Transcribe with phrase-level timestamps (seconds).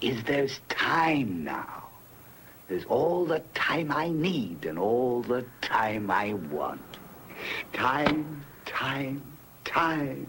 [0.00, 1.90] is there's time now.
[2.68, 6.80] There's all the time I need and all the time I want.
[7.72, 9.20] Time, time,
[9.64, 10.26] time.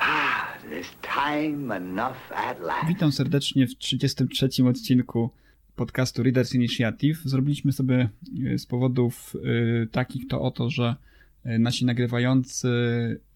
[0.00, 2.88] Ah, there's time enough at last.
[2.88, 5.30] Witam serdecznie w 33 odcinku
[5.76, 7.18] podcastu Readers Initiative.
[7.24, 8.08] Zrobiliśmy sobie
[8.46, 10.96] e, z powodów y, takich to oto, że
[11.44, 12.68] nasi nagrywający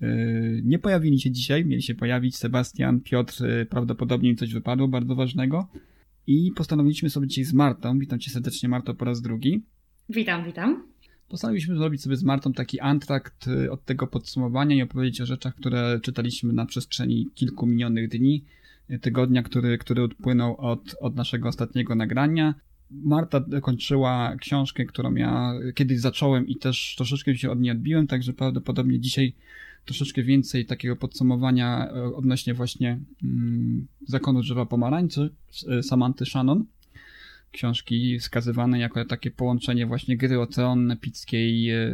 [0.02, 1.64] y, nie pojawili się dzisiaj.
[1.64, 5.68] Mieli się pojawić Sebastian, Piotr, y, prawdopodobnie im coś wypadło bardzo ważnego.
[6.26, 9.62] I postanowiliśmy sobie dzisiaj z Martą, witam cię serdecznie Marto po raz drugi.
[10.08, 10.86] Witam, witam.
[11.28, 16.00] Postanowiliśmy zrobić sobie z Martą taki antrakt od tego podsumowania i opowiedzieć o rzeczach, które
[16.02, 18.44] czytaliśmy na przestrzeni kilku minionych dni
[19.00, 22.54] tygodnia, który, który odpłynął od, od naszego ostatniego nagrania.
[22.92, 28.32] Marta kończyła książkę, którą ja kiedyś zacząłem i też troszeczkę się od niej odbiłem, także
[28.32, 29.34] prawdopodobnie dzisiaj
[29.84, 35.30] troszeczkę więcej takiego podsumowania e, odnośnie właśnie mm, Zakonu Drzewa Pomarańczy
[35.68, 36.64] e, Samanty Shannon
[37.52, 41.92] książki wskazywane jako takie połączenie właśnie gry o tron epickiej, e,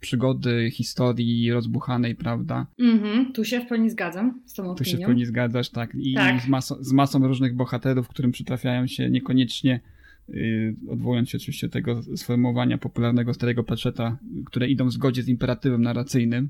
[0.00, 2.66] przygody, historii rozbuchanej, prawda?
[2.78, 4.76] Mhm, tu się w pełni zgadzam z tą opinią.
[4.76, 5.94] Tu się w pełni zgadzasz, tak.
[5.94, 6.40] I Tak.
[6.40, 9.80] Z, masą, z masą różnych bohaterów, którym przytrafiają się niekoniecznie,
[10.88, 15.82] odwołując się oczywiście do tego sformułowania popularnego starego Pratchetta, które idą w zgodzie z imperatywem
[15.82, 16.48] narracyjnym.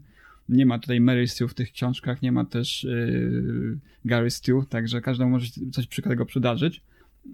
[0.48, 5.00] Nie ma tutaj Mary Stew w tych książkach, nie ma też yy, Gary Stew, także
[5.00, 6.82] każdemu może coś przykrego przydarzyć.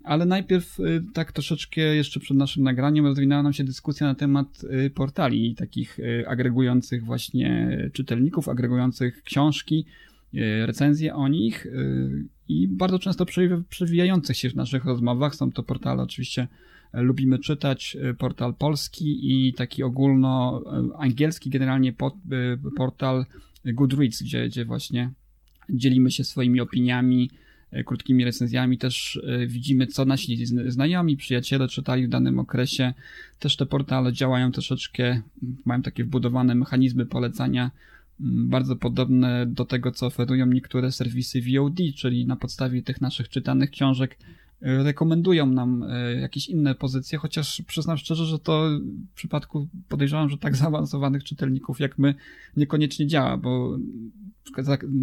[0.04, 4.64] Ale najpierw y, tak troszeczkę jeszcze przed naszym nagraniem rozwinęła nam się dyskusja na temat
[4.86, 9.84] y, portali takich y, agregujących właśnie czytelników, agregujących książki,
[10.34, 15.34] y, recenzje o nich y, i bardzo często przewi- przewijających się w naszych rozmowach.
[15.34, 16.48] Są to portale oczywiście
[16.92, 20.62] e, lubimy czytać, y, portal polski i taki ogólno
[20.92, 22.16] y, angielski generalnie po-
[22.76, 23.26] portal
[23.64, 25.10] Goodreads, gdzie, gdzie właśnie
[25.70, 27.30] dzielimy się swoimi opiniami,
[27.70, 32.94] e, krótkimi recenzjami, też e, widzimy, co nasi zna- znajomi, przyjaciele czytali w danym okresie.
[33.38, 35.20] Też te portale działają troszeczkę,
[35.64, 37.70] mają takie wbudowane mechanizmy polecania,
[38.20, 43.70] bardzo podobne do tego, co oferują niektóre serwisy VOD, czyli na podstawie tych naszych czytanych
[43.70, 44.18] książek
[44.62, 48.68] e, rekomendują nam e, jakieś inne pozycje, chociaż przyznam szczerze, że to
[49.12, 52.14] w przypadku podejrzewam, że tak zaawansowanych czytelników jak my
[52.56, 53.78] niekoniecznie działa, bo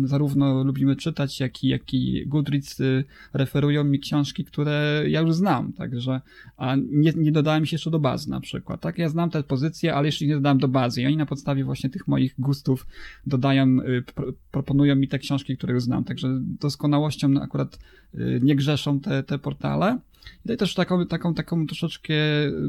[0.04, 3.04] zarówno lubimy czytać, jak i, jak i Goodreads y,
[3.34, 6.22] referują mi książki, które ja już znam, także,
[6.58, 8.98] a nie, nie dodałem się jeszcze do bazy na przykład, tak?
[8.98, 11.90] Ja znam te pozycje, ale jeszcze nie dodałem do bazy i oni na podstawie właśnie
[11.90, 12.88] tych moich gustów
[13.28, 17.80] dodają, y, pro, proponują mi te książki, które już znam, także doskonałością akurat
[18.16, 20.00] y, nie grzeszą te, te portale.
[20.40, 22.14] I tutaj też taką, taką, taką troszeczkę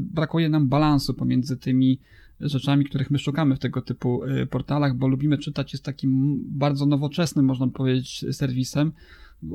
[0.01, 1.99] brakuje nam balansu pomiędzy tymi
[2.43, 6.85] rzeczami, których my szukamy w tego typu y, portalach, bo lubimy czytać, jest takim bardzo
[6.85, 8.91] nowoczesnym, można powiedzieć, serwisem,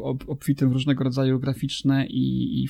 [0.02, 2.68] ob, obfitym w różnego rodzaju graficzne i, i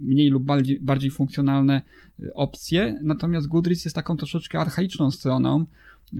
[0.00, 1.82] mniej lub bardziej, bardziej funkcjonalne
[2.20, 5.66] y, opcje, natomiast Goodreads jest taką troszeczkę archaiczną stroną,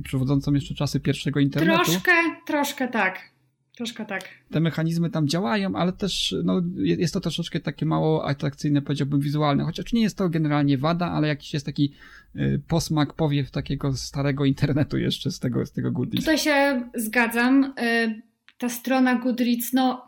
[0.03, 2.12] przywodzącą jeszcze czasy pierwszego internetu Troszkę,
[2.47, 3.38] troszkę tak.
[3.78, 4.22] Troszkę tak.
[4.50, 9.21] te mechanizmy tam działają, ale też no, je- jest to troszeczkę takie mało atrakcyjne, powiedziałbym,
[9.21, 9.65] wizualne.
[9.65, 11.93] Chociaż nie jest to generalnie wada, ale jakiś jest taki
[12.37, 16.25] y, posmak, powiew takiego starego internetu jeszcze z tego, z tego Goodreads.
[16.25, 17.65] Tutaj się zgadzam.
[17.65, 18.22] Y,
[18.59, 20.06] Ta strona Goodreads, no,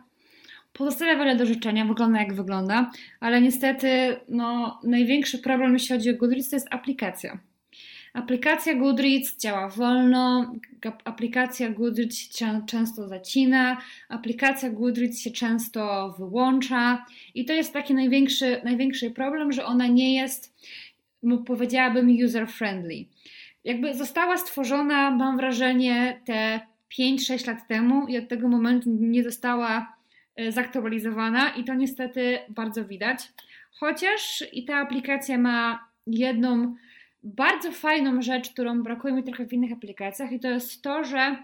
[0.72, 6.16] pozostawia wiele do życzenia, wygląda jak wygląda, ale niestety, no, największy problem, jeśli chodzi o
[6.16, 7.38] Goodreads, to jest aplikacja.
[8.12, 10.54] Aplikacja Goodreads działa wolno,
[11.04, 17.04] aplikacja Goodreads się czę- często zacina, aplikacja Goodreads się często wyłącza
[17.34, 20.54] i to jest taki największy, największy problem, że ona nie jest,
[21.46, 23.04] powiedziałabym, user-friendly.
[23.64, 26.60] Jakby została stworzona, mam wrażenie, te
[26.98, 29.96] 5-6 lat temu i od tego momentu nie została
[30.36, 33.18] e, zaktualizowana i to niestety bardzo widać.
[33.72, 36.74] Chociaż i ta aplikacja ma jedną
[37.22, 41.36] bardzo fajną rzecz, którą brakuje mi trochę w innych aplikacjach i to jest to, że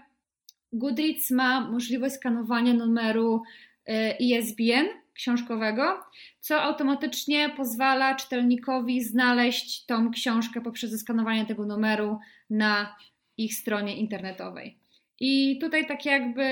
[0.73, 3.43] Goodreads ma możliwość skanowania numeru
[3.85, 5.99] e, ISBN książkowego,
[6.39, 12.19] co automatycznie pozwala czytelnikowi znaleźć tą książkę poprzez zeskanowanie tego numeru
[12.49, 12.95] na
[13.37, 14.77] ich stronie internetowej.
[15.19, 16.43] I tutaj tak jakby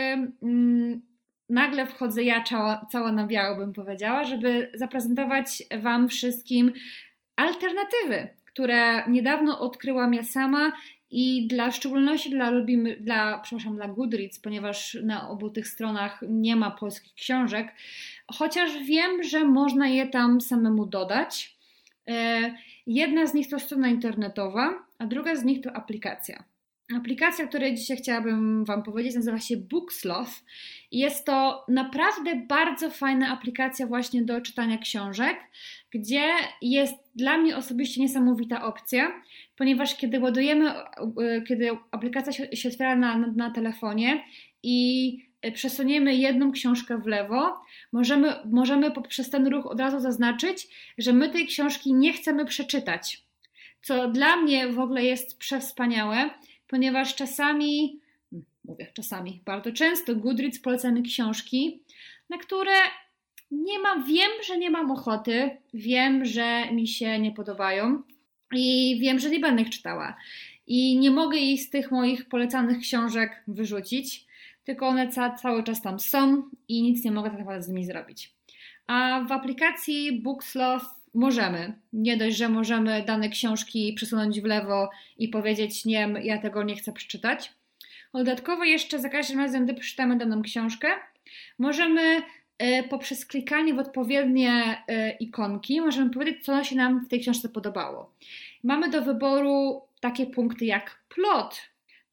[0.44, 1.01] mm,
[1.50, 6.74] nagle wchodzę ja cała, cała na biało, bym powiedziała, żeby zaprezentować Wam wszystkim
[7.36, 10.72] alternatywy, które niedawno odkryłam ja sama
[11.12, 16.24] i dla w szczególności dla lubimy, dla, przepraszam, dla Goodreads, ponieważ na obu tych stronach
[16.30, 17.74] nie ma polskich książek,
[18.34, 21.57] chociaż wiem, że można je tam samemu dodać.
[22.07, 22.40] E,
[22.88, 26.44] jedna z nich to strona internetowa, a druga z nich to aplikacja.
[26.94, 30.32] Aplikacja, o której dzisiaj chciałabym Wam powiedzieć, nazywa się Booksloth.
[30.92, 35.38] Jest to naprawdę bardzo fajna aplikacja właśnie do czytania książek,
[35.92, 36.30] gdzie
[36.62, 39.22] jest dla mnie osobiście niesamowita opcja,
[39.56, 40.74] ponieważ kiedy ładujemy,
[41.48, 44.24] kiedy aplikacja się, otwiera na, na, na telefonie
[44.64, 45.18] i
[45.54, 47.62] przesuniemy jedną książkę w lewo,
[47.92, 50.68] możemy, możemy poprzez ten ruch od razu zaznaczyć,
[50.98, 53.26] że my tej książki nie chcemy przeczytać.
[53.82, 56.30] Co dla mnie w ogóle jest przewspaniałe,
[56.75, 58.00] ponieważ czasami,
[58.66, 61.80] mówię czasami, bardzo często Goodreads polecamy książki,
[62.30, 62.74] na które
[63.51, 68.01] nie mam, wiem, że nie mam ochoty, wiem, że mi się nie podobają
[68.51, 70.18] i wiem, że nie będę ich czytała.
[70.68, 74.25] I nie mogę ich z tych moich polecanych książek wyrzucić,
[74.63, 77.86] tylko one ca cały czas tam są i nic nie mogę tak naprawdę z nimi
[77.86, 78.33] zrobić.
[78.88, 80.86] A w aplikacji Booksloth
[81.16, 81.74] możemy.
[81.94, 86.76] Nie dość, że możemy dane książki przesunąć w lewo i powiedzieć, nie, ja tego nie
[86.76, 87.54] chcę przeczytać.
[88.14, 90.88] Dodatkowo jeszcze za każdym razem, gdy przeczytamy daną książkę,
[91.60, 92.22] możemy
[92.58, 97.50] e, poprzez klikanie w odpowiednie e, ikonki, możemy powiedzieć, co się nam w tej książce
[97.50, 98.14] podobało.
[98.64, 101.62] Mamy do wyboru takie punkty jak plot,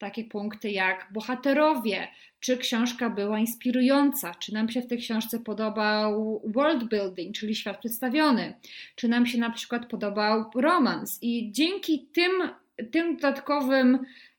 [0.03, 2.09] takie punkty jak bohaterowie,
[2.41, 7.79] czy książka była inspirująca, czy nam się w tej książce podobał world building, czyli świat
[7.79, 8.55] przedstawiony,
[8.95, 11.19] czy nam się na przykład podobał romans.
[11.23, 12.33] I dzięki tym,
[12.91, 13.99] tym dodatkowym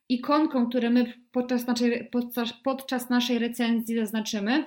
[0.09, 4.65] ikonkom, które my podczas naszej, podczas, podczas naszej recenzji zaznaczymy,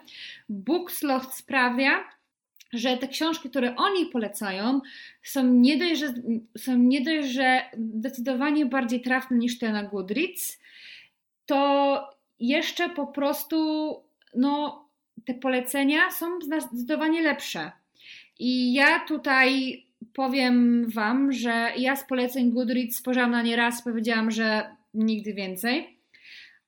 [0.49, 2.05] Booksloft sprawia,
[2.73, 4.81] że te książki, które oni polecają,
[5.23, 6.15] są nie dość, że,
[6.59, 10.66] są nie dość, że zdecydowanie bardziej trafne niż te na Goodreads,
[11.47, 12.11] to
[12.41, 13.57] jeszcze po prostu
[14.35, 14.87] no,
[15.25, 17.73] te polecenia są zdecydowanie lepsze.
[18.39, 19.83] I ja tutaj
[20.13, 25.99] powiem Wam, że ja z poleceń Goodreads spojrzałam na nie raz, powiedziałam, że nigdy więcej,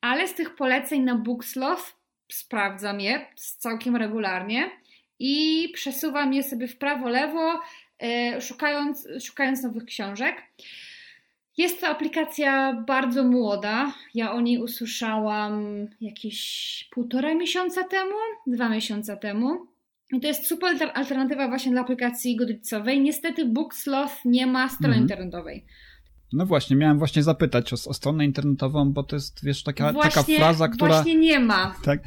[0.01, 1.97] ale z tych poleceń na Booksloth
[2.33, 4.71] sprawdzam je całkiem regularnie
[5.19, 7.61] i przesuwam je sobie w prawo, lewo,
[8.03, 10.43] e, szukając, szukając nowych książek.
[11.59, 13.93] Jest to aplikacja bardzo młoda.
[14.15, 18.15] Ja o niej usłyszałam jakieś półtora miesiąca temu,
[18.47, 19.67] dwa miesiące temu.
[20.13, 23.01] I to jest super alternatywa właśnie dla aplikacji Goodreadsowej.
[23.01, 25.03] Niestety Booksloth nie ma strony mhm.
[25.03, 25.65] internetowej.
[26.33, 30.11] No właśnie, miałem właśnie zapytać o, o stronę internetową, bo to jest, wiesz, taka, właśnie,
[30.11, 30.89] taka fraza, która...
[30.95, 31.75] Właśnie nie ma.
[31.85, 32.01] Tak,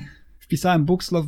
[0.51, 1.27] wpisałem Bookslove,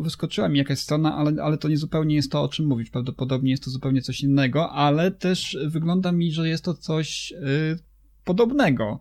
[0.00, 2.90] wyskoczyła mi jakaś strona, ale, ale to nie zupełnie jest to, o czym mówić.
[2.90, 7.78] Prawdopodobnie jest to zupełnie coś innego, ale też wygląda mi, że jest to coś yy,
[8.24, 9.00] podobnego.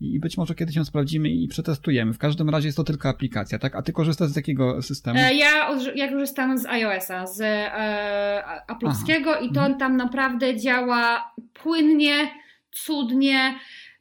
[0.00, 2.12] I być może kiedyś ją sprawdzimy i przetestujemy.
[2.12, 3.74] W każdym razie jest to tylko aplikacja, tak?
[3.74, 5.18] A ty korzystasz z jakiego systemu?
[5.18, 9.78] E, ja, ja korzystam z iOS-a, z e, Apple'owskiego i to mhm.
[9.78, 12.30] tam naprawdę działa płynnie,
[12.72, 13.54] cudnie,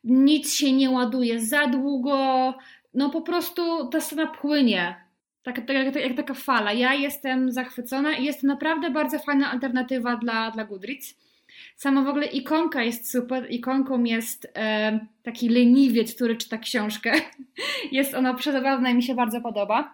[0.04, 2.54] nic się nie ładuje za długo,
[2.94, 5.03] no po prostu ta strona płynie.
[5.44, 6.74] Tak, tak, jak, taka fala.
[6.74, 11.16] Ja jestem zachwycona i jest to naprawdę bardzo fajna alternatywa dla, dla Goodreads.
[11.76, 13.52] Sama w ogóle ikonka jest super.
[13.52, 17.14] Ikonką jest e, taki leniwiec, który czyta książkę.
[17.92, 19.94] Jest ona przezabawna i mi się bardzo podoba.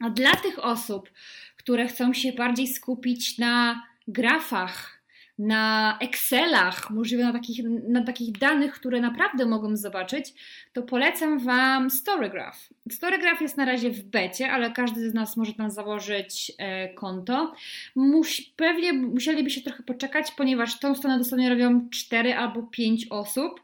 [0.00, 1.10] A dla tych osób,
[1.56, 4.93] które chcą się bardziej skupić na grafach,
[5.38, 10.34] na Excelach, możliwe na takich, na takich danych, które naprawdę mogą zobaczyć,
[10.72, 12.68] to polecam Wam Storygraph.
[12.90, 17.54] Storygraph jest na razie w becie, ale każdy z nas może tam założyć e, konto.
[17.94, 23.60] Muś, pewnie musieliby się trochę poczekać, ponieważ tą stronę dosłownie robią 4 albo 5 osób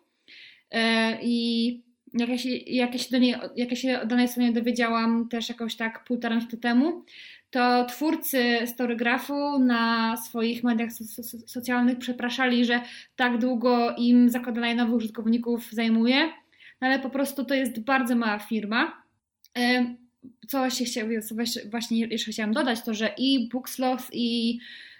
[0.70, 4.28] e, i jak ja, się, jak, ja się do niej, jak ja się o danej
[4.28, 7.04] stronie dowiedziałam też jakoś tak półtora miesiąca temu,
[7.50, 12.80] to twórcy Storygrafu na swoich mediach so socjalnych przepraszali, że
[13.16, 16.26] tak długo im zakładanie nowych użytkowników zajmuje,
[16.80, 19.02] no ale po prostu to jest bardzo mała firma.
[20.48, 20.58] Co
[21.70, 24.58] właśnie, jeszcze chciałam dodać, to że i Booksloth i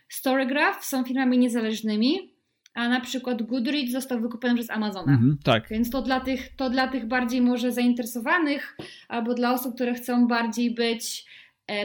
[0.08, 2.34] Storygraph są firmami niezależnymi,
[2.74, 5.12] a na przykład Goodreads został wykupiony przez Amazona.
[5.12, 5.68] Mhm, tak.
[5.68, 8.76] Więc to dla, tych, to dla tych bardziej może zainteresowanych,
[9.08, 11.39] albo dla osób, które chcą bardziej być E,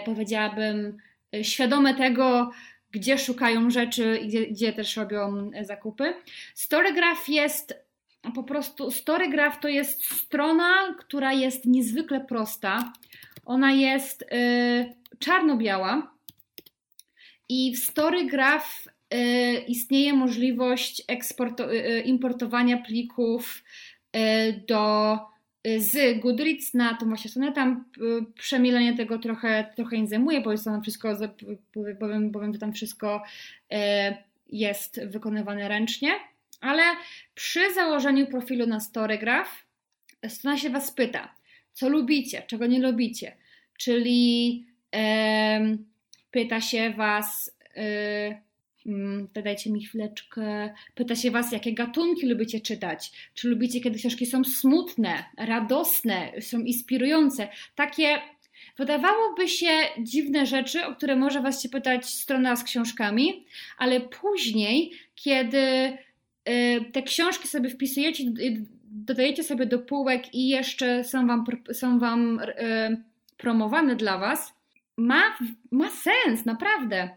[0.06, 0.98] powiedziałabym,
[1.36, 2.52] e, świadome tego,
[2.92, 6.14] gdzie szukają rzeczy i gdzie, gdzie też robią e, zakupy.
[6.54, 7.86] Storygraph jest
[8.36, 12.94] po prostu, Storygraph to jest strona, która jest niezwykle prosta.
[13.46, 14.26] Ona jest
[15.20, 16.16] czarno-biała
[17.50, 18.88] i w Storygraph
[19.68, 23.64] istnieje możliwość y, importowania plików
[24.68, 25.18] do
[25.78, 27.52] z Goodreads na właśnie stronę.
[27.52, 31.30] Tam y, przemilenie tego trochę, trochę nie zajmuje, bo jest tam wszystko, za-
[32.00, 33.24] powiem, powiem, że tam wszystko
[33.74, 33.76] y,
[34.50, 36.12] jest wykonywane ręcznie,
[36.62, 36.84] ale
[37.36, 39.66] przy założeniu profilu na Storygraph
[40.28, 41.36] strona się Was pyta,
[41.74, 43.36] co lubicie, czego nie lubicie,
[43.78, 44.66] czyli
[46.32, 48.45] pyta się Was, y, to
[49.44, 54.44] dajcie mi chwileczkę, pyta się Was, jakie gatunki lubicie czytać, czy lubicie, kiedy książki są
[54.44, 58.22] smutne, radosne, są inspirujące, takie
[58.78, 63.46] wydawałoby się dziwne rzeczy, o które może Was się pytać strona z książkami,
[63.78, 65.58] ale później, kiedy
[66.50, 72.00] y, te książki sobie wpisujecie, y, dodajecie sobie do półek i jeszcze są Wam, są
[72.00, 73.04] wam y,
[73.38, 74.54] promowane dla Was,
[74.98, 75.38] ma,
[75.72, 77.10] ma sens, naprawdę.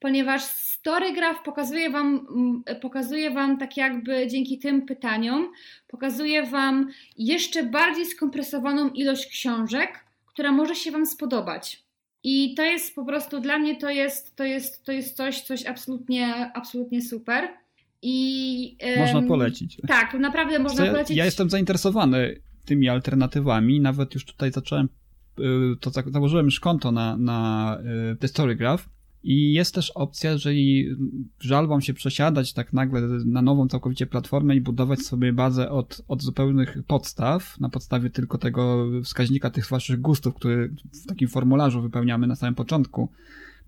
[0.00, 5.52] Ponieważ Storygraph pokazuje wam, mm, pokazuje wam tak jakby dzięki tym pytaniom,
[5.88, 6.88] pokazuje Wam
[7.18, 11.82] jeszcze bardziej skompresowaną ilość książek, która może się Wam spodobać.
[12.24, 15.66] I to jest po prostu dla mnie to jest, to jest, to jest coś, coś
[15.66, 17.48] absolutnie, absolutnie super.
[18.02, 19.76] I, Można em, polecić.
[19.88, 21.16] Tak, naprawdę można ja, polecić.
[21.16, 24.88] ja jestem zainteresowany tymi alternatywami, nawet już tutaj zacząłem,
[25.38, 25.42] y,
[25.80, 27.78] to za- założyłem już konto na, na
[28.12, 28.88] y, The Storygraph
[29.22, 30.96] i jest też opcja, jeżeli
[31.40, 36.02] żal wam się przesiadać tak nagle na nową całkowicie platformę i budować sobie bazę od,
[36.08, 40.74] od zupełnych podstaw, na podstawie tylko tego wskaźnika tych waszych gustów, który
[41.04, 43.08] w takim formularzu wypełniamy na samym początku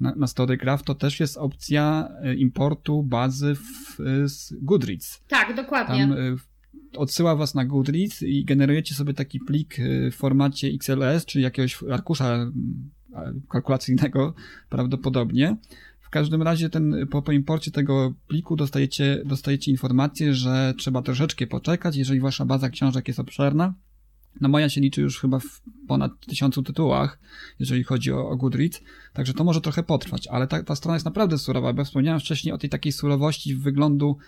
[0.00, 5.23] na, na Storygraph, to też jest opcja y, importu bazy w, y, z Goodreads.
[5.28, 5.99] Tak, dokładnie.
[5.99, 6.37] Tam y,
[6.97, 9.76] odsyła was na Goodreads i generujecie sobie taki plik
[10.12, 12.47] w formacie XLS, czyli jakiegoś arkusza
[13.49, 14.35] kalkulacyjnego
[14.69, 15.57] prawdopodobnie.
[16.00, 21.47] W każdym razie ten, po, po imporcie tego pliku dostajecie, dostajecie informację, że trzeba troszeczkę
[21.47, 23.75] poczekać, jeżeli wasza baza książek jest obszerna.
[24.40, 27.19] No moja się liczy już chyba w ponad tysiącu tytułach,
[27.59, 28.81] jeżeli chodzi o, o Goodreads,
[29.12, 32.54] także to może trochę potrwać, ale ta, ta strona jest naprawdę surowa, bo wspomniałem wcześniej
[32.54, 34.19] o tej takiej surowości wyglądu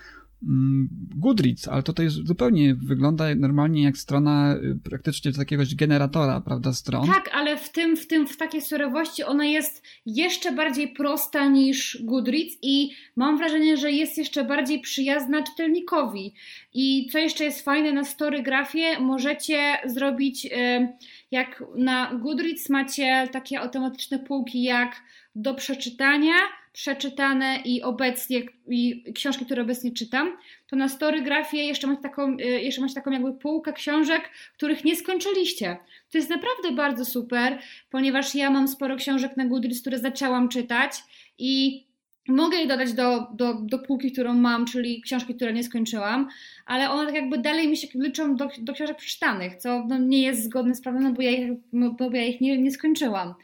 [1.17, 7.07] Goodreads, ale jest zupełnie wygląda normalnie jak strona y, praktycznie z jakiegoś generatora, prawda, stron.
[7.07, 11.99] Tak, ale w tym, w tym, w takiej surowości ona jest jeszcze bardziej prosta niż
[12.03, 16.35] Goodreads i mam wrażenie, że jest jeszcze bardziej przyjazna czytelnikowi.
[16.75, 20.93] I co jeszcze jest fajne na Storygrafie, możecie zrobić, e,
[21.31, 25.03] jak na Goodreads macie takie automatyczne półki jak
[25.35, 26.35] do przeczytania,
[26.75, 32.45] przeczytane i obecnie, i książki, które obecnie czytam, to na Storygrafie jeszcze macie taką, e,
[32.45, 35.76] jeszcze macie taką jakby półkę książek, których nie skończyliście.
[36.11, 37.59] To jest naprawdę bardzo super,
[37.90, 40.93] ponieważ ja mam sporo książek na Goodreads, które zaczęłam czytać
[41.38, 41.85] i
[42.28, 46.28] mogę je dodać do, do, do półki, którą mam, czyli książki, które nie skończyłam,
[46.66, 50.23] ale one tak jakby dalej mi się liczą do, do książek przeczytanych, co no, nie
[50.23, 53.35] jest zgodne z prawem, no bo ja ich, bo ja ich nie, nie skończyłam.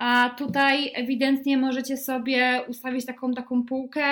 [0.00, 4.04] A tutaj ewidentnie możecie sobie ustawić taką, taką półkę.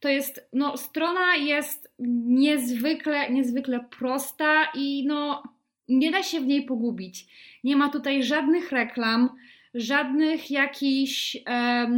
[0.00, 1.94] To jest, no, strona jest
[2.26, 5.42] niezwykle, niezwykle prosta i no,
[5.88, 7.26] nie da się w niej pogubić.
[7.64, 9.30] Nie ma tutaj żadnych reklam,
[9.74, 11.88] żadnych jakichś e,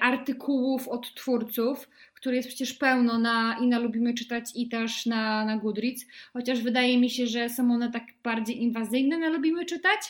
[0.00, 5.44] artykułów od twórców, który jest przecież pełno na, i na Lubimy Czytać i też na,
[5.44, 10.00] na Goodreads, chociaż wydaje mi się, że są one tak bardziej inwazyjne na Lubimy Czytać.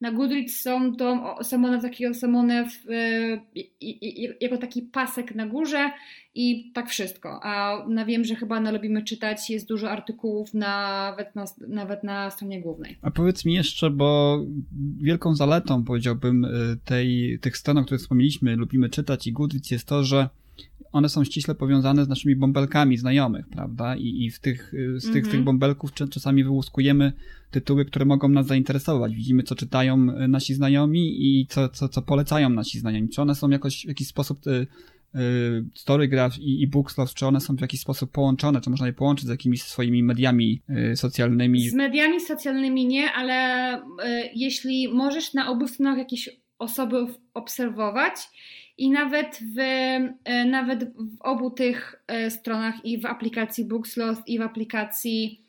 [0.00, 4.82] Na Goodreads są, to, są one takie są one w, e, i, i, jako taki
[4.82, 5.90] pasek na górze
[6.34, 7.40] i tak wszystko.
[7.42, 12.30] A na wiem, że chyba na Lubimy Czytać jest dużo artykułów nawet na, nawet na
[12.30, 12.98] stronie głównej.
[13.02, 14.38] A powiedz mi jeszcze, bo
[15.00, 16.48] wielką zaletą, powiedziałbym, y,
[16.84, 20.28] tej, tych stron, o których wspomnieliśmy, lubimy czytać i Goodreads jest to, że
[20.92, 23.96] one są ściśle powiązane z naszymi bąbelkami znajomych, prawda?
[23.96, 25.32] I, i w tych, y, z tych, Mhm.
[25.32, 27.12] tych bąbelków czy- czasami wyłuskujemy
[27.50, 29.14] tytuły, które mogą nas zainteresować.
[29.14, 33.08] Widzimy, co czytają y, nasi znajomi i co, co, co polecają nasi znajomi.
[33.08, 34.66] Czy one są jakoś, w jakiś sposób y,
[35.14, 36.70] y, Storygraph i, i
[37.14, 40.62] czy one są w jakiś sposób połączone, czy można je połączyć z jakimiś swoimi mediami
[40.92, 41.68] y, socjalnymi?
[41.68, 43.82] Z mediami socjalnymi nie, ale
[44.34, 48.14] jeśli możesz na obu stronach jakieś osoby obserwować
[48.78, 49.58] i nawet w,
[50.46, 55.45] nawet w obu tych stronach i w aplikacji Booksloth i w aplikacji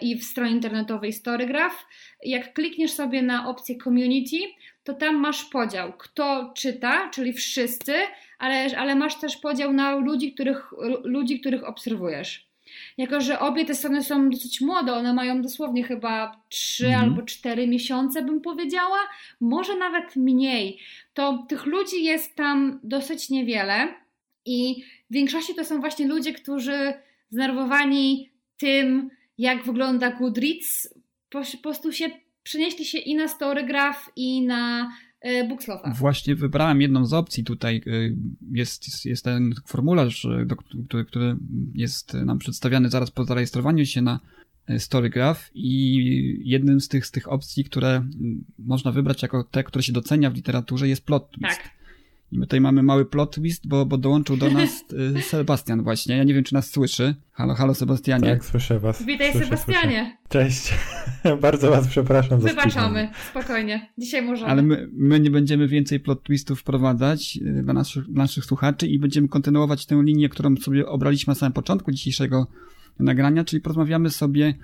[0.00, 1.86] i w stronie internetowej Storygraph,
[2.24, 4.36] jak klikniesz sobie na opcję community,
[4.84, 7.94] to tam masz podział, kto czyta, czyli wszyscy,
[8.38, 10.70] ale, ale masz też podział na ludzi, których,
[11.04, 12.48] ludzi, których obserwujesz.
[12.98, 17.04] jako że obie te strony są dosyć młode, one mają dosłownie chyba 3 Mhm.
[17.04, 18.98] albo 4 miesiące, bym powiedziała,
[19.40, 20.78] może nawet mniej,
[21.14, 23.94] to tych ludzi jest tam dosyć niewiele
[24.44, 26.94] i w większości to są właśnie ludzie, którzy
[27.30, 30.94] znerwowani tym, jak wygląda Goodreads,
[31.30, 32.10] po, po prostu się
[32.42, 35.92] przenieśli się i na Storygraph, i na e, Bookslota.
[35.98, 37.82] Właśnie wybrałem jedną z opcji tutaj.
[37.86, 38.16] y,
[38.52, 41.36] Jest, jest, ten formularz, y, do, który, który
[41.74, 44.20] jest nam przedstawiany zaraz po zarejestrowaniu się na
[44.78, 48.08] Storygraph i jednym z tych, z tych opcji, które
[48.58, 51.58] można wybrać jako te, które się docenia w literaturze jest plot twist.
[51.58, 51.73] Tak.
[52.32, 54.84] I my tutaj mamy mały plot twist, bo, bo dołączył do nas
[55.18, 56.16] y, Sebastian właśnie.
[56.16, 57.14] Ja nie wiem, czy nas słyszy.
[57.32, 58.30] Halo, halo Sebastianie.
[58.30, 59.02] Tak, słyszę was.
[59.02, 60.16] Witaj słyszę, Sebastianie.
[60.30, 60.44] Słyszę.
[60.44, 60.74] Cześć.
[61.42, 63.90] Bardzo was przepraszam za Wybaczamy, spokojnie.
[63.98, 64.50] Dzisiaj możemy.
[64.50, 68.86] Ale my, my nie będziemy więcej plot twistów wprowadzać y, dla naszych, dla naszych słuchaczy
[68.86, 72.46] i będziemy kontynuować tę linię, którą sobie obraliśmy na samym początku dzisiejszego
[72.98, 74.54] nagrania, czyli porozmawiamy sobie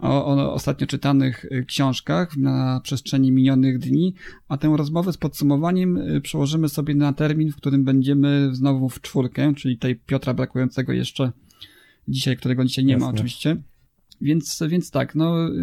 [0.00, 4.14] o, o ostatnio czytanych y, książkach na przestrzeni minionych dni,
[4.48, 9.00] a tę rozmowę z podsumowaniem y, przełożymy sobie na termin, w którym będziemy znowu w
[9.00, 11.32] czwórkę, czyli tej Piotra brakującego jeszcze
[12.08, 13.14] dzisiaj, którego dzisiaj nie ma Jasne.
[13.14, 13.56] oczywiście.
[14.20, 15.60] Więc, więc tak, no y,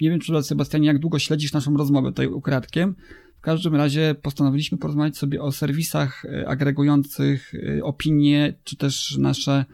[0.00, 2.94] nie wiem, czy Sebastianie, jak długo śledzisz naszą rozmowę tutaj ukradkiem.
[3.38, 7.52] W każdym razie postanowiliśmy porozmawiać sobie o serwisach agregujących
[7.82, 9.64] opinie, czy też nasze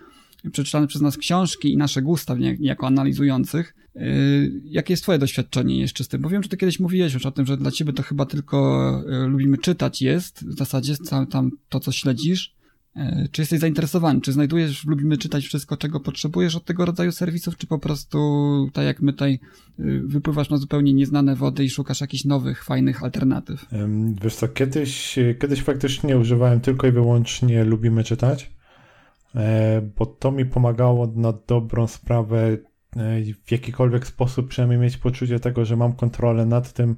[0.52, 3.74] przeczytane przez nas książki i nasze gusta niejako analizujących.
[3.96, 6.22] Y, Jakie jest twoje doświadczenie jeszcze z tym?
[6.22, 8.90] Bo wiem, że ty kiedyś mówiłeś już o tym, że dla ciebie to chyba tylko
[9.24, 10.94] y, lubimy czytać jest, w zasadzie
[11.30, 12.56] tam, to, co śledzisz.
[12.96, 14.20] Y, Czy jesteś zainteresowany?
[14.20, 18.18] Czy znajdujesz, lubimy czytać wszystko, czego potrzebujesz od tego rodzaju serwisów, czy po prostu,
[18.72, 19.40] tak jak my tutaj,
[20.04, 23.66] wypływasz na zupełnie nieznane wody i szukasz jakichś nowych, fajnych alternatyw?
[24.22, 28.50] Wiesz co, kiedyś, kiedyś faktycznie używałem tylko i wyłącznie lubimy czytać,
[29.98, 32.58] bo to mi pomagało na dobrą sprawę e,
[33.44, 36.96] w jakikolwiek sposób przynajmniej mieć poczucie tego, że mam kontrolę nad tym,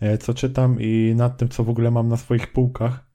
[0.00, 3.06] e, co czytam i nad tym, co w ogóle mam na swoich półkach.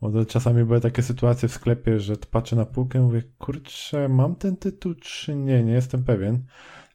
[0.00, 4.36] Bo czasami były takie sytuacje w sklepie, że patrzę na półkę i mówię, kurczę, mam
[4.36, 6.44] ten tytuł czy nie, nie jestem pewien.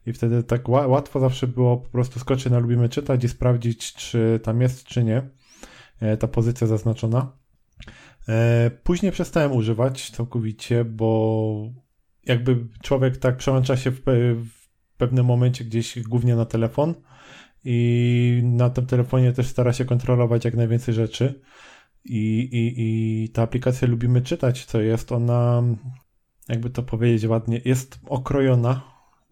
[0.06, 3.94] I wtedy tak ła- łatwo zawsze było po prostu skoczyć na lubimy czytać i sprawdzić,
[3.94, 5.22] czy tam jest, czy nie
[6.00, 7.39] e, ta pozycja zaznaczona.
[8.30, 11.72] E, Później przestałem używać całkowicie, bo
[12.26, 16.94] jakby człowiek tak przełącza się w, pe- w pewnym momencie gdzieś głównie na telefon
[17.64, 21.40] i na tym telefonie też stara się kontrolować jak najwięcej rzeczy.
[22.04, 25.62] I, i, i ta aplikacja lubimy czytać, co jest ona,
[26.48, 28.82] jakby to powiedzieć ładnie, jest okrojona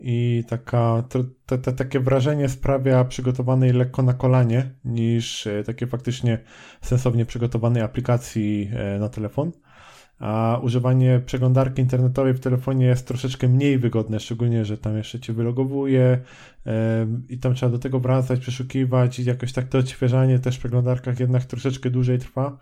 [0.01, 6.39] i taka, to, to, takie wrażenie sprawia przygotowanej lekko na kolanie niż e, takie faktycznie
[6.81, 9.53] sensownie przygotowanej aplikacji e, na telefon.
[10.19, 15.33] A używanie przeglądarki internetowej w telefonie jest troszeczkę mniej wygodne, szczególnie, że tam jeszcze cię
[15.33, 16.19] wylogowuje
[16.67, 20.59] e, i tam trzeba do tego wracać, przeszukiwać i jakoś tak to odświeżanie też w
[20.59, 22.59] przeglądarkach jednak troszeczkę dłużej trwa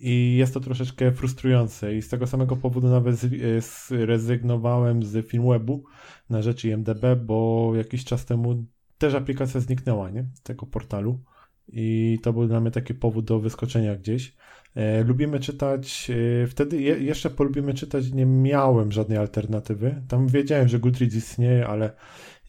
[0.00, 3.28] i jest to troszeczkę frustrujące i z tego samego powodu nawet e,
[3.60, 5.84] zrezygnowałem z Filmwebu
[6.30, 8.64] na rzecz IMDB, bo jakiś czas temu
[8.98, 10.24] też aplikacja zniknęła, nie?
[10.34, 11.20] Z tego portalu
[11.72, 14.36] i to był dla mnie taki powód do wyskoczenia gdzieś.
[14.74, 16.10] E, lubimy czytać,
[16.42, 20.02] e, wtedy je, jeszcze po lubimy czytać nie miałem żadnej alternatywy.
[20.08, 21.90] Tam wiedziałem, że Goodreads istnieje, ale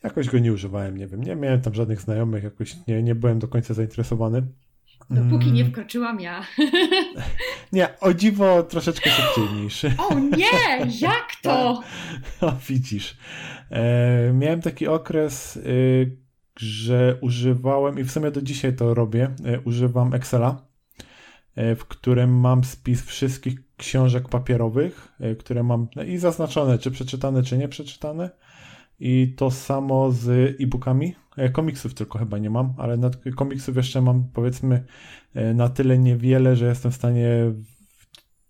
[0.04, 1.24] jakoś go nie używałem, nie wiem.
[1.24, 4.44] Nie miałem tam żadnych znajomych, jakoś nie, nie byłem do końca zainteresowany.
[5.12, 6.42] Dopóki nie Mm, wkroczyłam ja.
[7.74, 9.86] Nie, o dziwo troszeczkę szybciej niż.
[9.86, 10.86] O nie!
[11.08, 11.82] Jak to?
[12.42, 13.18] O, widzisz.
[13.72, 16.18] E, miałem taki okres, y,
[16.60, 20.66] że używałem, i w sumie do dzisiaj to robię, e, używam Excela,
[21.56, 26.92] e, w którym mam spis wszystkich książek papierowych, e, które mam no, i zaznaczone, czy
[26.92, 28.30] przeczytane, czy nie przeczytane.
[29.02, 31.16] I to samo z e-bookami.
[31.38, 34.84] E, Komiksów tylko chyba nie mam, ale nad komiksów jeszcze mam powiedzmy
[35.34, 37.30] e, na tyle niewiele, że jestem w stanie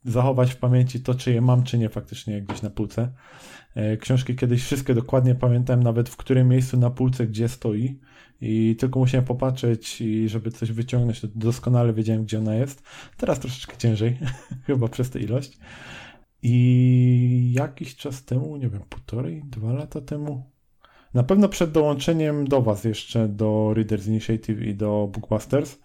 [0.06, 3.12] zachować w pamięci to, czy je mam, czy nie faktycznie gdzieś na półce.
[3.76, 8.00] E, Książki kiedyś wszystkie dokładnie pamiętałem, nawet w którym miejscu na półce, gdzie stoi.
[8.42, 12.84] I tylko musiałem popatrzeć i żeby coś wyciągnąć, to doskonale wiedziałem, gdzie ona jest.
[13.18, 14.18] Teraz troszeczkę ciężej,
[14.68, 15.58] chyba przez tę ilość.
[16.44, 20.44] I jakiś czas temu, nie wiem, półtorej, dwa lata temu,
[21.14, 25.80] na pewno przed dołączeniem do Was jeszcze, do Readers Initiative i do Bookbusters,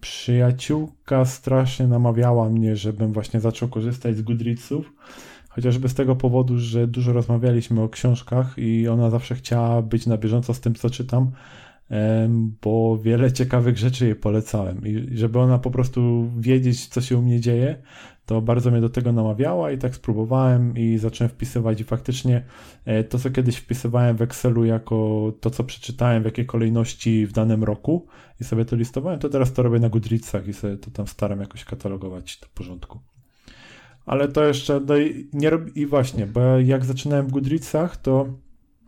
[0.00, 4.92] przyjaciółka strasznie namawiała mnie, żebym właśnie zaczął korzystać z Goodreadsów,
[5.48, 10.18] chociażby z tego powodu, że dużo rozmawialiśmy o książkach i ona zawsze chciała być na
[10.18, 11.30] bieżąco z tym, co czytam,
[12.62, 14.86] bo wiele ciekawych rzeczy jej polecałem.
[14.86, 17.76] I żeby ona po prostu wiedzieć, co się u mnie dzieje,
[18.26, 22.42] to bardzo mnie do tego namawiała i tak spróbowałem i zacząłem wpisywać i faktycznie
[22.84, 27.32] e, to, co kiedyś wpisywałem w Excelu jako to, co przeczytałem, w jakiej kolejności w
[27.32, 28.06] danym roku
[28.40, 31.40] i sobie to listowałem, to teraz to robię na Goodreadsach i sobie to tam staram
[31.40, 33.00] jakoś katalogować do porządku.
[34.06, 35.76] Ale to jeszcze no i, nie rob...
[35.76, 38.28] i właśnie, bo jak zaczynałem w Goodreadsach, to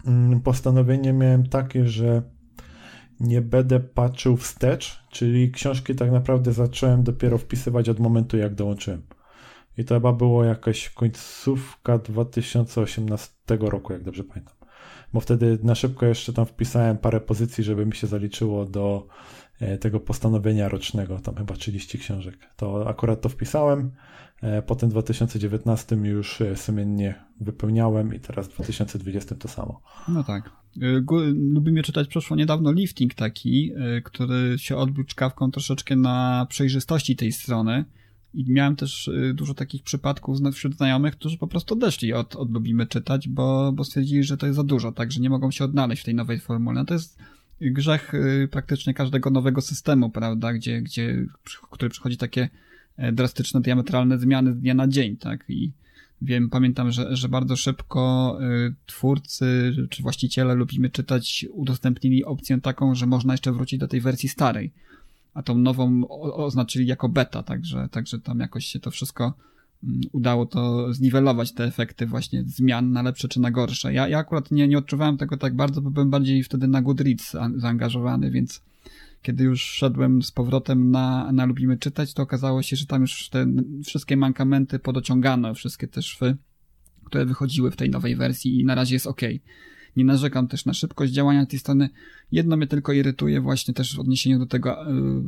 [0.06, 2.22] mm, postanowienie miałem takie, że
[3.20, 9.02] nie będę patrzył wstecz, czyli książki tak naprawdę zacząłem dopiero wpisywać od momentu, jak dołączyłem.
[9.78, 14.54] I to chyba było jakaś końcówka 2018 roku, jak dobrze pamiętam.
[15.12, 19.06] Bo wtedy na szybko jeszcze tam wpisałem parę pozycji, żeby mi się zaliczyło do
[19.60, 22.38] e, tego postanowienia rocznego, tam chyba 30 książek.
[22.56, 23.90] To akurat to wpisałem.
[24.42, 29.80] E, potem w 2019 już e, sumiennie wypełniałem i teraz w 2020 to samo.
[30.08, 30.50] No tak.
[31.34, 33.72] Lubimy czytać przeszło niedawno lifting taki,
[34.04, 37.84] który się odbił czkawką troszeczkę na przejrzystości tej strony
[38.34, 42.50] i miałem też y, dużo takich przypadków wśród znajomych, którzy po prostu odeszli od, od
[42.50, 45.64] lubimy czytać, bo, bo stwierdzili, że to jest za dużo, tak, że nie mogą się
[45.64, 46.80] odnaleźć w tej nowej formule.
[46.80, 47.18] No to jest
[47.60, 51.26] grzech y, praktycznie każdego nowego systemu, prawda, gdzie, gdzie,
[51.70, 52.48] który przychodzi takie
[52.96, 55.72] e, drastyczne, diametralne zmiany z dnia na dzień, tak, i
[56.22, 62.94] wiem, pamiętam, że, że bardzo szybko y, twórcy czy właściciele lubimy czytać udostępnili opcję taką,
[62.94, 64.72] że można jeszcze wrócić do tej wersji starej
[65.34, 69.34] a tą nową oznaczyli jako beta, także, także tam jakoś się to wszystko
[69.84, 73.92] mm, udało to zniwelować, te efekty właśnie zmian na lepsze czy na gorsze.
[73.92, 77.36] Ja, ja akurat nie, nie odczuwałem tego tak bardzo, bo byłem bardziej wtedy na Goodreads
[77.56, 78.62] zaangażowany, więc
[79.22, 83.28] kiedy już szedłem z powrotem na, na Lubimy Czytać, to okazało się, że tam już
[83.28, 83.46] te
[83.84, 86.36] wszystkie mankamenty podociągano, wszystkie te szwy,
[87.04, 89.20] które wychodziły w tej nowej wersji i na razie jest ok.
[89.98, 91.88] Nie narzekam też na szybkość działania tej strony.
[92.32, 95.22] Jedno mnie tylko irytuje właśnie też w odniesieniu do tego, yy,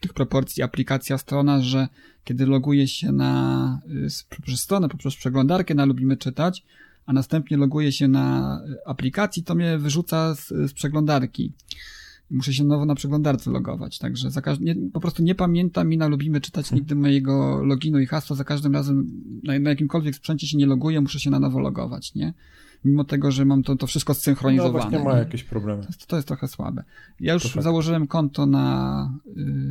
[0.00, 1.88] tych proporcji aplikacja, strona, że
[2.24, 6.64] kiedy loguję się na, yy, poprzez stronę, poprzez przeglądarkę na Lubimy Czytać,
[7.06, 11.52] a następnie loguję się na aplikacji, to mnie wyrzuca z, z przeglądarki.
[12.30, 16.08] Muszę się nowo na przeglądarce logować, także za nie, po prostu nie pamiętam i na
[16.08, 18.36] Lubimy czytać nigdy mojego loginu i hasła.
[18.36, 19.06] Za każdym razem
[19.42, 22.34] na, na jakimkolwiek sprzęcie się nie loguję, muszę się na nowo logować, nie?
[22.84, 24.72] Mimo tego, że mam to, to wszystko zsynchronizowane.
[24.74, 25.82] No właśnie ma jakieś problemy.
[25.82, 26.84] To jest, to jest trochę słabe.
[27.20, 29.18] Ja już założyłem konto na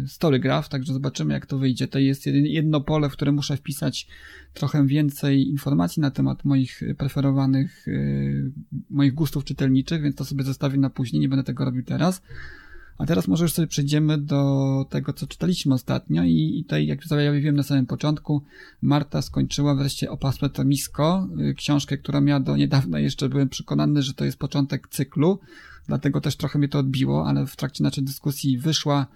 [0.03, 1.87] y, StoryGraph, także zobaczymy jak to wyjdzie.
[1.87, 4.07] To jest jedno pole, w które muszę wpisać
[4.53, 8.51] trochę więcej informacji na temat moich preferowanych, y,
[8.89, 12.21] moich gustów czytelniczych, więc to sobie zostawię na później, nie będę tego robił teraz.
[12.97, 17.55] A teraz może już sobie przejdziemy do tego, co czytaliśmy ostatnio i, tutaj, jak zajawiłem
[17.55, 18.43] na samym początku,
[18.81, 24.01] Marta skończyła wreszcie Opasłe to Misko, y, książkę, która miała do niedawna jeszcze byłem przekonany,
[24.01, 25.39] że to jest początek cyklu,
[25.87, 29.07] dlatego też trochę mnie to odbiło, ale w trakcie naszej dyskusji wyszła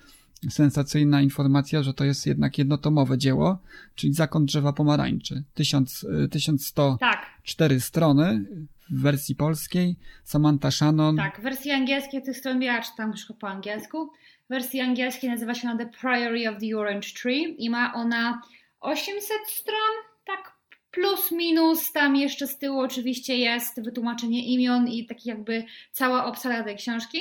[0.50, 3.60] sensacyjna informacja, że to jest jednak jednotomowe dzieło,
[3.96, 5.44] czyli Zakon drzewa pomarańczy.
[5.54, 7.84] 1000, 1104 tak.
[7.84, 8.46] strony,
[8.90, 9.96] w wersji polskiej.
[10.24, 11.18] Samantha Shannon.
[11.18, 14.12] Tak, w wersji angielskiej tych stron ja czytam już po angielsku.
[14.46, 18.42] W wersji angielskiej nazywa się ona The Priory of the Orange Tree i ma ona
[18.80, 19.94] 800 stron,
[20.26, 20.58] tak
[20.92, 21.92] plus minus.
[21.92, 27.20] Tam jeszcze z tyłu oczywiście jest wytłumaczenie imion i taki jakby cała obsada tej książki.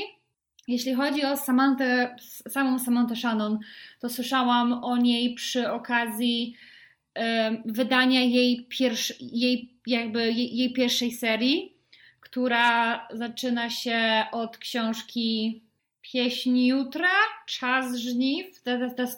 [0.68, 2.16] Jeśli chodzi o Samantę,
[2.48, 3.58] samą Samantę Shannon,
[4.00, 6.56] to słyszałam o niej przy okazji
[7.64, 11.76] wydania jej, pierwszy, jej, jakby jej, jej pierwszej serii,
[12.20, 15.62] która zaczyna się od książki
[16.12, 17.08] Pieśń Jutra,
[17.46, 18.62] Czas Żniw.
[18.62, 19.16] Teraz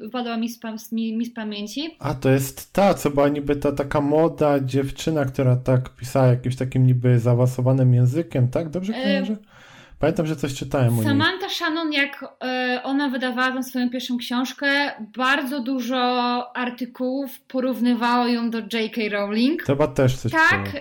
[0.00, 1.96] wypadła mi z, mi, mi z pamięci.
[1.98, 6.56] A to jest ta, co była niby ta taka młoda dziewczyna, która tak pisała jakimś
[6.56, 8.70] takim niby zaawansowanym językiem, tak?
[8.70, 9.32] Dobrze kojarzę?
[9.32, 9.55] E
[9.98, 14.66] Pamiętam, że coś czytałem o Samantha Shannon, jak e, ona wydawała swoją pierwszą książkę,
[15.16, 15.96] bardzo dużo
[16.56, 19.00] artykułów porównywało ją do J.K.
[19.10, 19.62] Rowling.
[19.62, 20.72] Chyba też coś Tak.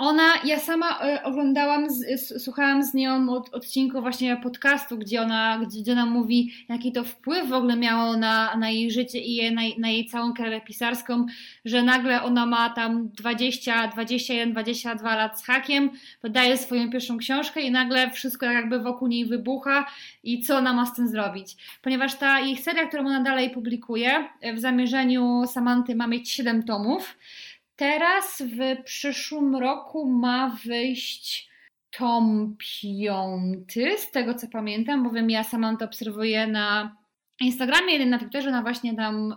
[0.00, 5.58] Ona, ja sama e, oglądałam, z, słuchałam z nią od odcinku właśnie podcastu, gdzie ona,
[5.58, 9.50] gdzie ona mówi, jaki to wpływ w ogóle miało na, na jej życie i je,
[9.50, 11.26] na, na jej całą karierę pisarską,
[11.64, 15.90] że nagle ona ma tam 20, 21, 22 lat z hakiem,
[16.22, 19.86] wydaje swoją pierwszą książkę i nagle wszystko jakby wokół niej wybucha
[20.24, 21.56] i co ona ma z tym zrobić.
[21.82, 27.16] Ponieważ ta ich seria, którą ona dalej publikuje, w zamierzeniu Samanty ma mieć 7 tomów,
[27.80, 31.50] Teraz w przyszłym roku ma wyjść
[31.90, 36.96] tom piąty, z tego co pamiętam, bowiem ja sama to obserwuję na
[37.40, 39.36] Instagramie, jeden na Twitterze, ona właśnie tam y,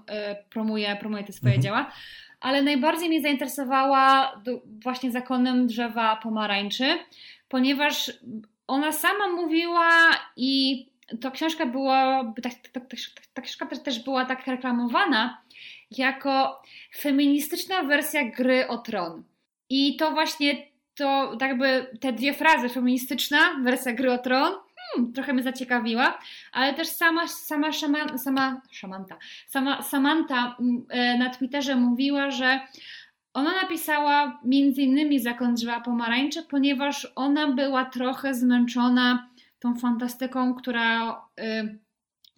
[0.50, 1.64] promuje, promuje te swoje mhm.
[1.64, 1.92] dzieła.
[2.40, 4.36] Ale najbardziej mnie zainteresowała
[4.84, 6.98] właśnie zakonem drzewa pomarańczy,
[7.48, 8.12] ponieważ
[8.68, 9.90] ona sama mówiła
[10.38, 10.86] i
[11.22, 12.96] ta książka była, ta, ta, ta,
[13.34, 15.43] ta książka też, też była tak reklamowana
[15.92, 16.62] jako
[16.98, 19.24] feministyczna wersja gry o tron.
[19.70, 24.54] I to właśnie to jakby te dwie frazy, feministyczna wersja gry o tron,
[24.94, 26.20] hmm, trochę mnie zaciekawiła,
[26.52, 29.18] ale też sama, sama, szaman, sama szamanta,
[29.48, 32.60] sama Samantha mm, e, na Twitterze mówiła, że
[33.34, 41.12] ona napisała między innymi Zakon drzewa pomarańcze, ponieważ ona była trochę zmęczona tą fantastyką, która,
[41.40, 41.80] y,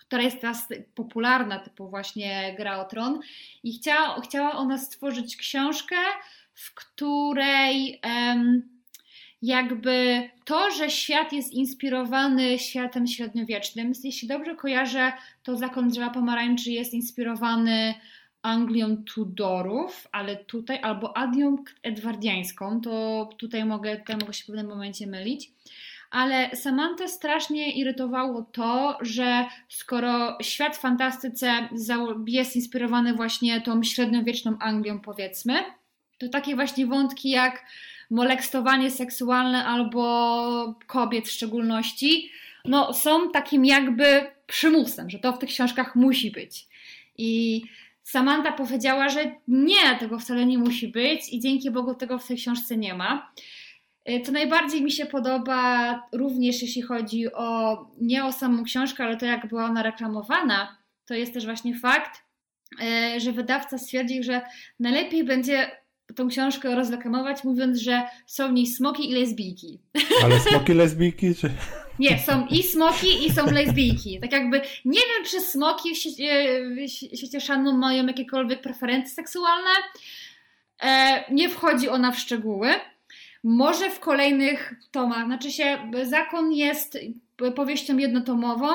[0.07, 3.19] która jest teraz popularna, typu właśnie Gra o Tron
[3.63, 5.95] i chciała, chciała ona stworzyć książkę,
[6.53, 8.01] w której
[9.41, 15.11] jakby to, że świat jest inspirowany światem średniowiecznym, jeśli dobrze kojarzę,
[15.43, 17.93] to Zakon Drzewa Pomarańczy jest inspirowany
[18.41, 24.67] Anglią Tudorów, ale tutaj, albo Adią Edwardiańską, to tutaj mogę, tutaj mogę się w pewnym
[24.67, 25.51] momencie mylić.
[26.15, 31.69] Ale Samantha strasznie irytowało to, że skoro świat fantastyce
[32.28, 35.54] jest inspirowany właśnie tą średniowieczną Anglią, powiedzmy,
[36.17, 37.65] to takie właśnie wątki jak
[38.10, 42.32] molektowanie seksualne albo kobiet w szczególności,
[42.65, 46.67] no są takim jakby przymusem, że to w tych książkach musi być.
[47.17, 47.62] I
[48.04, 52.38] Samantha powiedziała, że nie, tego wcale nie musi być i dzięki Bogu tego w tej
[52.38, 53.32] książce nie ma.
[54.25, 59.25] Co najbardziej mi się podoba również jeśli chodzi o nie o samą książkę, ale to
[59.25, 62.23] jak była ona reklamowana, to jest też właśnie fakt,
[62.81, 64.41] e, że wydawca stwierdził, że
[64.79, 65.71] najlepiej będzie
[66.15, 69.81] tą książkę rozreklamować, mówiąc, że są w niej smoki i lesbijki.
[70.23, 71.35] Ale smoki lesbijki?
[71.35, 71.49] Czy...
[71.99, 74.19] Nie, są i smoki, i są lesbijki.
[74.19, 76.61] Tak jakby nie wiem, czy smoki świecie,
[77.13, 79.69] w świecie szanu mają jakiekolwiek preferencje seksualne.
[80.83, 82.69] E, nie wchodzi ona w szczegóły.
[83.47, 85.25] Może w kolejnych tomach.
[85.25, 86.97] Znaczy się, zakon jest
[87.55, 88.67] powieścią jednotomową,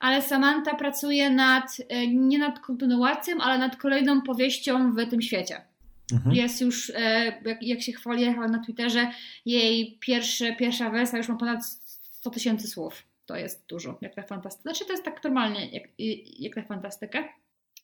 [0.00, 5.60] ale Samantha pracuje nad, e, nie nad kontynuacją, ale nad kolejną powieścią w tym świecie.
[6.12, 6.36] Mhm.
[6.36, 9.10] Jest już, e, jak, jak się chwali na Twitterze,
[9.46, 11.60] jej pierwsze, pierwsza wersja już ma ponad
[12.10, 13.02] 100 tysięcy słów.
[13.26, 14.62] To jest dużo, jak na fantastykę.
[14.62, 15.82] Znaczy to jest tak normalnie, jak,
[16.38, 17.24] jak na fantastykę.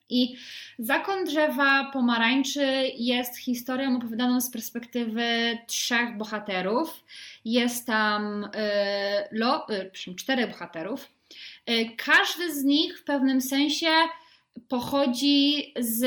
[0.09, 0.37] I
[0.79, 7.05] Zakon Drzewa Pomarańczy jest historią opowiadaną z perspektywy trzech bohaterów.
[7.45, 8.49] Jest tam y,
[9.31, 11.09] lo, y, czterech bohaterów.
[11.71, 13.89] Y, każdy z nich w pewnym sensie
[14.69, 16.07] pochodzi z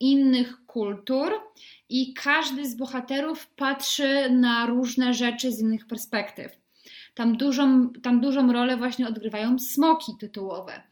[0.00, 1.32] innych kultur
[1.88, 6.52] i każdy z bohaterów patrzy na różne rzeczy z innych perspektyw.
[7.14, 10.82] Tam dużą, tam dużą rolę właśnie odgrywają smoki tytułowe.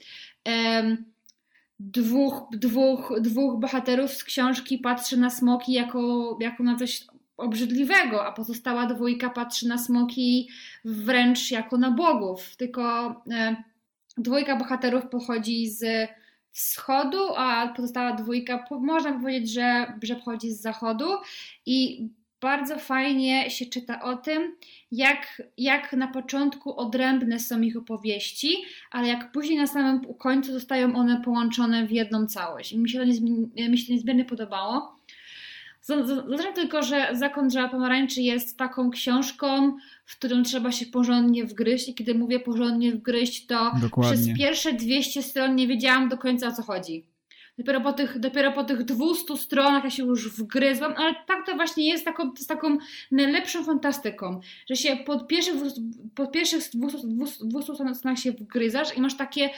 [1.80, 7.06] Dwóch, dwóch, dwóch bohaterów z książki patrzy na smoki jako, jako na coś
[7.36, 10.48] obrzydliwego, a pozostała dwójka patrzy na smoki
[10.84, 12.56] wręcz jako na bogów.
[12.56, 13.56] Tylko e,
[14.18, 16.08] dwójka bohaterów pochodzi z
[16.50, 21.08] wschodu, a pozostała dwójka, można powiedzieć, że, że pochodzi z zachodu
[21.66, 22.08] i
[22.44, 24.56] bardzo fajnie się czyta o tym,
[24.92, 28.56] jak, jak na początku odrębne są ich opowieści,
[28.90, 32.72] ale jak później na samym końcu zostają one połączone w jedną całość.
[32.72, 34.96] I mi się to, niezmiernie, mi się to niezmiernie podobało.
[35.80, 39.76] Zaznaczam tylko, że Zakon Drzewa Pomarańczy jest taką książką,
[40.06, 44.16] w którą trzeba się porządnie wgryźć i kiedy mówię porządnie wgryźć, to Dokładnie.
[44.16, 47.13] przez pierwsze 200 stron nie wiedziałam do końca o co chodzi.
[47.58, 51.56] Dopiero po tych, dopiero po tych 200 stronach ja się już wgryzłam, ale tak to
[51.56, 52.76] właśnie jest taką, jest taką
[53.10, 54.40] najlepszą fantastyką,
[54.70, 55.54] że się pod pierwszych,
[56.14, 59.50] pod pierwszych 200, 200, 200 stronach się wgryzasz i masz takie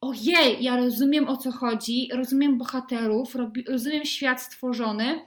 [0.00, 3.36] ojej, ja rozumiem o co chodzi, rozumiem bohaterów,
[3.68, 5.20] rozumiem świat stworzony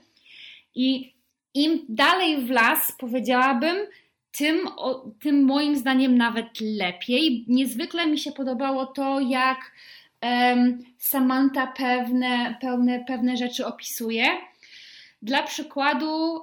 [0.74, 1.14] i
[1.54, 3.76] im dalej w las, powiedziałabym,
[4.38, 7.44] tym, o, tym moim zdaniem nawet lepiej.
[7.48, 9.72] Niezwykle mi się podobało to, jak
[10.98, 14.26] Samantha pewne, pewne, pewne rzeczy opisuje.
[15.22, 16.40] Dla przykładu,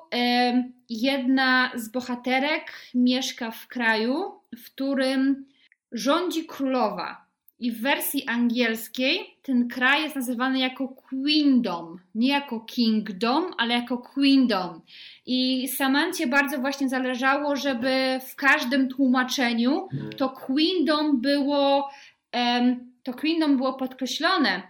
[0.90, 5.46] jedna z bohaterek mieszka w kraju, w którym
[5.92, 7.24] rządzi królowa.
[7.60, 12.00] I w wersji angielskiej ten kraj jest nazywany jako Queendom.
[12.16, 14.82] Nie jako Kingdom, ale jako Queendom.
[15.26, 21.90] I Samancie bardzo właśnie zależało, żeby w każdym tłumaczeniu to Queendom było,
[22.34, 24.62] um, to Queendom było podkreślone,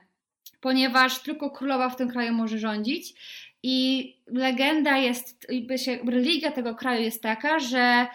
[0.62, 3.14] ponieważ tylko królowa w tym kraju może rządzić.
[3.64, 5.48] I legenda jest,
[6.08, 8.08] religia tego kraju jest taka, że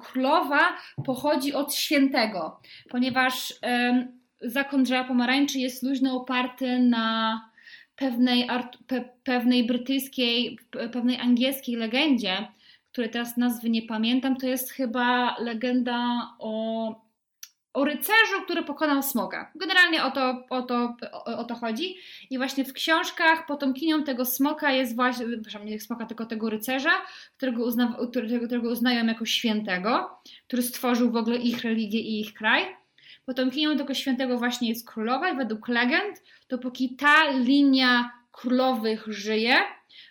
[0.00, 0.60] królowa
[1.04, 3.54] pochodzi od świętego, ponieważ
[4.40, 7.40] zakon drzewa pomarańczy jest luźno oparty na
[7.96, 8.48] pewnej,
[8.86, 10.58] pe, pewnej brytyjskiej,
[10.92, 12.48] pewnej angielskiej legendzie,
[12.92, 17.03] której teraz nazwy nie pamiętam, to jest chyba legenda o
[17.74, 19.52] o rycerzu, który pokonał smoka.
[19.54, 21.96] Generalnie o to, o, to, o, o, to chodzi.
[22.30, 26.92] I właśnie w książkach potomkinią tego smoka jest właśnie, przepraszam, nie smoka, tylko tego rycerza,
[27.36, 30.10] którego, uzna, którego, którego uznają jako świętego,
[30.46, 32.76] który stworzył w ogóle ich religię i ich kraj.
[33.26, 39.56] Potomkinią tego świętego właśnie jest królowa i według legend, dopóki ta linia królowych żyje,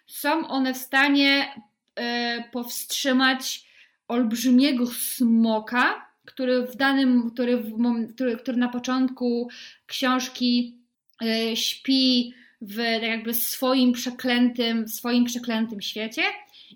[0.08, 1.54] są one w stanie
[1.95, 3.67] e, powstrzymać
[4.08, 7.72] olbrzymiego smoka, który w danym, który, w,
[8.13, 9.50] który, który na początku
[9.86, 10.78] książki
[11.24, 16.22] y, śpi w tak jakby swoim przeklętym, swoim przeklętym świecie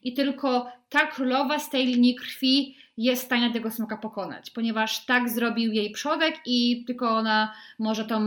[0.04, 5.06] i tylko ta królowa z tej linii krwi jest w stanie tego smoka pokonać, ponieważ
[5.06, 8.20] tak zrobił jej przodek i tylko ona może to,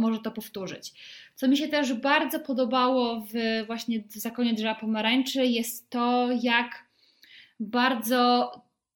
[0.00, 0.92] może to powtórzyć.
[1.34, 6.84] Co mi się też bardzo podobało w właśnie w Zakonie Drzewa Pomarańczy jest to, jak
[7.60, 8.52] bardzo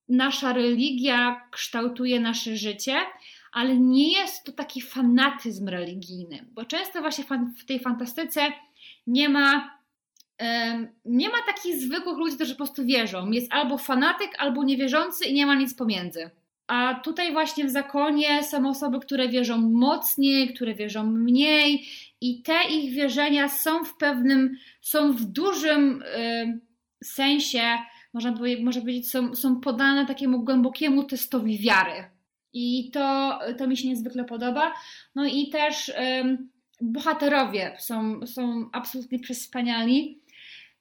[0.09, 2.95] nasza religia kształtuje nasze życie,
[3.53, 7.25] ale nie jest to taki fanatyzm religijny, bo często właśnie
[7.59, 8.53] w tej fantastyce
[9.07, 9.79] nie ma
[11.05, 13.31] nie ma takich zwykłych ludzi, którzy po prostu wierzą.
[13.31, 16.31] Jest albo fanatyk, albo niewierzący i nie ma nic pomiędzy.
[16.67, 21.87] A tutaj właśnie w zakonie są osoby, które wierzą mocniej, które wierzą mniej
[22.21, 26.05] i te ich wierzenia są w pewnym, są w dużym
[27.05, 27.79] sensie
[28.15, 32.05] można, powiedzieć, można powiedzieć, są, są podane takiemu głębokiemu testowi wiary.
[32.53, 34.73] I to, to mi się niezwykle podoba.
[35.15, 36.49] No i też um,
[36.81, 40.23] bohaterowie są, są absolutnie przespaniali.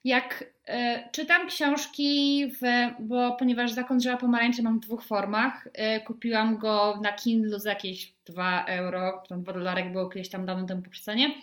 [0.04, 2.60] Jak e, czytam książki, w,
[3.00, 7.70] bo ponieważ Zakon Drzewa Pomarańczy mam w dwóch formach, e, kupiłam go na Kindle za
[7.70, 11.34] jakieś 2 euro, tam 2 dolarek było kiedyś tam dawno temu po przecenie.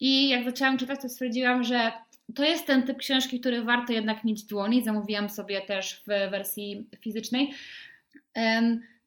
[0.00, 1.92] I jak zaczęłam czytać, to stwierdziłam, że
[2.34, 4.84] to jest ten typ książki, który warto jednak mieć w dłoni.
[4.84, 7.54] Zamówiłam sobie też w wersji fizycznej.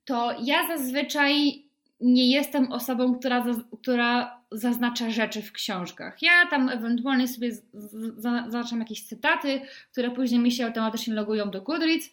[0.05, 1.63] To ja zazwyczaj
[2.01, 3.45] nie jestem osobą, która,
[3.81, 6.21] która zaznacza rzeczy w książkach.
[6.21, 7.51] Ja tam ewentualnie sobie
[8.17, 12.09] zaznaczam jakieś cytaty, które później mi się automatycznie logują do Goodreads.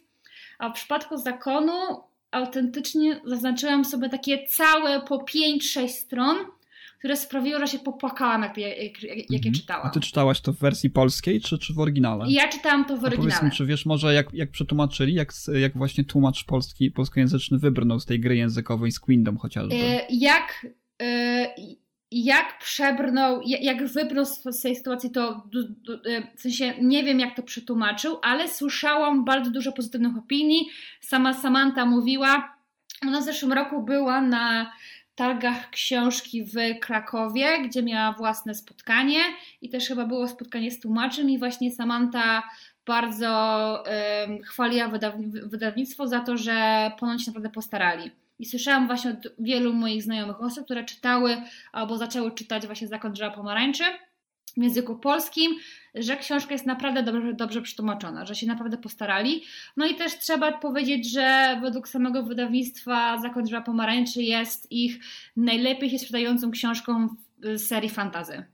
[0.59, 1.73] A w przypadku zakonu
[2.31, 6.37] autentycznie zaznaczyłam sobie takie całe po 5-6 stron,
[7.01, 9.55] które sprawiło, że się popłakałam, jak, jak, jak, jak je mhm.
[9.55, 9.87] czytałam.
[9.87, 12.25] A ty czytałaś to w wersji polskiej, czy, czy w oryginale?
[12.29, 13.35] Ja czytałam to w oryginale.
[13.35, 17.59] A powiedz mi, czy wiesz może, jak, jak przetłumaczyli, jak, jak właśnie tłumacz polski, polskojęzyczny
[17.59, 19.75] wybrnął z tej gry językowej z Queendom chociażby?
[19.75, 20.67] E, jak...
[21.03, 21.47] E,
[22.13, 25.47] jak przebrnął, jak wybrnął z tej sytuacji, to
[26.07, 30.69] e, w sensie nie wiem, jak to przetłumaczył, ale słyszałam bardzo dużo pozytywnych opinii.
[31.01, 32.57] Sama Samantha mówiła,
[33.03, 34.73] ona w zeszłym roku była na
[35.21, 39.21] targach książki w Krakowie, gdzie miała własne spotkanie
[39.63, 42.43] i też chyba było spotkanie z tłumaczem i właśnie Samantha
[42.87, 43.85] bardzo
[44.27, 44.91] um, chwaliła
[45.45, 48.11] wydawnictwo za to, że ponoć naprawdę postarali.
[48.39, 51.37] I słyszałam właśnie od wielu moich znajomych osób, które czytały
[51.73, 53.85] albo zaczęły czytać właśnie Zakon Drzewa Pomarańczy
[54.57, 55.53] w języku polskim,
[55.95, 59.43] że książka jest naprawdę dobrze, dobrze przetłumaczona, że się naprawdę postarali.
[59.77, 64.99] No i też trzeba powiedzieć, że według samego wydawnictwa Zakon Drzewa Pomarańczy jest ich
[65.37, 67.09] najlepiej się sprzedającą książką
[67.55, 68.45] z serii fantazy.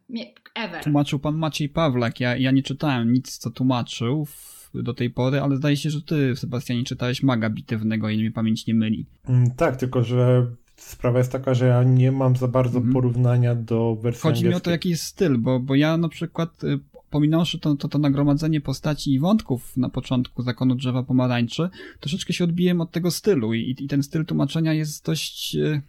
[0.54, 0.82] Ever.
[0.82, 2.20] Tłumaczył pan Maciej Pawlak.
[2.20, 4.26] Ja, ja nie czytałem nic, co tłumaczył
[4.74, 8.66] do tej pory, ale zdaje się, że ty, Sebastianie, czytałeś maga bitewnego, jeśli mnie pamięć
[8.66, 9.06] nie myli.
[9.28, 10.46] Mm, tak, tylko że
[10.76, 12.92] sprawa jest taka, że ja nie mam za bardzo mm.
[12.92, 14.50] porównania do wersji Chodzi angielskiej.
[14.50, 16.78] mi o to, jaki jest styl, bo, bo ja na przykład y,
[17.10, 21.68] pominąwszy to, to, to nagromadzenie postaci i wątków na początku Zakonu Drzewa Pomarańczy,
[22.00, 25.56] troszeczkę się odbiłem od tego stylu i, i ten styl tłumaczenia jest dość...
[25.56, 25.82] Y,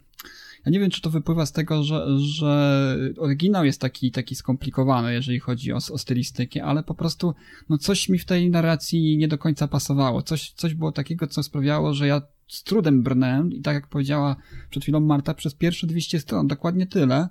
[0.66, 5.14] ja nie wiem, czy to wypływa z tego, że, że oryginał jest taki, taki skomplikowany,
[5.14, 7.34] jeżeli chodzi o, o stylistykę, ale po prostu
[7.70, 10.22] no coś mi w tej narracji nie do końca pasowało.
[10.22, 14.36] Coś, coś było takiego, co sprawiało, że ja z trudem brnąłem i tak jak powiedziała
[14.70, 17.30] przed chwilą Marta, przez pierwsze 200 stron, dokładnie tyle.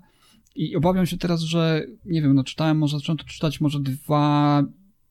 [0.56, 4.64] I obawiam się teraz, że nie wiem, no czytałem, może zacząłem to czytać może dwa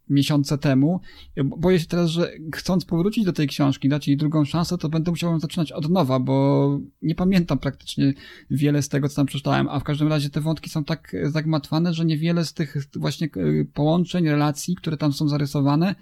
[0.09, 0.99] miesiące temu.
[1.43, 5.11] Boję się teraz, że chcąc powrócić do tej książki, dać jej drugą szansę, to będę
[5.11, 8.13] musiał zaczynać od nowa, bo nie pamiętam praktycznie
[8.49, 11.93] wiele z tego, co tam przeczytałem, a w każdym razie te wątki są tak zagmatwane,
[11.93, 15.95] że niewiele z tych właśnie e, połączeń, relacji, które tam są zarysowane,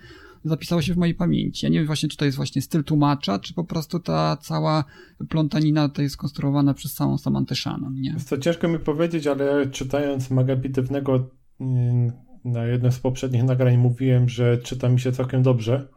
[0.44, 1.66] zapisało się w mojej pamięci.
[1.66, 4.84] Ja nie wiem właśnie, czy to jest właśnie styl tłumacza, czy po prostu ta cała
[5.30, 8.16] plątanina to jest skonstruowana przez samą Samantę Shannon, nie?
[8.30, 12.12] To ciężko mi powiedzieć, ale czytając Magabitywnego mm,
[12.46, 15.88] na jednym z poprzednich nagrań mówiłem, że czyta mi się całkiem dobrze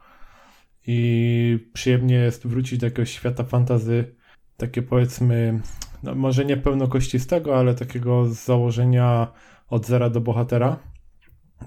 [0.87, 4.15] i przyjemnie jest wrócić do jakiegoś świata fantazy,
[4.57, 5.61] takie powiedzmy,
[6.03, 9.33] no może nie pełnokościstego, ale takiego z założenia
[9.69, 10.79] od zera do bohatera.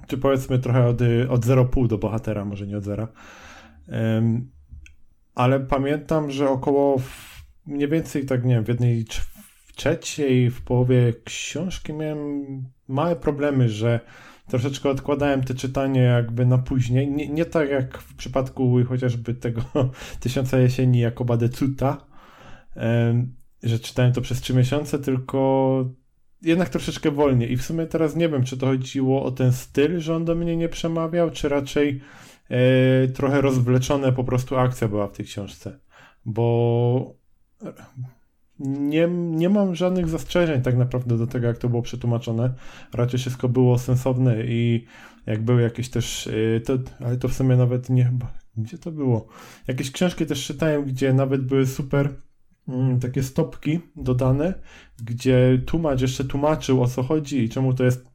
[0.08, 3.08] Czy powiedzmy trochę od, od 0,5 do bohatera, może nie od zera.
[3.88, 4.50] Um,
[5.36, 9.06] ale pamiętam, że około w, mniej więcej tak, nie wiem, w jednej
[9.76, 12.46] trzeciej, w połowie książki miałem
[12.88, 14.00] małe problemy, że
[14.48, 17.12] troszeczkę odkładałem te czytanie jakby na później.
[17.12, 19.62] Nie, nie tak jak w przypadku chociażby tego
[20.20, 22.06] Tysiąca Jesieni Jakoba Decuta,
[23.64, 25.86] że czytałem to przez trzy miesiące, tylko
[26.42, 27.52] jednak troszeczkę wolniej.
[27.52, 30.36] I w sumie teraz nie wiem, czy to chodziło o ten styl, że on do
[30.36, 32.02] mnie nie przemawiał, czy raczej
[32.50, 35.80] e, trochę rozwleczone po prostu akcja była w tej książce.
[36.26, 37.20] Bo
[38.60, 42.54] nie, nie mam żadnych zastrzeżeń tak naprawdę do tego, jak to było przetłumaczone.
[42.94, 44.86] Raczej wszystko było sensowne i
[45.26, 48.12] jak były jakieś też, e, to, ale to w sumie nawet nie,
[48.58, 49.28] gdzie to było?
[49.68, 52.10] Jakieś książki też czytałem, gdzie nawet były super
[53.02, 54.54] takie stopki dodane,
[55.04, 58.10] gdzie tłumacz jeszcze tłumaczył o co chodzi i czemu to jest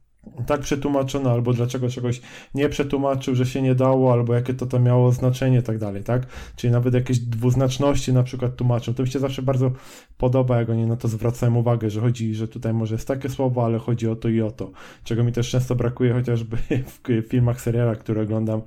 [0.45, 2.21] tak przetłumaczone, albo dlaczego czegoś
[2.53, 6.27] nie przetłumaczył, że się nie dało, albo jakie to to miało znaczenie tak dalej, tak?
[6.55, 8.93] Czyli nawet jakieś dwuznaczności na przykład tłumaczą.
[8.93, 9.71] To mi się zawsze bardzo
[10.17, 13.65] podoba, jak oni na to zwracają uwagę, że chodzi, że tutaj może jest takie słowo,
[13.65, 14.71] ale chodzi o to i o to.
[15.03, 16.57] Czego mi też często brakuje chociażby
[17.03, 18.61] w filmach, serialach, które oglądam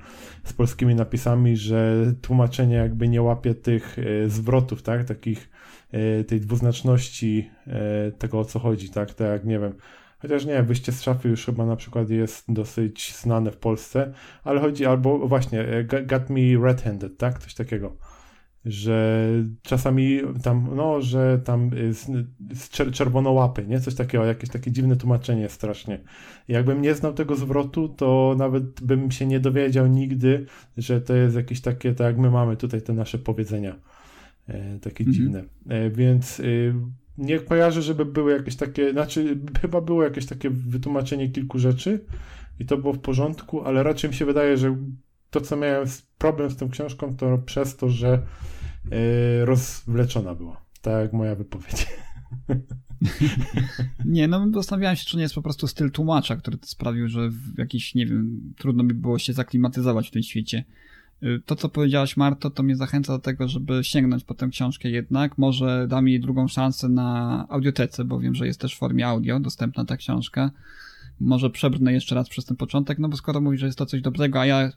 [0.44, 5.04] z polskimi napisami, że tłumaczenie jakby nie łapie tych e, zwrotów, tak?
[5.04, 5.50] Takich
[6.26, 9.14] tej dwuznaczności e, tego, o co chodzi, tak?
[9.14, 9.72] Tak jak, nie wiem,
[10.22, 14.12] Chociaż nie, wyjście z szafy już chyba na przykład jest dosyć znane w Polsce,
[14.44, 17.38] ale chodzi albo właśnie e, got me red-handed, tak?
[17.38, 17.96] Coś takiego.
[18.64, 19.28] Że
[19.62, 22.06] czasami tam, no, że tam z,
[22.52, 23.80] z czerwonołapy, nie?
[23.80, 26.00] Coś takiego, jakieś takie dziwne tłumaczenie strasznie.
[26.48, 31.36] Jakbym nie znał tego zwrotu, to nawet bym się nie dowiedział nigdy, że to jest
[31.36, 33.74] jakieś takie, tak jak my mamy tutaj te nasze powiedzenia.
[34.48, 35.12] E, takie mhm.
[35.12, 35.44] dziwne.
[35.68, 36.74] E, więc y,
[37.18, 42.04] nie kojarzę, żeby były jakieś takie, znaczy chyba było jakieś takie wytłumaczenie kilku rzeczy
[42.58, 44.76] i to było w porządku, ale raczej mi się wydaje, że
[45.30, 45.88] to, co miałem
[46.18, 48.22] problem z tą książką, to przez to, że
[48.90, 50.64] yy, rozwleczona była.
[50.82, 51.86] Tak jak moja wypowiedź.
[54.04, 57.58] nie, no zastanawiałem się, czy nie jest po prostu styl tłumacza, który sprawił, że w
[57.58, 60.64] jakiś, nie wiem, trudno mi było się zaklimatyzować w tym świecie.
[61.46, 65.38] To, co powiedziałaś, Marto, to mnie zachęca do tego, żeby sięgnąć po tę książkę jednak.
[65.38, 69.40] Może dam jej drugą szansę na audiotece, bo wiem, że jest też w formie audio
[69.40, 70.50] dostępna ta książka.
[71.20, 74.02] Może przebrnę jeszcze raz przez ten początek, no bo skoro mówisz, że jest to coś
[74.02, 74.70] dobrego, a ja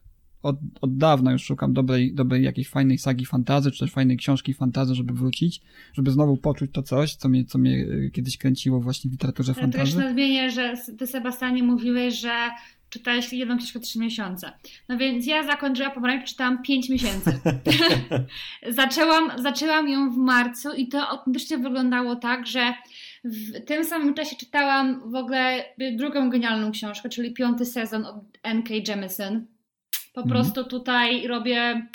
[0.44, 4.54] od, od dawna już szukam dobrej, dobrej jakiejś fajnej sagi fantazy, czy też fajnej książki
[4.54, 5.62] fantazy, żeby wrócić,
[5.94, 9.54] żeby znowu poczuć to coś, co mnie, co mnie y, kiedyś kręciło właśnie w literaturze
[9.54, 9.78] fantazy.
[9.78, 12.50] Ja też nadmienię, że ty Sebastianie mówiłeś, że
[12.92, 14.52] czytałeś jedną książkę 3 miesiące.
[14.90, 17.40] No więc ja zakończyłam pomarańcz, czytałam 5 miesięcy.
[18.70, 22.74] zaczęłam, zaczęłam ją w marcu i to autentycznie wyglądało tak, że
[23.24, 25.66] w tym samym czasie czytałam w ogóle
[25.98, 28.74] drugą genialną książkę, czyli piąty sezon od N.K.
[28.88, 29.48] Jemisin.
[30.14, 30.30] Po mhm.
[30.30, 31.88] prostu tutaj robię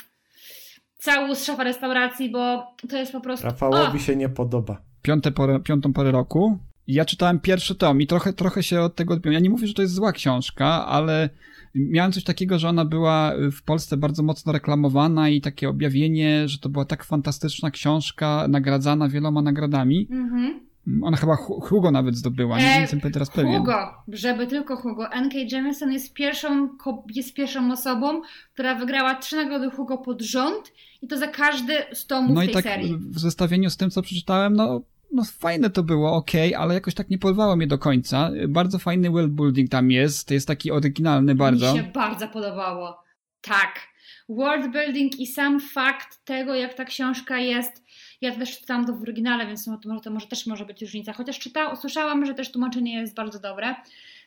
[0.98, 3.46] całą z szefa restauracji, bo to jest po prostu...
[3.46, 4.00] Rafałowi o!
[4.00, 4.82] się nie podoba.
[5.02, 6.58] Piąte porę, piątą porę roku
[6.88, 9.34] ja czytałem pierwszy tom i trochę, trochę się od tego odbiłem.
[9.34, 11.28] Ja nie mówię, że to jest zła książka, ale
[11.74, 16.58] miałem coś takiego, że ona była w Polsce bardzo mocno reklamowana i takie objawienie, że
[16.58, 20.08] to była tak fantastyczna książka, nagradzana wieloma nagradami.
[20.10, 20.66] Mhm.
[21.02, 23.58] Ona chyba Hugo nawet zdobyła, nie jestem teraz Hugo, pewien.
[23.58, 25.12] Hugo, żeby tylko Hugo.
[25.12, 25.38] N.K.
[25.52, 26.68] Jemisin jest pierwszą,
[27.14, 28.22] jest pierwszą osobą,
[28.52, 30.72] która wygrała trzy nagrody Hugo pod rząd
[31.02, 32.96] i to za każdy z tomów no tej i tak serii.
[32.98, 34.80] w zestawieniu z tym, co przeczytałem, no
[35.12, 38.30] no fajne to było, ok, ale jakoś tak nie porwało mnie do końca.
[38.48, 41.72] Bardzo fajny world building tam jest, to jest taki oryginalny bardzo.
[41.72, 43.02] Mi się bardzo podobało.
[43.40, 43.96] Tak.
[44.28, 47.84] World building i sam fakt tego, jak ta książka jest.
[48.20, 51.12] Ja też czytałam to w oryginale, więc to może, to może też może być różnica.
[51.12, 53.74] Chociaż czytałam, słyszałam, że też tłumaczenie jest bardzo dobre.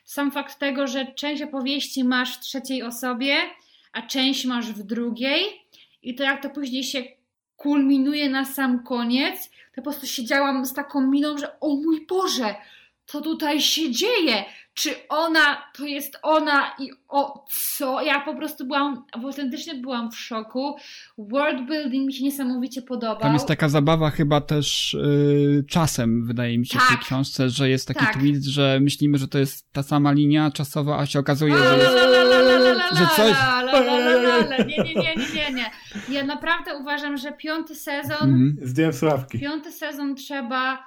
[0.04, 3.36] Sam fakt tego, że część opowieści masz w trzeciej osobie,
[3.92, 5.42] a część masz w drugiej
[6.02, 7.02] i to jak to później się
[7.56, 12.54] kulminuje na sam koniec, to po prostu siedziałam z taką miną, że o mój Boże,
[13.06, 14.44] co tutaj się dzieje?
[14.74, 18.02] Czy ona to jest ona i o co?
[18.02, 20.76] Ja po prostu byłam, autentycznie byłam w szoku.
[21.18, 23.20] World building mi się niesamowicie podobał.
[23.20, 26.82] Tam jest taka zabawa chyba też yy, czasem, wydaje mi się, tak.
[26.82, 27.06] w tej tak.
[27.06, 28.14] książce, że jest taki tak.
[28.14, 31.90] twist, że myślimy, że to jest ta sama linia czasowa, a się okazuje, że jest...
[32.98, 33.34] Że coś...
[34.48, 35.70] Nie, nie, nie, nie, nie, nie.
[36.08, 38.22] Ja naprawdę uważam, że piąty sezon...
[38.22, 38.56] Mhm.
[38.62, 39.38] Zdjąłem sławki.
[39.38, 40.84] Piąty sezon trzeba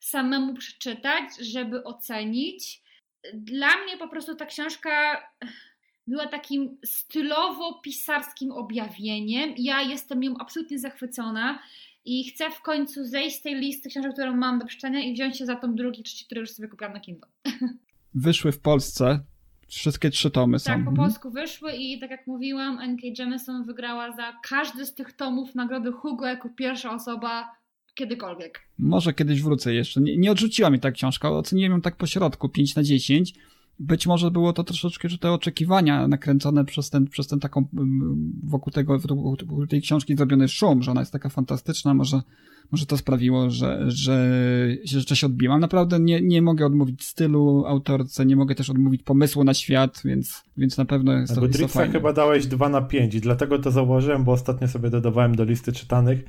[0.00, 2.82] samemu przeczytać, żeby ocenić.
[3.34, 5.22] Dla mnie po prostu ta książka
[6.06, 9.54] była takim stylowo-pisarskim objawieniem.
[9.56, 11.58] Ja jestem ją absolutnie zachwycona
[12.04, 15.38] i chcę w końcu zejść z tej listy książek, którą mam do przeczytania i wziąć
[15.38, 17.28] się za tą drugi, trzeci, który już sobie kupiłam na Kindle.
[18.14, 19.24] Wyszły w Polsce
[19.68, 20.64] Wszystkie trzy tomy są.
[20.64, 20.96] Tak, po Mhm.
[20.96, 23.02] polsku wyszły i tak jak mówiłam, N.K.
[23.18, 27.48] Jemisin wygrała za każdy z tych tomów nagrodę Hugo jako pierwsza osoba
[27.94, 28.60] kiedykolwiek.
[28.78, 30.00] Może kiedyś wrócę jeszcze.
[30.00, 33.34] Nie, nie odrzuciła mi ta książka, oceniłem ją tak po środku, 5 na 10.
[33.78, 38.32] Być może było to troszeczkę, że te oczekiwania nakręcone przez ten, przez ten taką, mm,
[38.44, 42.20] wokół tego, wokół tej książki zrobiony szum, że ona jest taka fantastyczna, może,
[42.72, 44.30] może to sprawiło, że, że,
[44.84, 45.60] że, się odbiłam.
[45.60, 50.42] Naprawdę nie, nie mogę odmówić stylu autorce, nie mogę też odmówić pomysłu na świat, więc,
[50.56, 53.70] więc na pewno jest to, jest to chyba dałeś 2 na 5 i dlatego to
[53.70, 56.20] zauważyłem, bo ostatnio sobie dodawałem do listy czytanych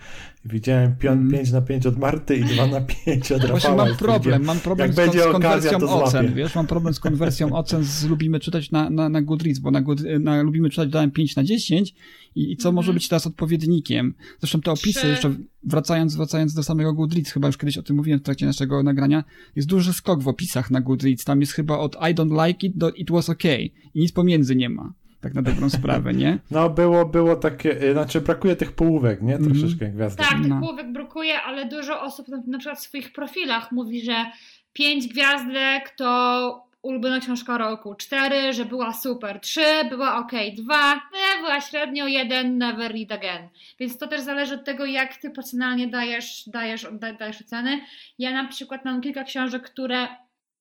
[0.45, 1.45] i widziałem 5 Mm.
[1.53, 3.75] na 5 od Marty i 2 na 5 od Właśnie Rafała.
[3.85, 7.53] mam i problem, mam problem z, z okazja, konwersją ocen, wiesz, mam problem z konwersją
[7.55, 11.11] ocen z lubimy czytać na, na, na Goodreads, bo na, Good, na lubimy czytać dałem
[11.11, 11.93] 5 na 10
[12.35, 12.75] i, i co Mhm.
[12.75, 14.13] może być teraz odpowiednikiem.
[14.39, 15.07] Zresztą te opisy, Trzy.
[15.07, 15.35] jeszcze
[15.68, 19.24] wracając, wracając do samego Goodreads, chyba już kiedyś o tym mówiłem w trakcie naszego nagrania,
[19.55, 22.78] jest duży skok w opisach na Goodreads, tam jest chyba od I don't like it
[22.78, 23.61] do it was okay
[23.93, 24.93] i nic pomiędzy nie ma.
[25.22, 26.39] Tak na dobrą sprawę, nie?
[26.51, 29.36] No było, było takie, y, znaczy brakuje tych połówek, nie?
[29.36, 29.51] Mhm.
[29.59, 30.28] Troszeczkę gwiazdek.
[30.28, 30.59] Tak, tych No.
[30.59, 34.26] połówek brakuje, ale dużo osób na, na przykład w swoich profilach mówi, że
[34.74, 41.41] pięć gwiazdek to ulubiona książka roku, cztery, że była super, trzy, była ok, dwa, nie,
[41.41, 43.49] była średnio, jeden, never read again.
[43.80, 47.82] Więc to też zależy od tego, jak ty personalnie dajesz, dajesz, da, dajesz oceny.
[48.19, 50.07] Ja na przykład mam kilka książek, które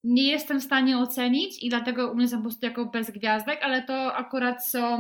[0.05, 3.59] nie jestem w stanie ocenić i dlatego u mnie są po prostu jako bez gwiazdek,
[3.63, 4.99] ale to akurat są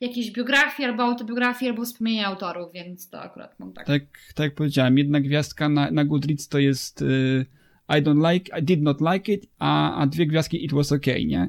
[0.00, 3.86] jakieś biografie albo autobiografie albo wspomnienia autorów, więc to akurat mam tak.
[3.86, 4.02] Tak,
[4.34, 7.46] tak jak powiedziałem, jedna gwiazdka na, na Goodreads to jest y,
[7.88, 11.24] I don't like, I did not like it, a, a dwie gwiazdki it was okay,
[11.24, 11.48] nie?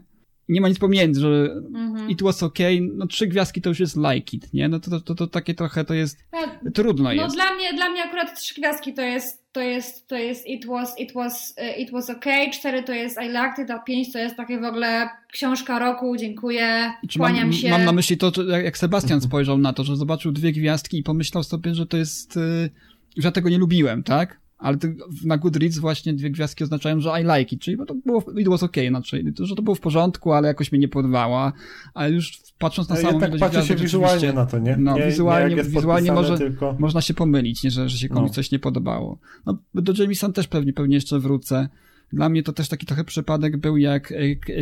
[0.49, 1.27] Nie ma nic pomiędzy, że
[1.75, 2.09] Mhm.
[2.09, 4.69] it was okay, no trzy gwiazdki to już jest like it, nie?
[4.69, 7.35] No to, to, to, to takie trochę to jest, Tak, trudno No jest.
[7.35, 10.99] dla mnie, dla mnie akurat trzy gwiazdki to jest, to jest, to jest it was,
[10.99, 14.19] it was, e, it was okay, cztery to jest I liked it, a pięć to
[14.19, 17.69] jest takie w ogóle książka roku, dziękuję, Czy kłaniam mam, się.
[17.69, 18.31] mam na myśli to,
[18.63, 22.37] jak Sebastian spojrzał na to, że zobaczył dwie gwiazdki i pomyślał sobie, że to jest,
[22.37, 22.69] y,
[23.17, 24.39] że ja tego nie lubiłem, tak?
[24.59, 24.77] Ale
[25.25, 28.63] na Goodreads właśnie dwie gwiazdki oznaczają, że I like it, czyli to było, it was
[28.63, 31.51] okay, znaczy, że to było w porządku, ale jakoś mnie nie porwało,
[31.93, 34.77] ale już patrząc na samą jednak ilość patrzy się wizualnie na to, nie?
[34.77, 36.75] No, nie, wizualnie- nie wizualnie może- tylko...
[36.79, 37.71] można się pomylić, nie?
[37.71, 38.33] Że, że się komuś No.
[38.33, 39.19] coś nie podobało.
[39.45, 41.69] No, do Jameson też pewnie, pewnie jeszcze wrócę.
[42.13, 44.13] Dla mnie to też taki trochę przypadek był jak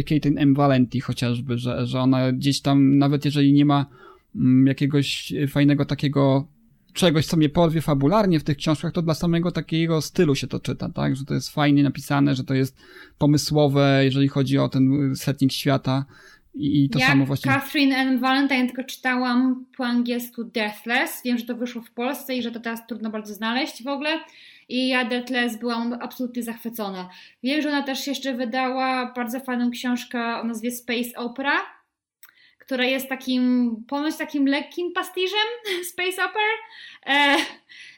[0.09, 0.53] Caitlin M.
[0.53, 3.85] Valenti chociażby, że, że ona gdzieś tam, nawet jeżeli nie ma
[4.35, 6.47] mm, jakiegoś fajnego takiego
[6.97, 10.59] czegoś, co mnie porwie fabularnie w tych książkach, to dla samego takiego stylu się to
[10.59, 11.15] czyta, tak?
[11.15, 12.77] Że to jest fajnie napisane, że to jest
[13.17, 16.05] pomysłowe, jeżeli chodzi o ten setting świata
[16.53, 17.51] i, to ja samo właśnie...
[17.51, 18.19] Catherine N.
[18.19, 21.21] Valentine tylko czytałam po angielsku Deathless.
[21.25, 24.09] Wiem, że to wyszło w Polsce i że to teraz trudno bardzo znaleźć w ogóle.
[24.69, 27.09] I ja Deathless byłam absolutnie zachwycona.
[27.43, 31.76] Wiem, że ona też jeszcze wydała bardzo fajną książkę o nazwie Space Opera,
[32.67, 35.47] która jest takim, ponoć takim lekkim pastiżem
[35.91, 36.55] Space Opera.
[37.05, 37.37] E,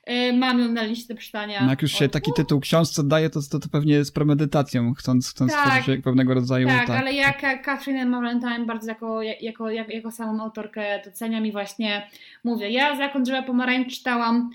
[0.05, 1.61] e, mam ją na liście czytania.
[1.63, 5.29] No jak już się taki tytuł książce daje, to, to, to pewnie z premedytacją, chcąc,
[5.29, 5.81] chcąc Tak.
[5.81, 6.67] stworzyć pewnego rodzaju...
[6.67, 7.33] Tak, ale ja
[7.65, 12.09] Catherine Valentine bardzo jako, jako, jako, jako samą autorkę doceniam i właśnie
[12.43, 14.49] mówię, ja Zakon Drzewa Pomarańcz czytałam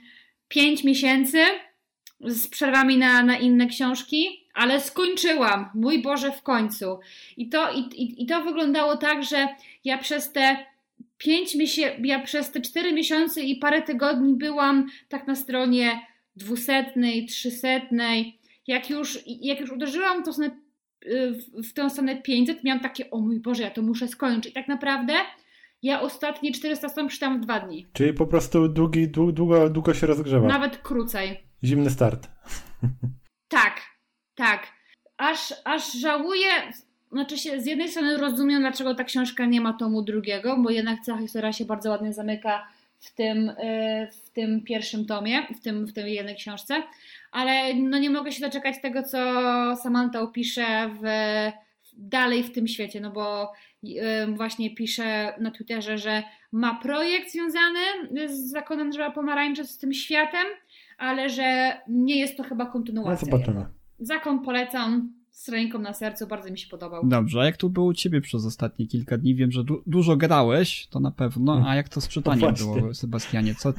[0.49, 1.39] 5 miesięcy
[2.21, 6.99] z przerwami na, na inne książki, ale skończyłam, mój Boże, w końcu.
[7.37, 9.49] I to, i, i, i to wyglądało tak, że
[9.85, 10.57] ja przez te
[11.19, 16.07] 5 miesięcy, ja przez te 4 miesiące i parę tygodni byłam tak na stronie
[16.37, 18.39] dwusetnej, trzysetnej.
[18.67, 20.51] Jak już, jak już uderzyłam stronę
[21.07, 24.51] w, w tę stronę 500 miałam takie, o mój Boże, ja to muszę skończyć.
[24.51, 25.13] I tak naprawdę
[25.85, 27.87] ja ostatnie 400 stron przeczytałam w dwa dni.
[27.93, 30.49] Czyli po prostu długi, dłu- długo, długo się rozgrzewa.
[30.49, 31.41] Nawet krócej.
[31.65, 32.29] Zimny start.
[33.49, 33.81] Tak,
[34.35, 34.67] tak.
[35.17, 36.49] Aż, aż żałuję,
[37.13, 41.01] znaczy się, z jednej strony rozumiem, dlaczego ta książka nie ma tomu drugiego, bo jednak
[41.01, 42.67] cała historia się bardzo ładnie zamyka
[42.99, 46.83] w tym, y, w tym pierwszym tomie, w, tym, w tej jednej książce,
[47.33, 49.19] ale no nie mogę się doczekać tego, co
[49.77, 51.07] Samantha opisze w,
[51.97, 53.53] dalej w tym świecie, no bo
[54.35, 56.23] właśnie pisze na Twitterze, że
[56.53, 57.79] ma projekt związany
[58.29, 60.47] z Zakonem Drzewa Pomarańczy, z tym światem,
[60.99, 63.27] ale że nie jest to chyba No kontynuacja.
[63.31, 63.61] zobaczymy.
[63.61, 63.71] jego.
[63.99, 67.07] Zakon polecam z ręką na sercu, bardzo mi się podobał.
[67.07, 69.35] Dobrze, a jak tu było u ciebie przez ostatnie kilka dni?
[69.35, 72.81] Wiem, że du- dużo grałeś, to na pewno, a jak to z czytaniem właśnie.
[72.81, 73.55] było, Sebastianie?
[73.55, 73.73] Co,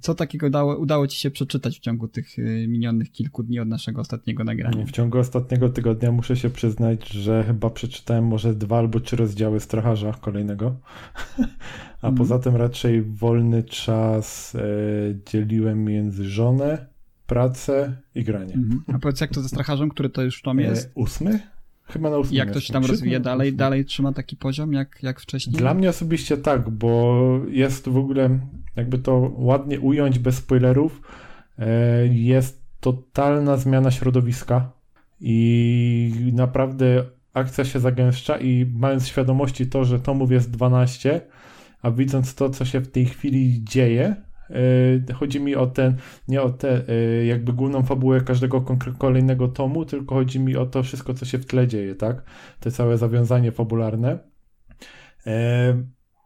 [0.00, 3.68] co takiego dało, udało ci się przeczytać w ciągu tych y, minionych kilku dni od
[3.68, 4.86] naszego ostatniego nagrania?
[4.86, 9.60] W ciągu ostatniego tygodnia muszę się przyznać, że chyba przeczytałem może dwa albo trzy rozdziały
[9.60, 10.74] Stracharza kolejnego.
[12.02, 12.14] A Mhm.
[12.14, 14.60] poza tym raczej wolny czas e,
[15.32, 16.86] dzieliłem między żonę,
[17.32, 18.54] pracę i granie.
[18.54, 18.82] Mhm.
[18.94, 20.90] A powiedz, jak to ze Stracharzem, który to już tomie E, jest?
[20.94, 21.40] ósmy?
[21.84, 25.20] Chyba na ósmym Jak to się tam rozwija dalej, dalej trzyma taki poziom jak, jak
[25.20, 25.56] wcześniej?
[25.56, 28.40] Dla mnie osobiście tak, bo jest w ogóle,
[28.76, 31.02] jakby to ładnie ująć bez spoilerów,
[31.58, 34.72] e, jest totalna zmiana środowiska
[35.20, 37.04] i naprawdę
[37.34, 41.20] akcja się zagęszcza i mając świadomości to, że tomów jest 12,
[41.82, 44.31] a widząc to, co się w tej chwili dzieje, e,
[45.14, 45.96] chodzi mi o ten,
[46.28, 48.64] nie o tę e, jakby główną fabułę każdego
[48.98, 52.22] kolejnego tomu, tylko chodzi mi o to wszystko, co się w tle dzieje, tak?
[52.60, 54.18] Te całe zawiązanie fabularne.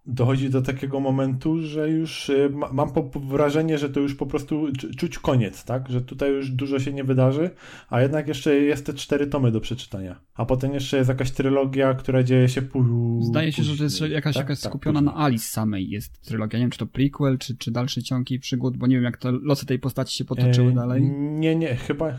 [0.09, 4.97] Dochodzi do takiego momentu, że już ma, mam wrażenie, że to już po prostu czu-
[4.97, 5.89] czuć koniec, tak?
[5.89, 7.51] Że tutaj już dużo się nie wydarzy,
[7.91, 10.21] a jednak jeszcze jest te cztery tomy do przeczytania.
[10.35, 13.23] A potem jeszcze jest jakaś trylogia, która dzieje się pół.
[13.23, 14.43] Zdaje się, że to jest później, jakaś, tak?
[14.45, 15.15] jakaś Tak, skupiona później.
[15.17, 16.59] na Alice samej jest trylogia.
[16.59, 19.17] Nie wiem, czy to prequel, czy, czy dalszy ciąg jej przygód, bo nie wiem, jak
[19.17, 21.03] to losy tej postaci się potoczyły E, dalej.
[21.19, 22.13] Nie, nie, chyba.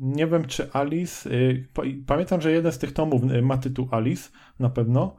[0.00, 1.30] Nie wiem, czy Alice.
[1.30, 4.28] y, pa- Pamiętam, że jeden z tych tomów y, ma tytuł Alice,
[4.58, 5.16] na pewno,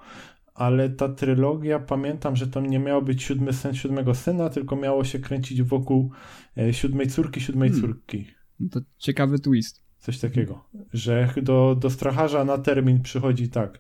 [0.56, 5.03] ale ta trylogia, pamiętam, że to nie miało być siódmy syn siódmego syna, tylko miało
[5.03, 6.12] się kręcić wokół
[6.58, 7.88] e, siódmej córki, siódmej Hmm.
[7.88, 8.26] córki.
[8.60, 9.86] No To ciekawy twist.
[9.99, 10.66] Coś takiego.
[10.93, 13.80] Że do, do stracharza na termin przychodzi tak.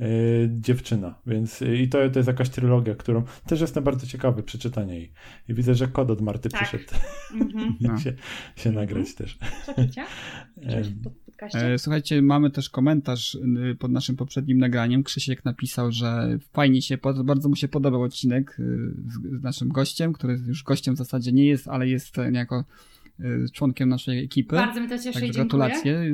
[0.00, 0.04] e,
[0.60, 4.94] dziewczyna, więc y, i to, to jest jakaś trylogia, którą też jestem bardzo ciekawy przeczytania
[4.94, 5.12] jej.
[5.48, 6.62] I widzę, że kod od Marty Tak.
[6.62, 6.84] przyszedł
[7.34, 7.74] Mhm.
[7.80, 7.98] No.
[7.98, 8.12] się,
[8.56, 9.38] się nagrać też.
[9.66, 9.74] Co
[11.36, 11.74] podcaście.
[11.74, 15.02] E, Słuchajcie, mamy też komentarz y, pod naszym poprzednim nagraniem.
[15.02, 18.62] Krzysiek napisał, że fajnie się, bardzo mu się podobał odcinek y,
[19.38, 22.64] z, naszym gościem, który już gościem w zasadzie nie jest, ale jest niejako
[23.20, 24.56] y, członkiem naszej ekipy.
[24.56, 25.44] Bardzo mnie to cieszy i Także dziękuję.
[25.44, 26.12] gratulacje.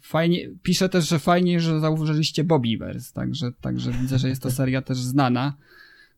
[0.00, 4.82] Fajnie, pisze też, że fajnie, że zauważyliście Bobbyverse, także, także widzę, że jest to seria
[4.82, 5.56] też znana.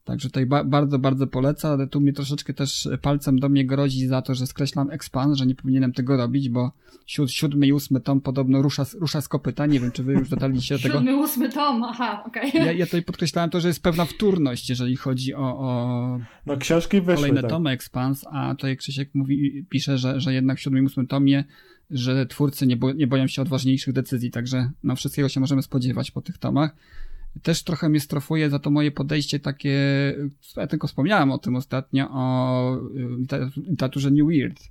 [0.08, 4.06] Także tutaj ba bardzo, bardzo polecam, ale tu mnie troszeczkę też palcem do mnie grozi
[4.06, 6.72] za to, że skreślam Expand, że nie powinienem tego robić, bo
[7.06, 9.66] siód siódmy i ósmy tom podobno rusza, z- rusza z kopyta.
[9.66, 10.94] Nie wiem, czy wy już dotarliście do tego.
[10.94, 12.50] Siódmy, ósmy tom, aha, okej.
[12.54, 17.00] Ja, ja tutaj podkreślałem to, że jest pewna wtórność, jeżeli chodzi o, o No książki
[17.00, 17.50] wyszły, kolejne tak.
[17.50, 21.44] tomy Expans, a tutaj Krzysiek mówi, pisze, że, że jednak w siódmym i ósmym tomie,
[21.90, 26.10] że twórcy nie, bo, nie boją się odważniejszych decyzji, także no wszystkiego się możemy spodziewać
[26.10, 26.76] po tych tomach.
[27.42, 29.78] Też trochę mnie strofuje za to moje podejście takie,
[30.56, 34.70] ja tylko wspomniałem o tym ostatnio, o y, liter- literaturze New Weird,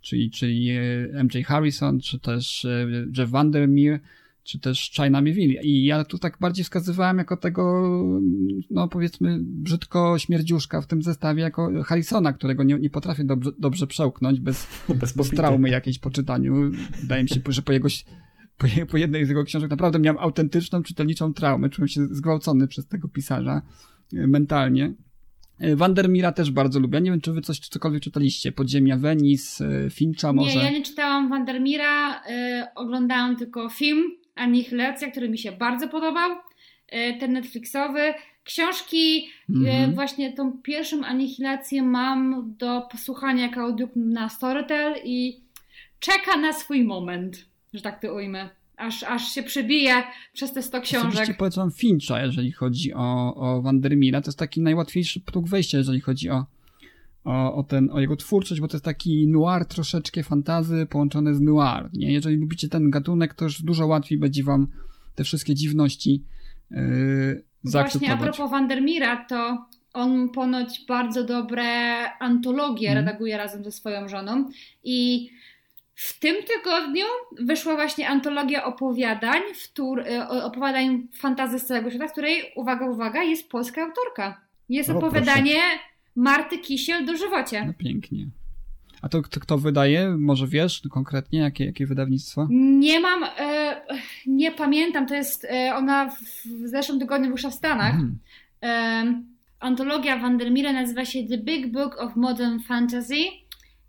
[0.00, 1.46] czyli, czyli y, M.J.
[1.46, 4.00] Harrison, czy też y, Jeff Vandermeer,
[4.44, 5.62] czy też China Mieville.
[5.62, 7.82] I ja tu tak bardziej wskazywałem jako tego,
[8.70, 13.86] no powiedzmy, brzydko śmierdziuszka w tym zestawie, jako Harrisona, którego nie, nie potrafię dobrze, dobrze
[13.86, 14.66] przełknąć bez,
[15.00, 16.70] Bez bez traumy jakiejś po czytaniu.
[17.00, 17.88] Wydaje mi się, że po jego,
[18.58, 21.68] po, po jednej z jego książek naprawdę miałem autentyczną czytelniczą traumę.
[21.70, 23.62] Czułem się zgwałcony przez tego pisarza
[24.16, 24.94] e, mentalnie.
[25.60, 27.00] E, Vandermira też bardzo lubię.
[27.00, 28.52] Nie wiem, czy wy coś cokolwiek czytaliście.
[28.52, 30.58] Podziemia Venice, e, Fincha może.
[30.58, 32.22] Nie, ja nie czytałam Vandermira, y,
[32.74, 34.02] oglądałam tylko film
[34.34, 38.00] Anihilacja, który mi się bardzo podobał, y, ten Netflixowy.
[38.44, 39.94] Książki, y, Mhm.
[39.94, 45.40] właśnie tą pierwszą Anihilację mam do posłuchania jako audio na Storytel i
[46.00, 48.48] czeka na swój moment, że tak to ujmę.
[48.76, 50.02] Aż, aż się przebije
[50.32, 51.36] przez te 100 Osobiście książek.
[51.36, 54.20] polecam Fincha, jeżeli chodzi o, o Vandermira.
[54.20, 56.46] To jest taki najłatwiejszy próg wejścia, jeżeli chodzi o,
[57.24, 61.40] o, o, ten, o jego twórczość, bo to jest taki noir troszeczkę fantazy połączony z
[61.40, 61.88] noir.
[61.92, 62.12] Nie?
[62.12, 64.66] Jeżeli lubicie ten gatunek, to już dużo łatwiej będzie wam
[65.14, 66.22] te wszystkie dziwności
[66.70, 71.64] yy, Właśnie a propos Vandermira, to on ponoć bardzo dobre
[72.18, 73.06] antologie Mhm.
[73.06, 74.50] redaguje razem ze swoją żoną
[74.84, 75.28] i
[75.94, 77.04] w tym tygodniu
[77.38, 82.86] wyszła właśnie antologia opowiadań, w któr, e, opowiadań fantazy z całego świata, w której, uwaga,
[82.86, 84.40] uwaga, jest polska autorka.
[84.68, 85.60] Jest O, opowiadanie
[86.16, 87.64] Marty Kisiel do żywocie.
[87.66, 88.26] No pięknie.
[89.02, 90.16] A to kto, kto wydaje?
[90.18, 92.48] Może wiesz konkretnie, jakie, jakie wydawnictwo?
[92.50, 93.80] Nie mam, e,
[94.26, 97.94] nie pamiętam, to jest, e, ona w, w zeszłym tygodniu wyszła w Stanach.
[97.94, 98.18] Mhm.
[98.60, 99.26] Em,
[99.60, 103.16] antologia Vandermeera nazywa się The Big Book of Modern Fantasy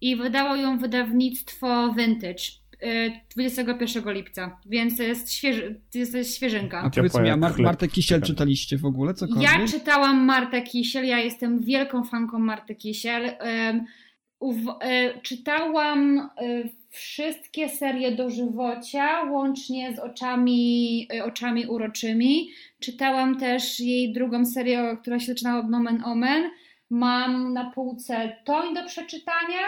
[0.02, 2.43] i wydało ją wydawnictwo Vintage
[2.82, 6.82] e, 21 lipca, więc to jest, świeży, jest świeżynka.
[6.82, 7.60] A powiedz mi, a Mar-.
[7.60, 9.52] Martę Kisiel czytaliście w ogóle cokolwiek?
[9.52, 13.26] Ja czytałam Martę Kisiel, ja jestem wielką fanką Marty Kisiel.
[13.26, 22.50] E, czytałam e, wszystkie serie dożywocia, łącznie z oczami, e, oczami uroczymi.
[22.80, 26.43] Czytałam też jej drugą serię, która się zaczyna od Nomen Omen.
[26.89, 29.60] Mam na półce Toń do przeczytania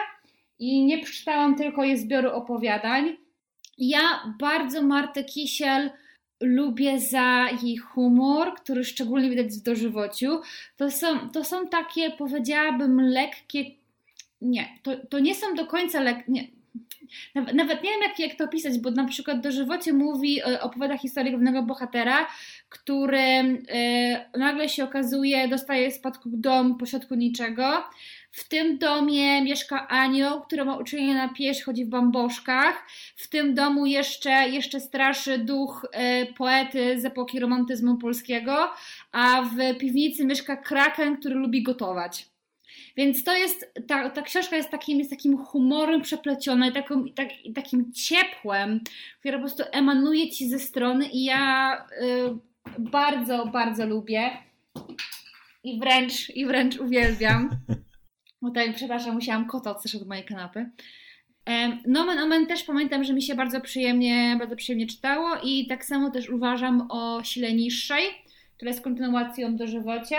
[0.59, 3.17] i nie przeczytałam tylko jej zbioru opowiadań.
[3.77, 5.89] Ja bardzo Martę Kisiel
[6.41, 10.41] lubię za jej humor, który szczególnie widać w dożywociu.
[10.77, 13.65] To są, to są takie, powiedziałabym, lekkie.
[14.41, 16.47] Nie, to, to nie są do końca lekkie.
[17.35, 21.31] Nawet, nie wiem, jak, jak to opisać, bo na przykład dożywocie mówi, e, opowiada historię
[21.31, 22.27] głównego bohatera,
[22.69, 23.59] który e,
[24.37, 27.83] nagle się okazuje, dostaje spadku dom pośrodku niczego.
[28.37, 32.87] W tym domie mieszka anioł, który ma uczulenie na pieś, chodzi w bamboszkach.
[33.15, 38.69] W tym domu jeszcze, jeszcze straszy duch e, poety z epoki romantyzmu polskiego,
[39.11, 42.25] a w piwnicy mieszka kraken, który lubi gotować.
[42.97, 47.29] Więc to jest, ta, ta książka jest takim, jest takim humorem przepleciona i taką, tak,
[47.55, 48.81] takim ciepłem,
[49.19, 54.29] które po prostu emanuje ci ze strony i ja y, bardzo, bardzo lubię
[55.63, 57.49] i wręcz, i wręcz uwielbiam.
[58.41, 60.69] Tutaj, przepraszam, musiałam kota odstraszyć od mojej kanapy.
[61.87, 66.11] Nomen Omen też pamiętam, że mi się bardzo przyjemnie, bardzo przyjemnie czytało i tak samo
[66.11, 68.03] też uważam o Sile Niższej,
[68.55, 70.17] która jest kontynuacją dożywocia.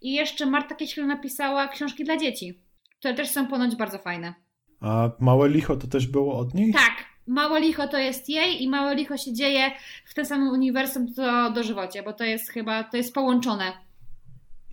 [0.00, 2.60] I jeszcze Marta Kieśl napisała książki dla dzieci,
[2.98, 4.34] które też są ponoć bardzo fajne.
[4.80, 6.72] A Małe Licho to też było od niej?
[6.72, 9.70] Tak, Małe Licho to jest jej i Małe Licho się dzieje
[10.04, 13.72] w tym samym uniwersum co dożywocie, bo to jest chyba, to jest połączone.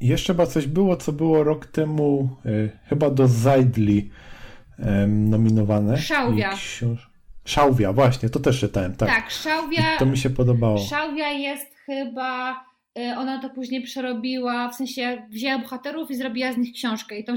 [0.01, 4.09] Jeszcze chyba coś było, co było rok temu y, chyba do Zajdli
[4.79, 5.97] em, nominowane.
[5.97, 6.49] Szałwia.
[6.53, 7.09] Książ-
[7.45, 9.09] Szałwia, właśnie, to też czytałem, tak.
[9.09, 10.77] Tak, Szałwia, I to mi się podobało.
[10.77, 12.51] Szałwia jest chyba,
[12.99, 17.23] y, ona to później przerobiła, w sensie wzięła bohaterów i zrobiła z nich książkę i
[17.23, 17.33] tą,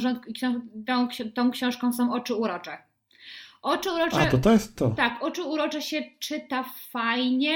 [0.86, 2.78] tą, tą książką są Oczy Urocze.
[3.62, 4.20] Oczy Urocze...
[4.20, 4.90] A, to to jest to.
[4.90, 7.54] Tak, Oczy Urocze się czyta fajnie,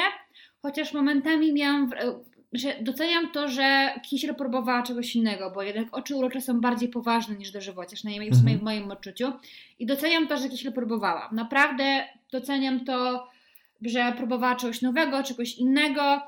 [0.62, 1.90] chociaż momentami miałam,
[2.58, 7.34] że doceniam to, że Kisiel próbowała czegoś innego, bo jednak Oczy Urocze są bardziej poważne
[7.36, 8.58] niż dożywocie, przynajmniej w, Mhm.
[8.58, 9.32] w moim odczuciu.
[9.78, 11.30] I doceniam to, że Kisiel próbowała.
[11.32, 13.28] Naprawdę doceniam to,
[13.82, 16.22] że próbowała czegoś nowego, czegoś innego.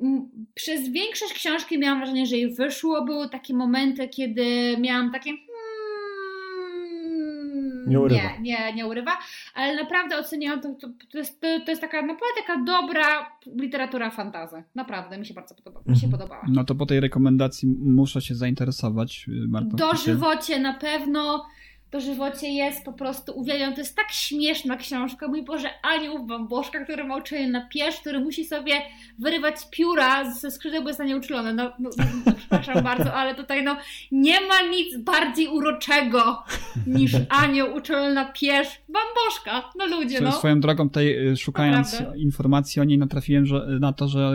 [0.00, 3.04] M, Przez większość książki miałam wrażenie, że jej wyszło.
[3.04, 5.30] Były takie momenty, kiedy miałam takie.
[7.90, 8.22] Nie urywa.
[8.22, 9.18] Nie, nie, nie urywa,
[9.54, 10.74] ale naprawdę oceniam to.
[10.74, 14.62] To, to, jest, to, to jest taka naprawdę taka dobra literatura fantazy.
[14.74, 16.10] Naprawdę mi się bardzo podoba, mi się Mhm.
[16.12, 16.46] podobała.
[16.48, 19.76] No to po tej rekomendacji muszę się zainteresować, Marta.
[19.76, 21.46] Dożywocie na pewno.
[21.92, 27.04] Dożywocie jest po prostu, uwielbiam, to jest tak śmieszna książka, mój Boże, anioł bamboszka, który
[27.04, 28.72] ma uczulenie na pierś, który musi sobie
[29.18, 31.54] wyrywać pióra ze skrzydeł, bo jest na nie uczulony.
[31.54, 31.90] No, no,
[32.26, 33.76] no, przepraszam bardzo, ale tutaj no
[34.12, 36.42] nie ma nic bardziej uroczego
[36.86, 37.12] niż
[37.42, 39.70] anioł uczulony na pierś bamboszka.
[39.78, 40.32] No ludzie, no.
[40.32, 42.18] Swoją drogą tutaj y, szukając Naprawdę.
[42.18, 44.32] informacji o niej natrafiłem że, na to, że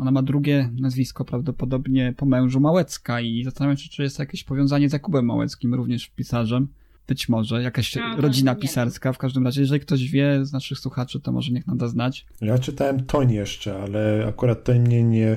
[0.00, 4.88] ona ma drugie nazwisko prawdopodobnie po mężu Małecka i zastanawiam się, czy jest jakieś powiązanie
[4.88, 6.68] z Jakubem Małeckim, również pisarzem.
[7.08, 9.12] Być może, jakaś to rodzina pisarska.
[9.12, 12.26] W każdym razie, jeżeli ktoś wie z naszych słuchaczy, to może niech nam da znać.
[12.40, 15.36] Ja czytałem Toń jeszcze, ale akurat Toń mnie nie...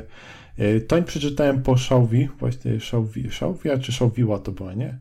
[0.58, 5.00] e, Toń przeczytałem po Szałwi, właśnie Szałwi, Szałwia czy Szałwiła to była, nie?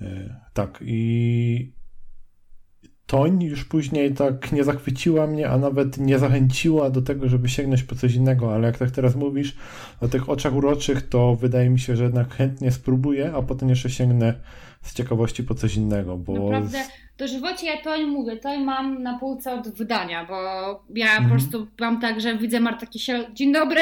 [0.00, 1.72] E, Tak i
[3.06, 7.82] Toń już później tak nie zachwyciła mnie, a nawet nie zachęciła do tego, żeby sięgnąć
[7.82, 9.56] po coś innego, ale jak tak teraz mówisz
[10.00, 13.90] o tych oczach uroczych, to wydaje mi się, że jednak chętnie spróbuję, a potem jeszcze
[13.90, 14.34] sięgnę
[14.82, 16.32] z ciekawości po coś innego, bo...
[16.32, 16.78] Naprawdę,
[17.18, 20.34] dożywocie ja to nie mówię, to mam na półce od wydania, bo
[20.94, 21.30] ja po Mhm.
[21.30, 23.80] prostu mam tak, że widzę Marta Kisiel, dzień dobry,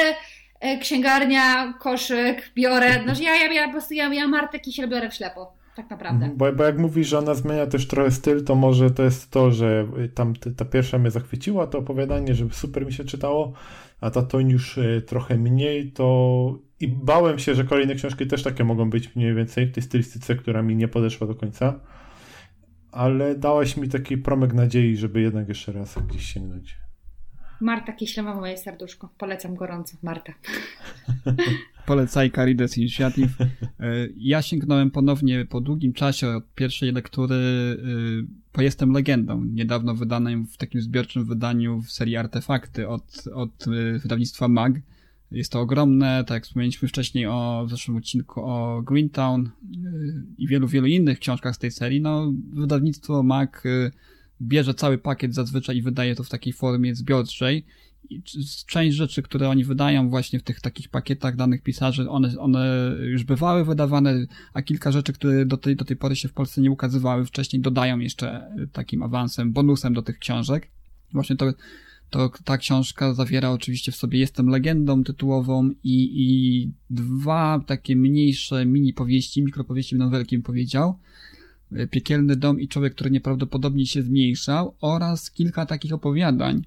[0.59, 4.89] e, księgarnia, koszyk, biorę, no że ja, ja, ja po prostu, ja, ja Martę Kisiel
[4.89, 6.25] biorę w ślepo, tak naprawdę.
[6.25, 9.31] Mhm, Bo, bo jak mówisz, że ona zmienia też trochę styl, to może to jest
[9.31, 13.53] to, że tam ta pierwsza mnie zachwyciła, to opowiadanie, że super mi się czytało,
[14.01, 18.43] a ta toń już y, trochę mniej, to i bałem się, że kolejne książki też
[18.43, 21.79] takie mogą być mniej więcej w tej stylistyce, która mi nie podeszła do końca,
[22.91, 26.77] ale dałaś mi taki promyk nadziei, żeby jednak jeszcze raz gdzieś sięgnąć.
[27.61, 30.33] Marta Kisiel ma moje serduszko, polecam gorąco, Marta.
[31.85, 33.29] Polecajka Readers Initiative.
[34.17, 37.77] Ja sięgnąłem ponownie po długim czasie od pierwszej lektury y,
[38.51, 43.99] po Jestem Legendą, niedawno wydanym w takim zbiorczym wydaniu w serii Artefakty od, od y,
[43.99, 44.81] wydawnictwa MAG.
[45.31, 49.49] Jest to ogromne, tak jak wspomnieliśmy wcześniej o, w zeszłym odcinku o Greentown y,
[50.37, 52.01] i wielu, wielu innych książkach z tej serii.
[52.01, 53.91] No, wydawnictwo MAG y,
[54.41, 57.65] bierze cały pakiet zazwyczaj i wydaje to w takiej formie zbiorczej.
[58.09, 58.21] I
[58.67, 63.23] część rzeczy, które oni wydają właśnie w tych takich pakietach danych pisarzy, one, one już
[63.23, 66.71] bywały wydawane, a kilka rzeczy, które do tej, do tej pory się w Polsce nie
[66.71, 70.71] ukazywały wcześniej, dodają jeszcze y, takim awansem, bonusem do tych książek.
[71.13, 71.53] Właśnie to,
[72.09, 78.65] to ta książka zawiera oczywiście w sobie Jestem legendą tytułową i, i dwa takie mniejsze
[78.65, 80.99] mini powieści, mikropowieści będą wielkim powiedział.
[81.71, 86.63] Y, Piekielny dom i człowiek, który nieprawdopodobnie się zmniejszał oraz kilka takich opowiadań,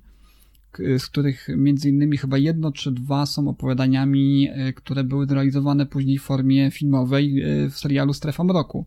[0.99, 6.19] z których między innymi chyba jedno czy dwa są opowiadaniami, e, które były zrealizowane później
[6.19, 8.87] w formie filmowej e, w serialu Strefa Mroku.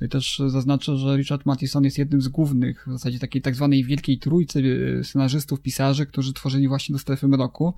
[0.00, 3.84] Tutaj też zaznaczę, że Richard Matheson jest jednym z głównych, w zasadzie takiej tak zwanej
[3.84, 7.74] wielkiej trójcy y, scenarzystów, pisarzy, którzy tworzyli właśnie do strefy mroku,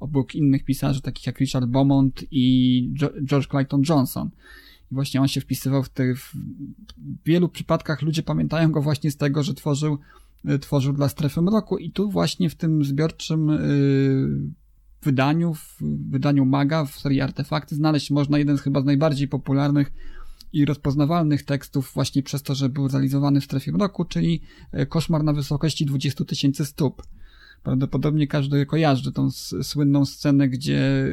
[0.00, 4.30] obok innych pisarzy, takich jak Richard Beaumont i George Clayton Johnson.
[4.92, 6.34] I właśnie on się wpisywał w te, w
[7.24, 9.98] wielu przypadkach ludzie pamiętają go właśnie z tego, że tworzył,
[10.50, 14.50] y, tworzył dla strefy mroku i tu właśnie w tym zbiorczym yy,
[15.02, 15.76] wydaniu, w
[16.10, 19.92] wydaniu Maga w serii Artefakty znaleźć można jeden z chyba z najbardziej popularnych
[20.56, 24.40] i rozpoznawalnych tekstów właśnie przez to, że był realizowany w strefie mroku, czyli
[24.72, 27.02] e, Koszmar na wysokości 20 tysięcy stóp.
[27.62, 29.30] Prawdopodobnie każdy kojarzy tą
[29.62, 31.06] słynną scenę, gdzie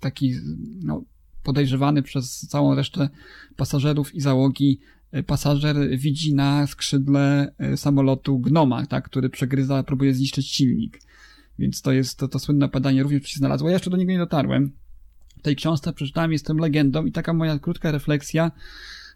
[0.00, 0.34] taki
[0.82, 1.02] no,
[1.42, 3.08] podejrzewany przez całą resztę
[3.56, 10.14] pasażerów i załogi e, pasażer widzi na skrzydle e, samolotu gnoma, tak, który przegryza, próbuje
[10.14, 11.00] zniszczyć silnik.
[11.58, 13.68] Więc to jest to, to słynne padanie również się znalazło.
[13.68, 14.72] Ja jeszcze do niego nie dotarłem.
[15.42, 18.50] Tej książce przeczytałem, jestem legendą i taka moja krótka refleksja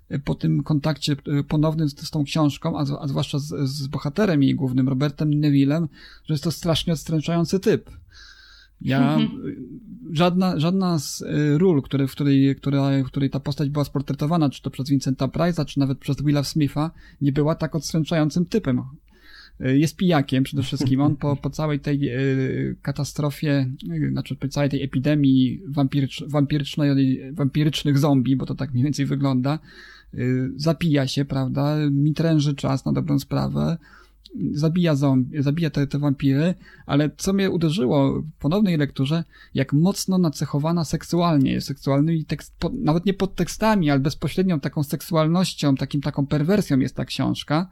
[0.08, 3.86] e, po tym kontakcie e, ponownym z, z tą książką, a, a zwłaszcza z, z,
[3.86, 5.88] bohaterem jej głównym, Robertem Nevillem,
[6.24, 7.90] że jest to strasznie odstręczający typ.
[8.84, 9.18] Ja,
[10.12, 14.50] żadna, żadna z e, ról, które, w, której, która, w której ta postać była sportretowana,
[14.50, 18.82] czy to przez Vincenta Price'a, czy nawet przez Willa Smitha, nie była tak odstręczającym typem.
[19.60, 21.00] E, jest pijakiem przede wszystkim.
[21.00, 22.18] On po, po całej tej e,
[22.82, 28.84] katastrofie, e, znaczy po całej tej epidemii wampirycz, wampirycznej, wampirycznych zombie, bo to tak mniej
[28.84, 29.58] więcej wygląda,
[30.56, 33.76] zapija się, prawda, mitręży czas na dobrą sprawę,
[34.52, 36.54] zabija zombie, zabija te, te wampiry,
[36.86, 39.24] ale co mnie uderzyło w ponownej lekturze,
[39.54, 45.74] jak mocno nacechowana seksualnie jest, seksualnymi tekst, po, nawet nie podtekstami, ale bezpośrednią taką seksualnością,
[45.74, 47.68] takim, taką perwersją jest ta książka,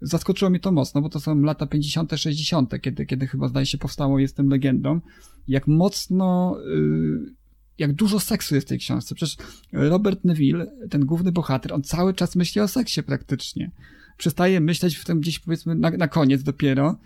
[0.00, 3.78] zaskoczyło mnie to mocno, bo to są lata 50., 60., kiedy, kiedy chyba zdaje się
[3.78, 5.00] powstało Jestem legendą.
[5.48, 7.34] Jak mocno, y,
[7.78, 9.14] jak dużo seksu jest w tej książce.
[9.14, 9.36] Przecież
[9.72, 13.70] Robert Neville, ten główny bohater, on cały czas myśli o seksie praktycznie.
[14.16, 16.98] Przestaje myśleć w tym gdzieś powiedzmy na, na koniec dopiero,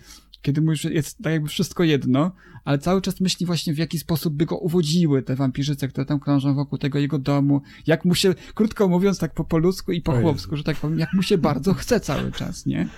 [0.42, 2.32] kiedy mu już jest tak jakby wszystko jedno,
[2.64, 6.20] ale cały czas myśli właśnie w jaki sposób by go uwodziły te wampirzyce, które tam
[6.20, 10.12] krążą wokół tego jego domu, jak mu się, krótko mówiąc tak po poludzku i po
[10.12, 12.88] chłopsku, że tak powiem, jak mu się bardzo chce cały czas, nie?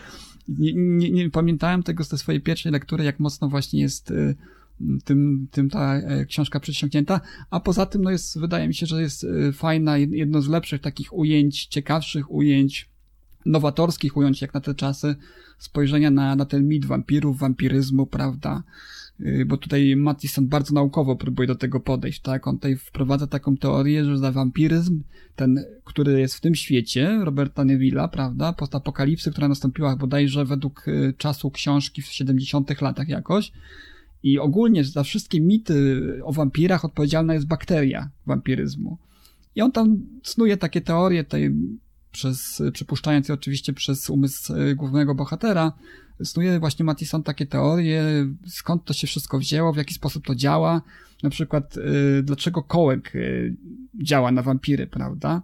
[0.48, 4.34] Nie, nie, nie pamiętałem tego z tej swojej pierwszej lektury, jak mocno właśnie jest y,
[5.04, 7.20] tym, tym ta e, książka przysiągnięta,
[7.50, 10.80] a poza tym, no jest, wydaje mi się, że jest y, fajna, jedno z lepszych
[10.80, 12.93] takich ujęć, ciekawszych ujęć,
[13.46, 15.16] nowatorskich ujęć jak na te czasy,
[15.58, 18.62] spojrzenia na, na ten mit wampirów, wampiryzmu, prawda?
[19.20, 22.46] Y, bo tutaj Mattison bardzo naukowo próbuje do tego podejść, tak?
[22.46, 25.02] On tutaj wprowadza taką teorię, że za wampiryzm,
[25.36, 28.52] ten, który jest w tym świecie, Roberta Neville'a, prawda?
[28.52, 33.52] Postapokalipsy, która nastąpiła bodajże według y, czasu książki w 70 latach jakoś.
[34.22, 38.98] I ogólnie za wszystkie mity o wampirach odpowiedzialna jest bakteria wampiryzmu.
[39.54, 41.50] I on tam snuje takie teorie tej
[42.14, 45.72] przez, przypuszczając je oczywiście przez umysł e, głównego bohatera,
[46.24, 48.04] snuje właśnie Mattison takie teorie,
[48.46, 50.82] skąd to się wszystko wzięło, w jaki sposób to działa,
[51.22, 53.56] na przykład y, dlaczego kołek y,
[54.02, 55.42] działa na wampiry, prawda,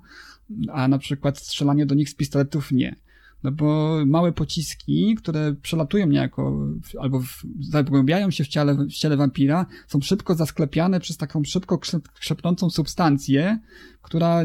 [0.73, 2.97] a na przykład strzelanie do nich z pistoletów nie.
[3.45, 6.67] No bo małe pociski, które przelatują niejako,
[7.01, 11.79] albo w, zagłębiają się w ciele, w ciele wampira, są szybko zasklepiane przez taką szybko
[12.15, 13.59] krzepnącą substancję,
[14.03, 14.43] która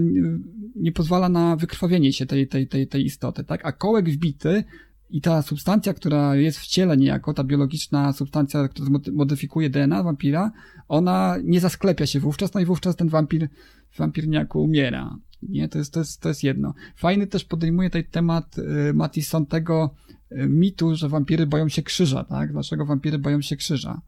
[0.75, 3.65] nie pozwala na wykrwawienie się tej, tej, tej, tej istoty, tak?
[3.65, 4.63] A kołek wbity
[5.09, 10.51] i ta substancja, która jest w ciele niejako, ta biologiczna substancja, która modyfikuje DNA wampira,
[10.87, 13.49] ona nie zasklepia się wówczas, no i wówczas ten wampir,
[13.97, 15.17] wampir niejako umiera.
[15.49, 16.73] Nie, to jest, to jest, to jest jedno.
[16.95, 19.95] Fajny też podejmuje ten temat y, Matison tego
[20.31, 22.51] y, mitu, że wampiry boją się krzyża, tak?
[22.51, 24.01] Dlaczego wampiry boją się krzyża?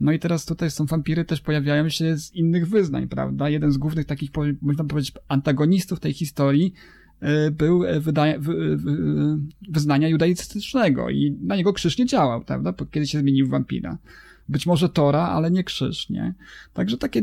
[0.00, 3.48] No i teraz tutaj są wampiry też pojawiają się z innych wyznań, prawda?
[3.48, 4.30] Jeden z głównych takich,
[4.62, 6.72] można powiedzieć, antagonistów tej historii
[7.22, 8.96] y, był wydaje, wy, wy,
[9.68, 12.74] wyznania judaistycznego i na niego krzyż nie działał, prawda?
[12.90, 13.98] Kiedy się zmienił w wampira.
[14.48, 16.34] Być może Tora, ale nie krzyż, nie?
[16.72, 17.22] Także takie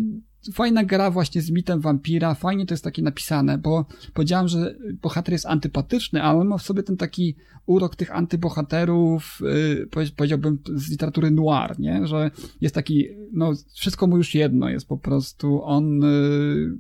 [0.54, 5.32] fajna gra właśnie z mitem wampira, fajnie to jest takie napisane, bo powiedziałem, że bohater
[5.34, 7.36] jest antypatyczny, ale on ma w sobie ten taki
[7.66, 9.40] urok tych antybohaterów,
[9.96, 12.08] yy, powiedziałbym z literatury noir, nie?
[12.08, 12.32] Że
[12.62, 16.78] jest taki, no wszystko mu już jedno jest po prostu, on yy,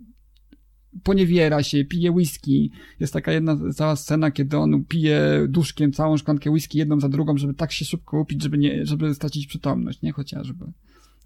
[1.04, 2.72] poniewiera się, pije whisky.
[3.00, 7.38] Jest taka jedna cała scena, kiedy on pije duszkiem całą szklankę whisky jedną za drugą,
[7.38, 10.12] żeby tak się szybko upić, żeby nie, żeby stracić przytomność, nie?
[10.12, 10.66] Chociażby.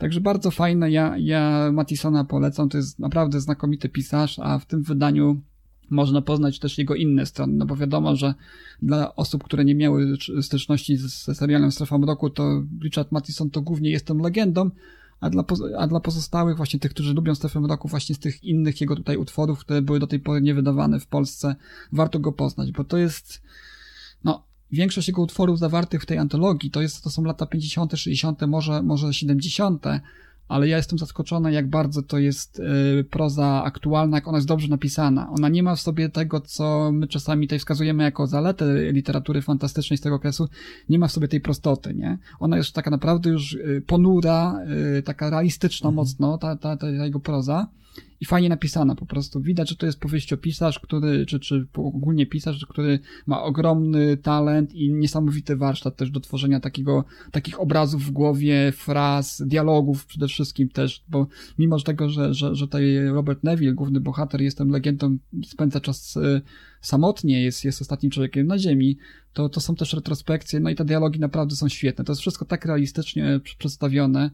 [0.01, 4.83] Także bardzo fajne, ja, ja Mattisona polecam, to jest naprawdę znakomity pisarz, a w tym
[4.83, 5.41] wydaniu
[5.89, 8.33] można poznać też jego inne strony, no bo wiadomo, że
[8.81, 13.89] dla osób, które nie miały styczności ze serialem Strefa Mroku, to Richard Mattison to głównie
[13.89, 14.69] Jestem Legendą,
[15.19, 15.43] a dla,
[15.77, 19.17] a dla pozostałych, właśnie tych, którzy lubią Stephen Roku, właśnie z tych innych jego tutaj
[19.17, 21.55] utworów, które były do tej pory niewydawane w Polsce,
[21.91, 23.41] warto go poznać, bo to jest,
[24.23, 28.41] no, większość jego utworów zawartych w tej antologii to, jest, to są lata 50., 60.,
[28.41, 29.85] może, może 70.,
[30.51, 32.59] ale ja jestem zaskoczony, jak bardzo to jest
[32.99, 35.29] y, proza aktualna, jak ona jest dobrze napisana.
[35.29, 39.97] Ona nie ma w sobie tego, co my czasami tutaj wskazujemy jako zaletę literatury fantastycznej
[39.97, 40.47] z tego okresu,
[40.89, 42.17] nie ma w sobie tej prostoty, nie?
[42.39, 44.59] Ona jest taka naprawdę już y, ponura,
[44.97, 45.95] y, taka realistyczna mhm.
[45.95, 47.67] mocno, ta, ta, ta jego proza
[48.21, 49.41] i fajnie napisana po prostu.
[49.41, 54.93] Widać, że to jest powieściopisarz, który, czy, czy ogólnie pisarz, który ma ogromny talent i
[54.93, 61.03] niesamowity warsztat też do tworzenia takiego, takich obrazów w głowie, fraz, dialogów przede wszystkim też,
[61.09, 61.27] bo
[61.59, 66.41] mimo tego, że, że, że tutaj Robert Neville, główny bohater, jestem legendą, spędza czas y,
[66.81, 68.97] samotnie, jest, jest ostatnim człowiekiem na ziemi,
[69.33, 72.05] to, to są też retrospekcje, no i te dialogi naprawdę są świetne.
[72.05, 74.31] To jest wszystko tak realistycznie przedstawione,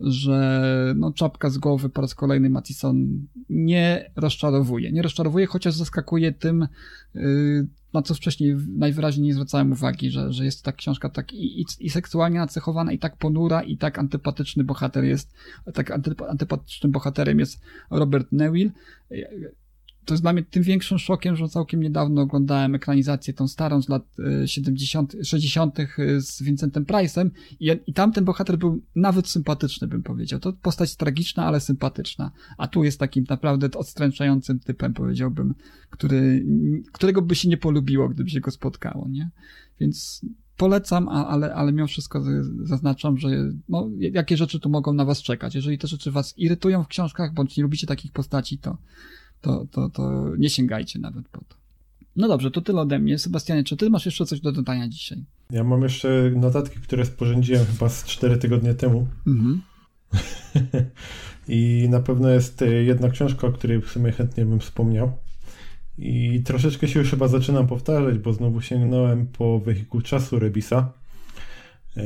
[0.00, 4.92] że no, czapka z głowy po raz kolejny Matison nie rozczarowuje.
[4.92, 6.68] Nie rozczarowuje, chociaż zaskakuje tym,
[7.14, 11.60] yy, na co wcześniej najwyraźniej nie zwracałem uwagi, że, że jest ta książka tak i,
[11.60, 15.34] i, i seksualnie nacechowana, i tak ponura, i tak antypatyczny bohater jest,
[15.74, 15.90] tak
[16.28, 18.70] antypatycznym bohaterem jest Robert Neville
[20.04, 23.88] to jest dla mnie tym większym szokiem, że całkiem niedawno oglądałem ekranizację tą starą z
[23.88, 24.02] lat
[24.46, 25.80] 70., e, 60.
[25.80, 25.86] E,
[26.20, 27.30] z Vincentem Price'em
[27.60, 30.40] i, i tamten bohater był nawet sympatyczny, bym powiedział.
[30.40, 32.30] To postać tragiczna, ale sympatyczna.
[32.58, 35.54] A tu jest takim naprawdę odstręczającym typem, powiedziałbym,
[35.90, 36.46] który,
[36.92, 39.30] którego by się nie polubiło, gdyby się go spotkało, nie?
[39.80, 40.26] Więc
[40.56, 42.22] polecam, ale, ale mimo wszystko
[42.62, 43.28] zaznaczam, że
[43.68, 45.54] no, jakie rzeczy tu mogą na was czekać.
[45.54, 48.78] Jeżeli te rzeczy was irytują w książkach, bądź nie lubicie takich postaci, to
[49.42, 51.56] to, to, to nie sięgajcie nawet po to.
[52.16, 53.18] No dobrze, to tyle ode mnie.
[53.18, 55.24] Sebastianie, czy ty masz jeszcze coś do dodania dzisiaj?
[55.50, 59.06] Ja mam jeszcze notatki, które sporządziłem chyba z 4 tygodnie temu.
[59.26, 59.62] Mhm.
[61.48, 65.12] I na pewno jest jedna książka, o której w sumie chętnie bym wspomniał.
[65.98, 70.92] I troszeczkę się już chyba zaczynam powtarzać, bo znowu sięgnąłem po wehikuł czasu Rebisa,
[71.96, 72.02] e,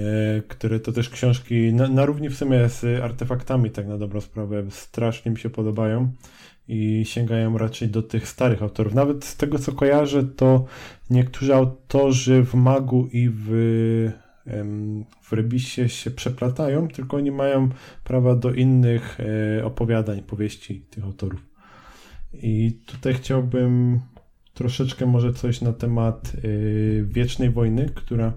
[0.49, 4.65] które to też książki na, na równi w sumie z artefaktami, tak na dobrą sprawę,
[4.71, 6.13] strasznie mi się podobają
[6.69, 8.95] i sięgają raczej do tych starych autorów.
[8.95, 10.65] Nawet z tego co kojarzę, to
[11.11, 13.49] niektórzy autorzy w Magu i w,
[15.23, 17.69] w Rebisie się przeplatają, tylko oni mają
[18.05, 21.47] prawa do innych e, opowiadań, powieści tych autorów.
[22.33, 24.01] I tutaj chciałbym
[24.55, 26.41] troszeczkę może coś na temat e,
[27.03, 28.33] Wiecznej Wojny, która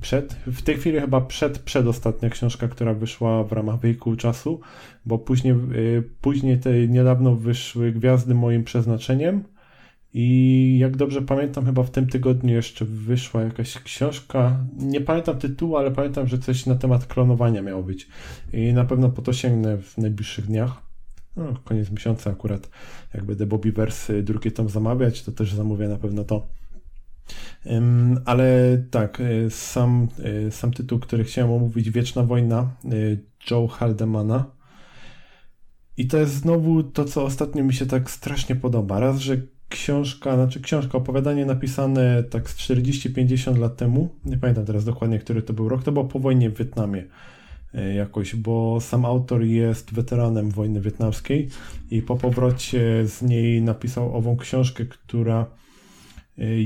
[0.00, 4.60] przed, w tej chwili chyba przed, przedostatnia książka, która wyszła w ramach Wehikuł Czasu,
[5.06, 9.44] bo później, y, później te niedawno wyszły Gwiazdy moim przeznaczeniem
[10.14, 15.76] i jak dobrze pamiętam, chyba w tym tygodniu jeszcze wyszła jakaś książka, nie pamiętam tytułu,
[15.76, 18.08] ale pamiętam, że coś na temat klonowania miało być
[18.52, 20.82] i na pewno po to sięgnę w najbliższych dniach.
[21.36, 22.70] No, koniec miesiąca akurat,
[23.14, 26.57] jak będę Bobby Wersy drugie tam zamawiać, to też zamówię na pewno to.
[28.24, 30.08] Ale tak, e, sam,
[30.46, 32.88] e, sam tytuł, który chciałem omówić, Wieczna Wojna e,
[33.50, 34.44] Joe Haldemana.
[35.96, 39.00] I to jest znowu to, co ostatnio mi się tak strasznie podoba.
[39.00, 39.36] Raz, że
[39.68, 45.42] książka, znaczy książka, opowiadanie napisane tak z 40-50 lat temu, nie pamiętam teraz dokładnie, który
[45.42, 47.04] to był rok, to było po wojnie w Wietnamie
[47.94, 51.48] jakoś, bo sam autor jest weteranem wojny wietnamskiej
[51.90, 55.46] i po powrocie z niej napisał ową książkę, która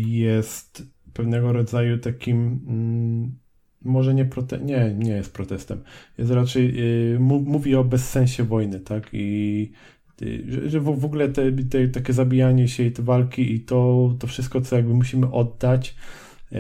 [0.07, 3.43] jest pewnego rodzaju takim mm,
[3.85, 5.83] może nie, prote- nie, nie jest protestem.
[6.19, 9.09] Jest raczej, yy, mówi o bezsensie wojny, tak?
[9.13, 9.73] I
[10.23, 14.27] y, że, w, ogóle te, te, takie zabijanie się i te walki i to, to
[14.27, 15.97] wszystko, co jakby musimy oddać
[16.53, 16.59] yy,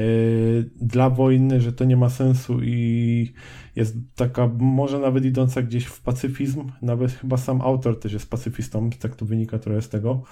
[0.81, 3.33] dla wojny, że to nie ma sensu i
[3.77, 8.91] jest taka, może nawet idąca gdzieś w pacyfizm, nawet chyba sam autor też jest pacyfistą,
[8.91, 10.23] tak to wynika trochę z tego,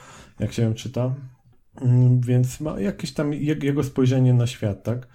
[0.41, 1.15] jak się ją czyta.
[1.81, 5.09] Mm, więc ma jakieś tam jego spojrzenie na świat, tak?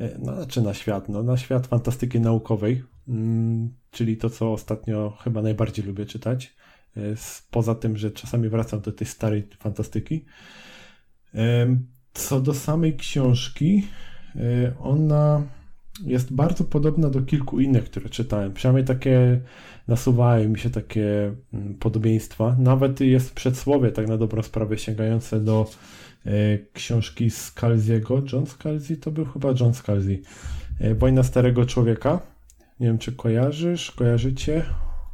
[0.00, 1.08] E, no, czy na świat?
[1.08, 6.54] No, na świat fantastyki naukowej, mm, czyli to, co ostatnio chyba najbardziej lubię czytać.
[6.96, 7.00] E,
[7.50, 10.24] poza tym, że czasami wracam do tej starej fantastyki.
[12.14, 13.86] Co do samej książki,
[14.36, 15.42] e, ona
[16.04, 18.52] jest bardzo podobna do kilku innych, które czytałem.
[18.52, 19.40] Przynajmniej takie
[19.88, 22.56] nasuwają mi się takie mm, podobieństwa.
[22.58, 26.07] Nawet jest przedsłowie, tak na dobrą sprawę, sięgające do E,
[26.72, 28.22] książki Scalziego.
[28.32, 30.22] John Scalzi to był chyba John Scalzi.
[30.80, 32.20] E, Wojna Starego Człowieka.
[32.80, 34.64] Nie wiem, czy kojarzysz, kojarzycie?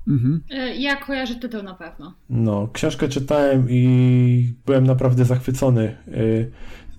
[0.09, 0.43] Mhm.
[0.51, 2.15] E, ja kojarzę tytuł na pewno.
[2.31, 5.97] No, książkę czytałem i byłem naprawdę zachwycony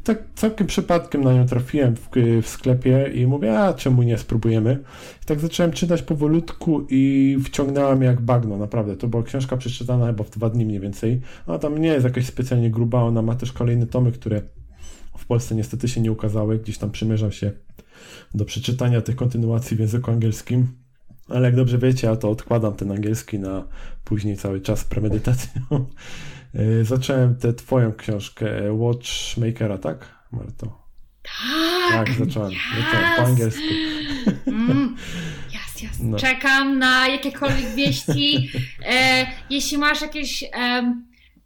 [0.05, 2.09] tak całkiem przypadkiem na nią trafiłem w,
[2.41, 4.79] w sklepie i mówię, a czemu nie, spróbujemy.
[5.23, 8.95] I tak zacząłem czytać powolutku i wciągnęłam jak bagno, naprawdę.
[8.97, 11.21] To była książka przeczytana chyba w dwa dni mniej więcej.
[11.47, 14.41] Ona tam nie jest jakaś specjalnie gruba, ona ma też kolejne tomy, które
[15.17, 16.59] w Polsce niestety się nie ukazały.
[16.59, 17.51] Gdzieś tam przymierzam się
[18.33, 20.67] do przeczytania tych kontynuacji w języku angielskim.
[21.29, 23.67] Ale jak dobrze wiecie, ja to odkładam ten angielski na
[24.03, 25.61] później cały czas z premedytacją.
[26.59, 30.85] Y, zacząłem tę twoją książkę Watchmakera, tak, Marto?
[31.23, 32.05] Tak!
[32.07, 32.51] Tak, zacząłem.
[32.85, 33.61] Zacząłem po angielsku.
[34.47, 34.95] Mm,
[35.53, 35.99] jas, jas.
[35.99, 36.17] No.
[36.17, 38.51] Czekam na jakiekolwiek wieści.
[38.85, 40.43] E, jeśli masz jakieś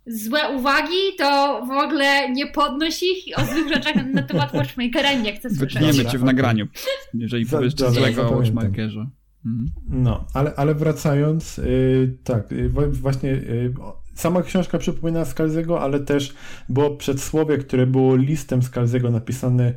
[0.08, 5.14] złe uwagi, to w ogóle nie podnoś ich i o złych rzeczach na temat Watchmakera
[5.14, 5.74] nie chcę słyszeć.
[5.84, 6.68] Wytniemy cię w nagraniu,
[7.14, 8.38] jeżeli Za- powiesz coś złego o.
[8.38, 9.06] Watchmakerze.
[9.46, 9.70] Mhm.
[9.90, 15.82] No, ale, ale wracając, yy, tak, yy, wa- właśnie yy, o- sama książka przypomina Skalzego,
[15.82, 16.34] ale też
[16.70, 19.74] było przedsłowie, które było listem Skalzego napisane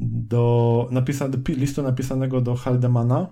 [0.00, 3.26] do, napisane, pi- listu napisanego do Haldemana,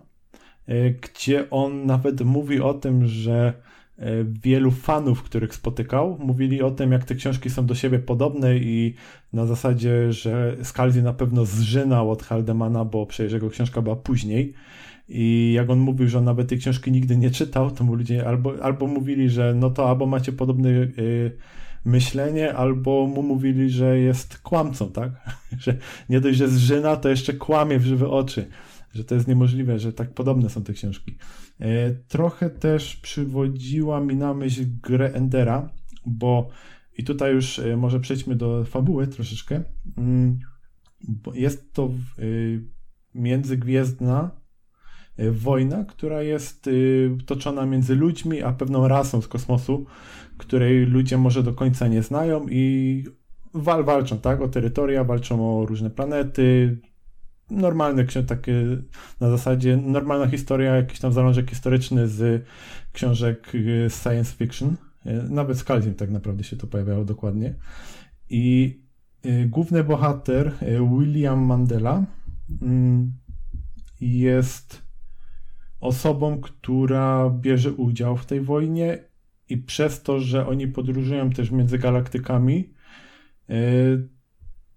[0.68, 3.54] yy, gdzie on nawet mówi o tym, że
[3.98, 8.56] yy, wielu fanów, których spotykał, mówili o tym, jak te książki są do siebie podobne
[8.56, 8.94] i
[9.32, 14.54] na zasadzie, że Scalzi na pewno zżynał od Haldemana, bo przecież jego książka była później.
[15.08, 18.26] I jak on mówił, że on nawet tej książki nigdy nie czytał, to mu ludzie
[18.26, 21.36] albo, albo mówili, że no to albo macie podobne y,
[21.84, 25.10] myślenie, albo mu mówili, że jest kłamcą, tak?
[25.64, 25.76] że
[26.08, 28.46] nie dość, że zżyna, to jeszcze kłamie w żywe oczy.
[28.94, 31.16] Że to jest niemożliwe, że tak podobne są te książki.
[31.60, 35.70] E, trochę też przywodziła mi na myśl grę Endera,
[36.06, 36.50] bo
[36.98, 39.62] i tutaj już e, może przejdźmy do fabuły troszeczkę.
[39.96, 40.38] Mm,
[41.34, 42.62] jest to y,
[43.14, 44.30] międzygwiezdna
[45.18, 49.86] wojna, która jest y, toczona między ludźmi a pewną rasą z kosmosu,
[50.38, 53.04] której ludzie może do końca nie znają i
[53.54, 54.40] wal, walczą, tak?
[54.40, 56.78] O terytoria, walczą o różne planety.
[57.50, 58.64] Normalne takie
[59.20, 62.44] na zasadzie normalna historia, jakiś tam zalążek historyczny z
[62.92, 64.76] książek y, science fiction.
[65.06, 67.54] Y, Nawet z Calzim tak naprawdę się to pojawiało dokładnie.
[68.30, 68.76] I
[69.26, 70.52] y, główny bohater,
[70.98, 72.04] William Mandela,
[72.62, 73.12] mm,
[74.00, 74.83] jest
[75.84, 78.98] osobą, która bierze udział w tej wojnie
[79.48, 82.74] i przez to, że oni podróżują też między galaktykami,
[83.50, 84.08] y,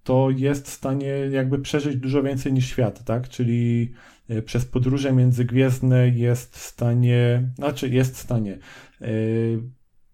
[0.03, 3.29] to jest w stanie jakby przeżyć dużo więcej niż świat, tak?
[3.29, 3.93] Czyli
[4.29, 8.57] y, przez podróże międzygwiezdne jest w stanie, znaczy jest w stanie,
[9.01, 9.59] y,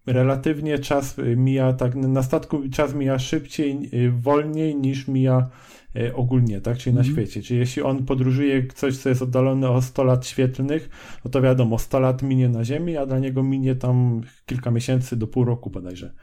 [0.06, 5.50] relatywnie czas mija, tak, na statku czas mija szybciej, wolniej niż mija
[6.14, 7.16] ogólnie, tak, czyli na Mhm.
[7.16, 7.42] świecie.
[7.42, 10.88] Czyli jeśli on podróżuje coś, co jest oddalone o 100 lat świetlnych,
[11.24, 15.16] no to wiadomo, 100 lat minie na Ziemi, a dla niego minie tam kilka miesięcy
[15.16, 16.14] do pół roku bodajże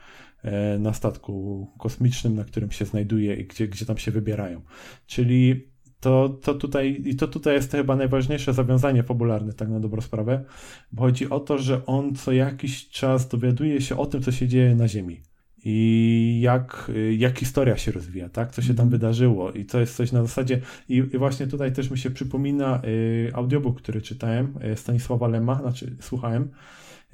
[0.42, 4.60] e, na statku kosmicznym, na którym się znajduje i gdzie, gdzie tam się wybierają.
[5.06, 10.00] Czyli to, to tutaj, i to tutaj jest chyba najważniejsze zawiązanie fabularne, tak na dobrą
[10.00, 10.44] sprawę,
[10.92, 14.48] bo chodzi o to, że on co jakiś czas dowiaduje się o tym, co się
[14.48, 15.20] dzieje na Ziemi.
[15.64, 18.52] I jak, jak historia się rozwija, tak?
[18.52, 18.90] Co się tam Mhm.
[18.90, 19.52] wydarzyło.
[19.52, 20.60] I to jest coś na zasadzie.
[20.88, 25.54] I, i właśnie tutaj też mi się przypomina y, audiobook, który czytałem, y, Stanisława Lema,
[25.60, 26.48] znaczy słuchałem,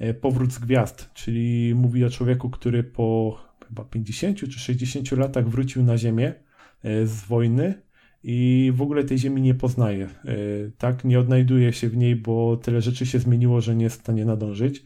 [0.01, 3.37] y, Powrót z gwiazd, czyli mówi o człowieku, który po
[3.67, 6.33] chyba 50 czy 60 latach wrócił na Ziemię
[6.85, 7.73] y, z wojny
[8.23, 11.05] i w ogóle tej ziemi nie poznaje, y, tak?
[11.05, 14.25] Nie odnajduje się w niej, bo tyle rzeczy się zmieniło, że nie jest w stanie
[14.25, 14.83] nadążyć.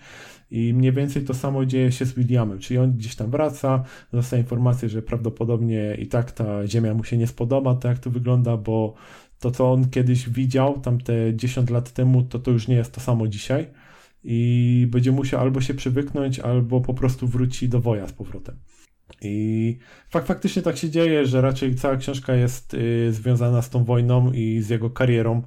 [0.53, 4.41] I mniej więcej to samo dzieje się z Williamem, czyli on gdzieś tam wraca, dostaje
[4.41, 8.57] informację, że prawdopodobnie i tak ta ziemia mu się nie spodoba, tak jak to wygląda,
[8.57, 8.93] bo
[9.39, 12.91] to, co on kiedyś widział, tam te 10 lat temu, to to już nie jest
[12.91, 13.67] to samo dzisiaj
[14.23, 18.55] i będzie musiał albo się przywyknąć, albo po prostu wróci do woja z powrotem.
[19.21, 19.77] I
[20.09, 24.31] fakt, faktycznie tak się dzieje, że raczej cała książka jest y, związana z tą wojną
[24.31, 25.41] i z jego karierą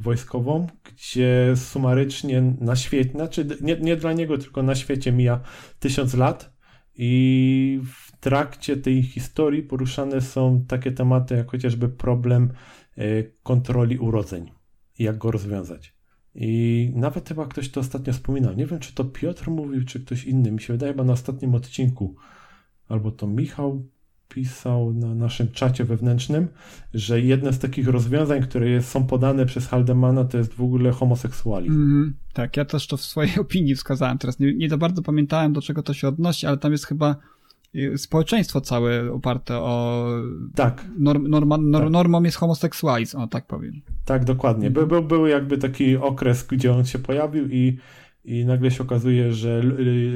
[0.00, 5.40] wojskową, gdzie sumarycznie na świecie, znaczy nie, nie dla niego, tylko na świecie mija
[5.78, 6.52] tysiąc lat
[6.94, 12.52] i w trakcie tej historii poruszane są takie tematy jak chociażby problem
[12.98, 14.50] y, kontroli urodzeń
[14.98, 15.94] i jak go rozwiązać.
[16.34, 18.54] I nawet chyba ktoś to ostatnio wspominał.
[18.54, 20.52] Nie wiem, czy to Piotr mówił, czy ktoś inny.
[20.52, 22.16] Mi się wydaje, chyba na ostatnim odcinku
[22.88, 23.86] albo to Michał
[24.34, 26.48] pisał na naszym czacie wewnętrznym,
[26.94, 30.90] że jedne z takich rozwiązań, które jest, są podane przez Haldemana, to jest w ogóle
[30.90, 31.72] homoseksualizm.
[31.72, 32.14] Mhm.
[32.32, 34.18] Tak, ja też to w swojej opinii wskazałem.
[34.18, 37.16] Teraz nie, nie za bardzo pamiętałem, do czego to się odnosi, ale tam jest chyba
[37.74, 40.06] y, społeczeństwo całe oparte o...
[40.54, 41.92] Tak, Norm, norma, nor, Tak.
[41.92, 43.80] Normą jest homoseksualizm, o tak powiem.
[44.04, 44.70] tak, dokładnie.
[44.70, 47.78] By, był, był jakby taki okres, gdzie on się pojawił i,
[48.30, 49.62] i nagle się okazuje, że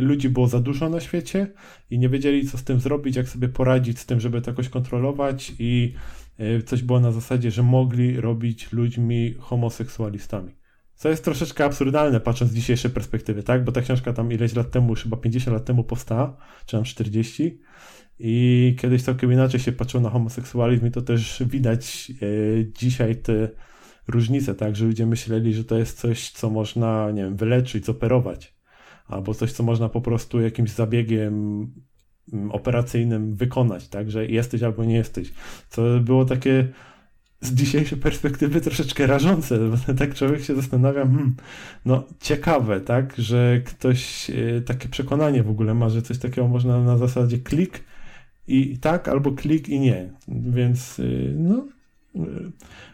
[0.00, 1.46] ludzi było za dużo na świecie
[1.90, 4.68] i nie wiedzieli, co z tym zrobić, jak sobie poradzić z tym, żeby to jakoś
[4.68, 5.94] kontrolować i
[6.38, 10.54] e, coś było na zasadzie, że mogli robić ludźmi homoseksualistami.
[10.94, 13.64] Co jest troszeczkę absurdalne, patrząc z dzisiejszej perspektywy, tak?
[13.64, 16.36] Bo ta książka tam ileś lat temu, chyba 50 lat temu powstała,
[16.66, 17.60] czy tam 40
[18.18, 23.48] i kiedyś całkiem inaczej się patrzyło na homoseksualizm i to też widać e, dzisiaj te
[24.09, 28.55] różnice, tak, że ludzie myśleli, że to jest coś, co można, nie wiem, wyleczyć, operować,
[29.06, 31.35] albo coś, co można po prostu jakimś zabiegiem
[32.32, 35.32] mm, operacyjnym wykonać, tak, że jesteś albo nie jesteś.
[35.68, 36.68] Co było takie
[37.40, 41.36] z dzisiejszej perspektywy troszeczkę rażące, bo tak człowiek się zastanawia, hmm,
[41.85, 46.81] no ciekawe, tak, że ktoś y, takie przekonanie w ogóle ma, że coś takiego można
[46.81, 47.85] na zasadzie klik
[48.47, 50.12] i tak, albo klik i nie.
[50.28, 51.66] Więc y, no,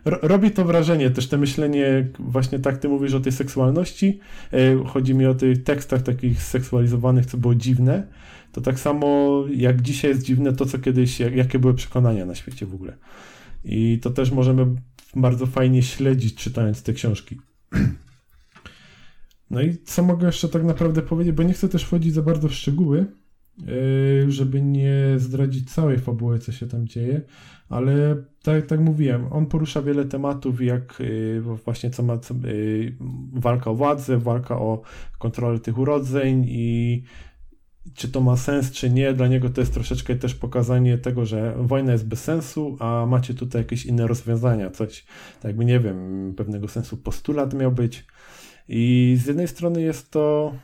[0.05, 4.21] robi to wrażenie, też te myślenie, właśnie tak ty mówisz o tej seksualności,
[4.53, 8.07] e, chodzi mi o tych tekstach takich seksualizowanych, co było dziwne,
[8.53, 12.67] to tak samo jak dzisiaj jest dziwne to, co kiedyś, jakie były przekonania na świecie
[12.67, 12.97] w ogóle.
[13.65, 14.67] I to też możemy
[15.17, 17.39] bardzo fajnie śledzić, czytając te książki.
[19.51, 22.49] No i co mogę jeszcze tak naprawdę powiedzieć, bo nie chcę też wchodzić za bardzo
[22.49, 23.07] w szczegóły,
[24.27, 27.21] e, żeby nie zdradzić całej fabuły, co się tam dzieje,
[27.71, 32.97] ale tak, tak mówiłem, on porusza wiele tematów, jak y, właśnie co ma y,
[33.33, 34.83] walka o władzę, walka o
[35.19, 37.03] kontrolę tych urodzeń i
[37.95, 39.13] czy to ma sens, czy nie.
[39.13, 43.35] Dla niego to jest troszeczkę też pokazanie tego, że wojna jest bez sensu, a macie
[43.35, 48.07] tutaj jakieś inne rozwiązania, coś, tak jakby nie wiem, pewnego sensu postulat miał być.
[48.69, 50.55] I z jednej strony jest to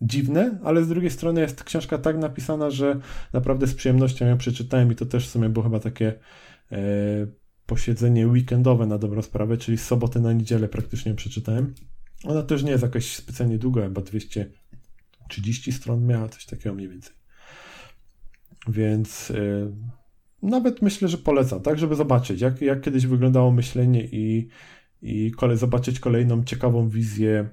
[0.00, 3.00] dziwne, ale z drugiej strony jest książka tak napisana, że
[3.32, 6.12] naprawdę z przyjemnością ją przeczytałem i to też w sumie było chyba takie
[7.66, 11.74] posiedzenie weekendowe na dobrą sprawę, czyli z soboty na niedzielę praktycznie przeczytałem.
[12.24, 17.12] Ona też nie jest jakaś specjalnie długa, chyba 230 stron miała, coś takiego mniej więcej.
[18.68, 19.72] Więc yy,
[20.42, 24.48] nawet myślę, że polecam, tak, żeby zobaczyć, jak, jak kiedyś wyglądało myślenie i,
[25.02, 27.48] i kole, zobaczyć kolejną ciekawą wizję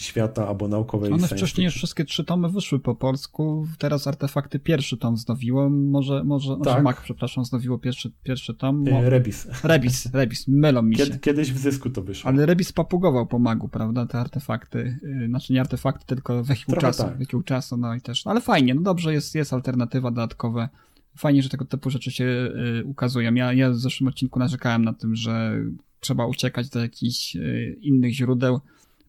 [0.00, 1.12] świata albo naukowej.
[1.12, 6.24] One wcześniej już wszystkie trzy tomy wyszły po polsku, teraz artefakty pierwszy tom znowiło, może,
[6.24, 6.64] może, tak.
[6.64, 8.88] może Mac, przepraszam, znowiło pierwszy, pierwszy tom.
[8.88, 9.48] E, Rebis.
[9.64, 11.04] Rebis, Rebis, mylą mi się.
[11.04, 12.30] Kiedy, kiedyś w zysku to wyszło.
[12.30, 17.02] Ale Rebis papugował po magu, prawda, te artefakty, yy, znaczy nie artefakty, tylko wehikuł czasu,
[17.02, 17.12] tak.
[17.12, 20.68] wehikuł czasu, no i też, no ale fajnie, no dobrze, jest, jest alternatywa dodatkowe.
[21.16, 23.34] Fajnie, że tego typu rzeczy się yy, ukazują.
[23.34, 25.56] Ja, ja w zeszłym odcinku narzekałem na tym, że
[26.00, 28.60] trzeba uciekać do jakichś yy, innych źródeł,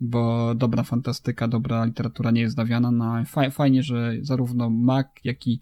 [0.01, 2.91] bo dobra fantastyka, dobra literatura nie jest dawiana.
[2.91, 3.13] No,
[3.51, 5.59] fajnie, że zarówno Mac, jak i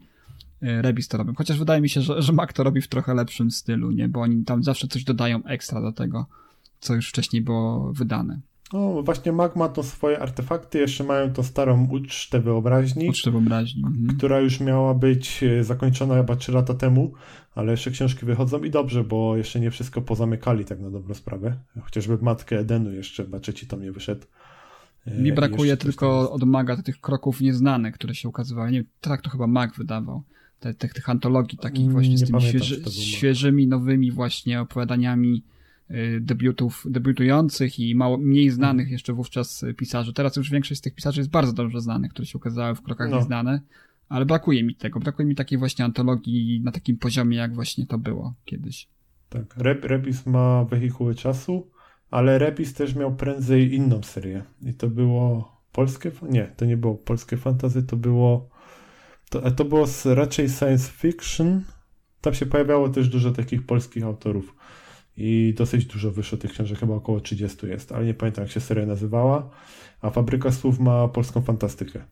[0.62, 1.34] e, Rebis to robią.
[1.38, 4.08] Chociaż wydaje mi się, że, że Mac to robi w trochę lepszym stylu, nie?
[4.08, 6.26] Bo oni tam zawsze coś dodają ekstra do tego,
[6.80, 8.40] co już wcześniej było wydane.
[8.74, 13.10] No, właśnie Mac ma to swoje artefakty, jeszcze mają tą starą ucztę wyobraźni.
[13.10, 13.84] Ucztę wyobraźni.
[13.88, 14.18] Mhm.
[14.18, 17.14] Która już miała być e, zakończona chyba 3 lata temu,
[17.56, 21.58] ale jeszcze książki wychodzą i dobrze, bo jeszcze nie wszystko pozamykali tak na dobrą sprawę.
[21.82, 24.26] Chociażby Matkę Edenu jeszcze chyba trzeci tom nie wyszedł.
[25.06, 28.72] E, Mi brakuje tylko od Maga tych kroków nieznanych, które się ukazywały.
[28.72, 30.24] Nie, tak to chyba Mag wydawał.
[30.60, 35.44] Te, tych, tych antologii takich mm, właśnie nie z tymi świeży, świeżymi, nowymi właśnie opowiadaniami
[36.22, 38.92] debiutów, debiutujących i mało, mniej znanych mm.
[38.92, 40.14] jeszcze wówczas pisarzy.
[40.14, 43.10] Teraz już większość z tych pisarzy jest bardzo dobrze znanych, które się ukazały w krokach
[43.10, 43.18] no.
[43.18, 43.62] nieznane
[44.10, 45.00] ale brakuje mi tego.
[45.00, 48.88] Brakuje mi takiej właśnie antologii na takim poziomie, jak właśnie to było kiedyś.
[49.30, 51.72] Tak, Rep, Repis ma wehikuły czasu,
[52.12, 54.44] ale Repis też miał prędzej inną serię.
[54.62, 58.50] I to było polskie, nie, to nie było polskie fantazy, to było
[59.30, 61.64] to, to było raczej science fiction.
[62.22, 64.56] Tam się pojawiało też dużo takich polskich autorów
[65.20, 68.60] i dosyć dużo wyszło tych książek, chyba około 30 jest, ale nie pamiętam jak się
[68.60, 69.50] seria nazywała.
[70.02, 72.04] A Fabryka Słów ma polską fantastykę.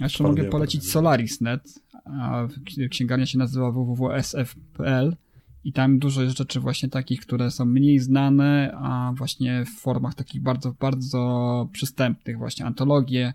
[0.00, 1.74] Jeszcze mogę polecić Solaris.net,
[2.04, 2.48] a
[2.90, 5.16] księgarnia się nazywa www.sf.pl
[5.64, 10.14] i tam dużo jest rzeczy właśnie takich, które są mniej znane, a właśnie w formach
[10.14, 13.34] takich bardzo, bardzo przystępnych, właśnie antologie,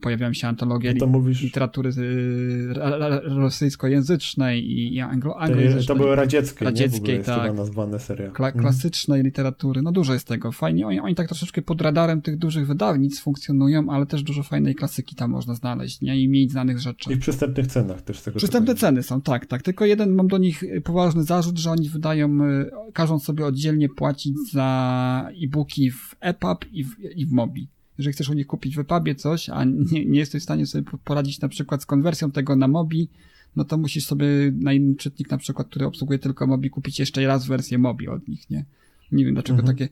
[0.00, 1.42] pojawiają się antologie no mówisz...
[1.42, 2.74] literatury y,
[3.22, 5.86] rosyjskojęzycznej i anglo anglojęzycznej.
[5.86, 7.24] To były radzieckie, radzieckiej, nie?
[7.24, 7.56] tak.
[7.56, 8.30] nazwane seria.
[8.30, 8.62] Kla mhm.
[8.62, 10.52] klasycznej literatury, no dużo jest tego.
[10.52, 14.74] Fajnie, oni, oni tak troszeczkę pod radarem tych dużych wydawnic funkcjonują, ale też dużo fajnej
[14.74, 16.22] klasyki tam można znaleźć, nie?
[16.22, 17.12] I mniej znanych rzeczy.
[17.12, 19.62] I w przystępnych cenach też tego Przystępne ceny są, tak, tak.
[19.62, 24.34] Tylko jeden, mam do nich poważny zarzut, że oni wydają, y, każą sobie oddzielnie płacić
[24.52, 27.68] za e-booki w EPUB i w, i w Mobi
[28.00, 30.84] jeżeli chcesz u nich kupić w pubie coś, a nie, nie jesteś w stanie sobie
[31.04, 33.08] poradzić na przykład z konwersją tego na Mobi,
[33.56, 34.26] no to musisz sobie
[34.60, 38.28] na inny czytnik na przykład, który obsługuje tylko Mobi, kupić jeszcze raz wersję Mobi od
[38.28, 38.64] nich, nie?
[39.12, 39.76] Nie wiem dlaczego Mhm.
[39.76, 39.88] takie.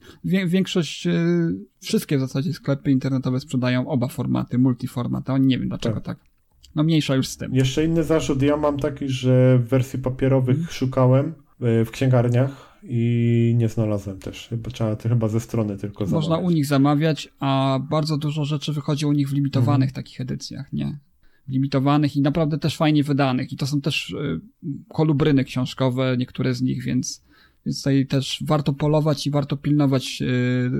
[0.47, 1.13] Większość, e,
[1.79, 6.17] wszystkie w zasadzie sklepy internetowe sprzedają oba formaty, multiformat, a nie wiem dlaczego tak.
[6.75, 7.55] No mniejsza już z tym.
[7.55, 10.73] Jeszcze inny zarzut ja mam taki, że w wersji papierowych Mhm.
[10.73, 14.47] szukałem e, w księgarniach i nie znalazłem też.
[14.49, 16.45] Chyba trzeba to chyba ze strony tylko Można zamawiać.
[16.45, 20.03] u nich zamawiać, a bardzo dużo rzeczy wychodzi u nich w limitowanych Mhm.
[20.03, 20.99] takich edycjach, nie?
[21.47, 23.51] Limitowanych i naprawdę też fajnie wydanych.
[23.53, 24.41] I to są też y,
[24.89, 27.23] kolubryny książkowe, niektóre z nich, więc,
[27.65, 30.71] więc tutaj też warto polować i warto pilnować y,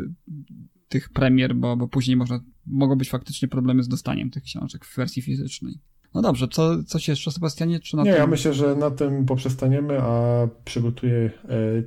[0.89, 4.95] tych premier, bo, bo później można, mogą być faktycznie problemy z dostaniem tych książek w
[4.97, 5.80] wersji fizycznej.
[6.14, 7.80] No dobrze, co, coś jeszcze, Sebastianie?
[7.80, 8.19] Czy na Nie, tym?
[8.19, 11.31] ja myślę, że na tym poprzestaniemy, a przygotuję,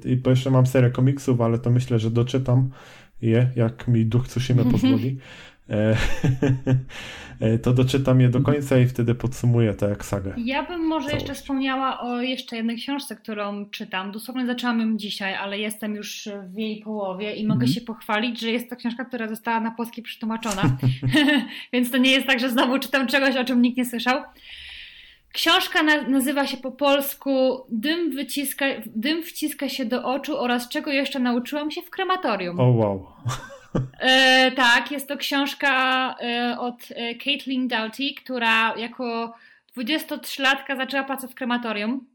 [0.05, 2.71] i bo jeszcze mam serię komiksów, ale to myślę, że doczytam
[3.23, 5.19] je, jak mi duch Tsushima pozwoli.
[5.71, 5.97] E,
[7.41, 10.35] e, to doczytam je do końca i wtedy podsumuję to jak sagę.
[10.37, 11.23] Ja bym może Całość.
[11.29, 14.13] jeszcze wspomniała o jeszcze jednej książce, którą czytam.
[14.13, 17.73] Dosłownie zaczęłam ją dzisiaj, ale jestem już w jej połowie i mogę Mhm.
[17.73, 20.63] się pochwalić, że jest to książka, która została na polski przetłumaczona.
[21.73, 24.23] Więc to nie jest tak, że znowu czytam czegoś, o czym nikt nie słyszał.
[25.33, 30.91] Książka na, nazywa się po polsku Dym, wyciska, Dym wciska się do oczu oraz czego
[30.91, 32.61] jeszcze nauczyłam się w krematorium.
[32.61, 33.07] O wow.
[33.99, 39.35] E, tak, jest to książka e, od e, Caitlin Doughty, która jako
[39.77, 42.07] 23-latka zaczęła pracę w krematorium.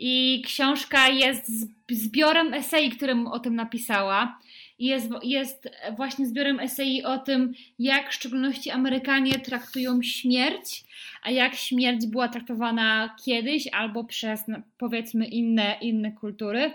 [0.00, 1.46] I książka jest
[1.90, 4.38] zbiorem esei, którym o tym napisała.
[4.78, 10.84] Jest, jest właśnie zbiorem esei o tym, jak w szczególności Amerykanie traktują śmierć,
[11.22, 14.44] a jak śmierć była traktowana kiedyś albo przez
[14.78, 16.70] powiedzmy inne, inne kultury.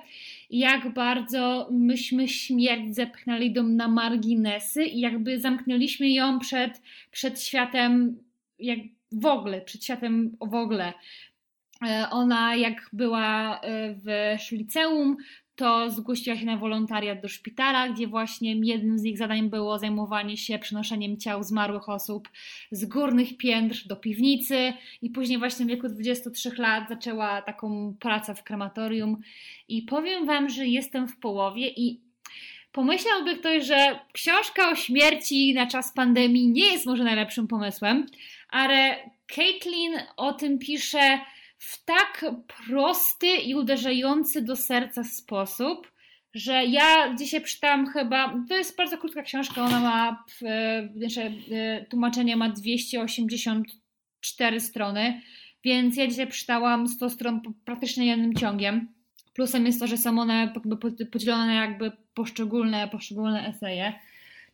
[0.56, 8.18] Jak bardzo myśmy śmierć zepchnęli do, na marginesy i jakby zamknęliśmy ją przed, przed światem
[8.60, 8.80] jak
[9.11, 10.94] w ogóle, przed światem w ogóle.
[11.88, 14.06] E, Ona jak była e, w
[14.52, 15.18] liceum,
[15.56, 20.38] to zgłosiła się na wolontariat do szpitala, gdzie właśnie jednym z ich zadań było zajmowanie
[20.38, 22.30] się przenoszeniem ciał zmarłych osób
[22.72, 24.73] z górnych piętr do piwnicy.
[25.02, 29.22] I później właśnie w wieku 23 lat zaczęła taką pracę w krematorium.
[29.68, 32.02] I powiem Wam, że jestem w połowie i
[32.72, 38.06] pomyślałby ktoś, że książka o śmierci na czas pandemii nie jest może najlepszym pomysłem,
[38.49, 38.95] ale
[39.36, 41.19] Caitlin o tym pisze
[41.57, 42.26] w tak
[42.68, 45.91] prosty i uderzający do serca sposób,
[46.34, 51.86] że ja dzisiaj przeczytałam chyba, to jest bardzo krótka książka, ona ma, e, znaczy, e,
[51.86, 55.22] tłumaczenie ma 284 strony,
[55.64, 58.94] więc ja dzisiaj przeczytałam 100 stron praktycznie jednym ciągiem.
[59.34, 60.53] Plusem jest to, że są one
[61.11, 63.94] podzielone na jakby poszczególne, poszczególne eseje.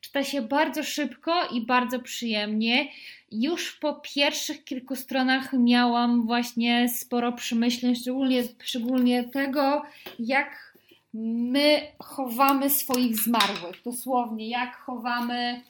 [0.02, 2.88] Czyta się bardzo szybko i bardzo przyjemnie.
[3.32, 9.82] Już po pierwszych kilku stronach miałam właśnie sporo przemyśleń, szczególnie, szczególnie tego,
[10.20, 10.78] jak
[11.14, 13.82] my chowamy swoich zmarłych.
[13.86, 15.62] Dosłownie, jak chowamy,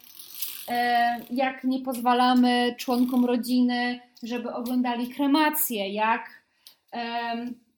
[0.69, 6.41] e, jak nie pozwalamy członkom rodziny, żeby oglądali kremację, jak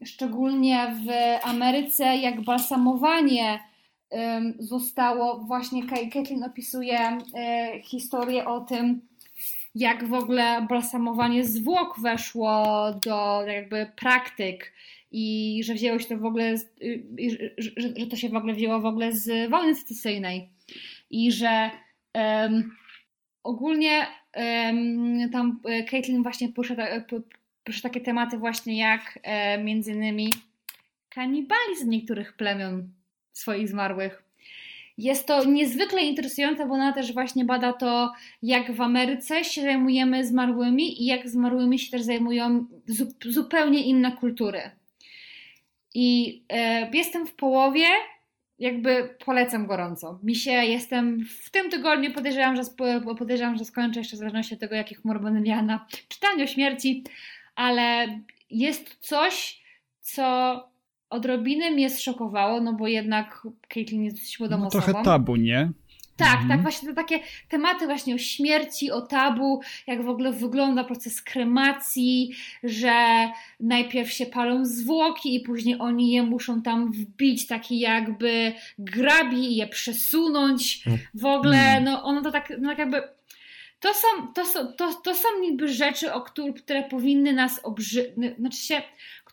[0.05, 1.09] szczególnie w
[1.47, 3.59] Ameryce, jak balsamowanie
[4.59, 7.17] zostało, właśnie Caitlin opisuje
[7.83, 9.01] historię o tym,
[9.75, 12.63] jak w ogóle balsamowanie zwłok weszło
[13.05, 14.73] do jakby praktyk
[15.11, 16.57] i że wzięło się to w ogóle,
[17.57, 20.49] że, że, to się w ogóle wzięło w ogóle z wojny secesyjnej.
[21.09, 21.69] I że
[22.13, 22.75] em,
[23.43, 26.75] ogólnie em, tam e, Caitlin właśnie porusza
[27.83, 30.29] takie tematy właśnie jak e, między innymi
[31.09, 32.89] kanibalizm niektórych plemion
[33.33, 34.23] swoich zmarłych.
[34.97, 40.25] Jest to niezwykle interesujące, bo ona też właśnie bada to, jak w Ameryce się zajmujemy
[40.25, 44.61] zmarłymi i jak zmarłymi się też zajmują zu- zupełnie inne kultury.
[45.93, 47.85] I e, jestem w połowie,
[48.59, 50.19] jakby polecam gorąco.
[50.23, 52.61] Mi się jestem w tym tygodniu podejrzewam, że
[53.17, 57.03] podejrzewam, że skończę jeszcze w zależności od tego, jaki humor będę miała na czytaniu śmierci,
[57.55, 58.19] ale
[58.49, 59.61] jest coś,
[60.01, 60.72] co
[61.13, 64.83] odrobinę mnie zszokowało, no bo jednak Caitlin jest młodą No, osobą.
[64.85, 65.71] trochę tabu, nie?
[66.17, 66.49] Tak, Mhm.
[66.49, 67.19] tak, właśnie te takie
[67.49, 72.93] tematy właśnie o śmierci, o tabu, jak w ogóle wygląda proces kremacji, że
[73.59, 79.55] najpierw się palą zwłoki i później oni je muszą tam wbić, taki jakby grabi i
[79.55, 80.83] je przesunąć.
[81.13, 81.83] W ogóle, Mm.
[81.83, 83.01] no ono to tak, no tak jakby...
[83.79, 88.13] To są, to, są, to, to są niby rzeczy, o które, które powinny nas obrzy...
[88.39, 88.81] Znaczy się,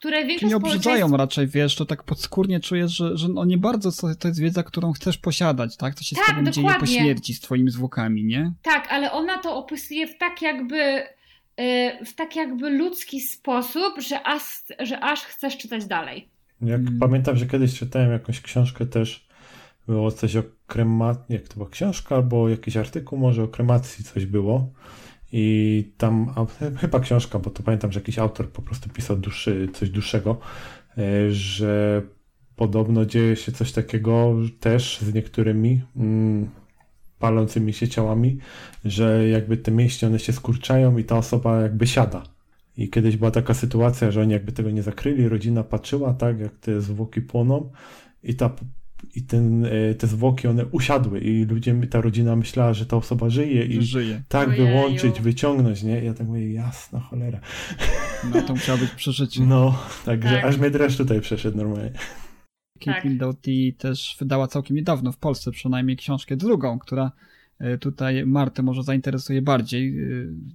[0.01, 3.59] które większość nie obrzydzają społeczeństw- raczej, wiesz, to tak podskórnie czujesz, że, że no nie
[3.59, 5.95] bardzo to, to jest wiedza, którą chcesz posiadać, tak?
[5.95, 6.97] Co się Tak, z tobą dzieje po dokładnie.
[7.01, 8.53] śmierci, z twoimi zwłokami, nie?
[8.63, 10.77] Tak, ale ona to opisuje w tak jakby
[11.61, 14.43] y, w tak jakby ludzki sposób, że aż,
[14.79, 16.29] że aż chcesz czytać dalej.
[16.63, 16.99] Jak Mm.
[16.99, 19.27] pamiętam, że kiedyś czytałem jakąś książkę też
[19.87, 24.27] było coś o kremacji, jak to była książka, albo jakiś artykuł może o kremacji coś
[24.27, 24.69] było.
[25.33, 26.35] I tam,
[26.77, 29.17] chyba książka, bo to pamiętam, że jakiś autor po prostu pisał
[29.73, 30.39] coś dłuższego,
[30.99, 32.03] e, że
[32.57, 36.51] podobno dzieje się coś takiego też z niektórymi mm,
[37.19, 38.39] palącymi się ciałami,
[38.85, 42.23] że jakby te mięśnie one się skurczają i ta osoba jakby siada.
[42.77, 46.59] I kiedyś była taka sytuacja, że oni jakby tego nie zakryli, rodzina patrzyła, tak, jak
[46.59, 47.71] te zwłoki płoną
[48.23, 48.51] i ta
[49.15, 53.31] i ten, e, te zwłoki one usiadły i ludzie, ta rodzina myślała, że ta osoba
[53.31, 54.23] żyje i Żyje.
[54.29, 54.67] tak Ojeju.
[54.67, 56.05] wyłączyć, wyciągnąć, nie?
[56.05, 57.41] Ja tak mówię, jasna cholera.
[58.35, 59.41] No to musiało być przeżycie.
[59.47, 60.45] No, także Tak.
[60.45, 61.93] aż mnie dreszcz tutaj przeszedł normalnie.
[62.85, 67.13] Caitlin Doughty też wydała całkiem niedawno w Polsce przynajmniej książkę drugą, która
[67.81, 70.05] tutaj Martę może zainteresuje bardziej e,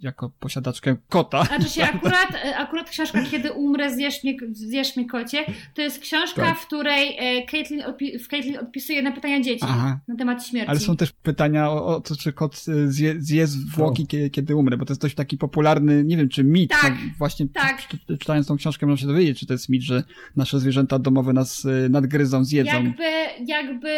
[0.02, 1.44] jako posiadaczkę kota.
[1.44, 2.28] Znaczy się akurat,
[2.58, 6.58] akurat książka Kiedy umrę, zjesz mnie, zjesz mnie kocie, to jest książka, Tak.
[6.60, 10.00] w której e, Caitlin, odpi- w Caitlin odpisuje na pytania dzieci Aha.
[10.08, 10.70] na temat śmierci.
[10.70, 14.56] Ale są też pytania o, o to, czy kot e, zje, zje zwłoki, kie- kiedy
[14.56, 16.72] umrze, bo to jest dość taki popularny, nie wiem, czy mit.
[16.72, 17.88] Tak, no, właśnie tak.
[17.88, 20.04] czy- czy- czytając tą książkę można się dowiedzieć, czy to jest mit, że
[20.36, 22.72] nasze zwierzęta domowe nas e, nadgryzą, zjedzą.
[22.84, 23.04] jakby,
[23.48, 23.90] jakby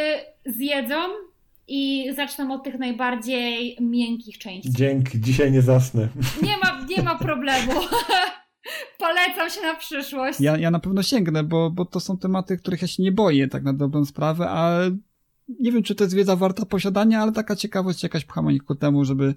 [0.45, 0.95] zjedzą
[1.67, 4.71] i zaczną od tych najbardziej miękkich części.
[4.71, 6.07] Dzięki, dzisiaj nie zasnę.
[6.41, 7.71] Nie ma, nie ma problemu.
[8.99, 10.39] Polecam się na przyszłość.
[10.39, 13.47] Ja, ja na pewno sięgnę, bo, bo to są tematy, których ja się nie boję,
[13.47, 14.79] tak na dobrą sprawę, a
[15.59, 18.75] nie wiem, czy to jest wiedza warta posiadania, ale taka ciekawość jakaś pcha mnie ku
[18.75, 19.35] temu, żeby,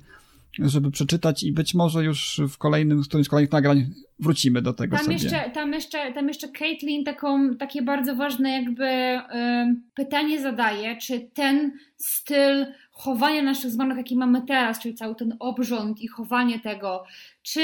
[0.58, 3.86] żeby przeczytać i być może już w kolejnym, w którymś z kolejnych nagrań
[4.18, 5.16] wrócimy do tego Tam sobie.
[5.16, 11.30] jeszcze, tam, jeszcze, tam jeszcze Caitlin taką, takie bardzo ważne jakby ym, pytanie zadaje, czy
[11.34, 17.04] ten styl chowania naszych zmarłych, jaki mamy teraz, czyli cały ten obrząd i chowanie tego,
[17.42, 17.60] czy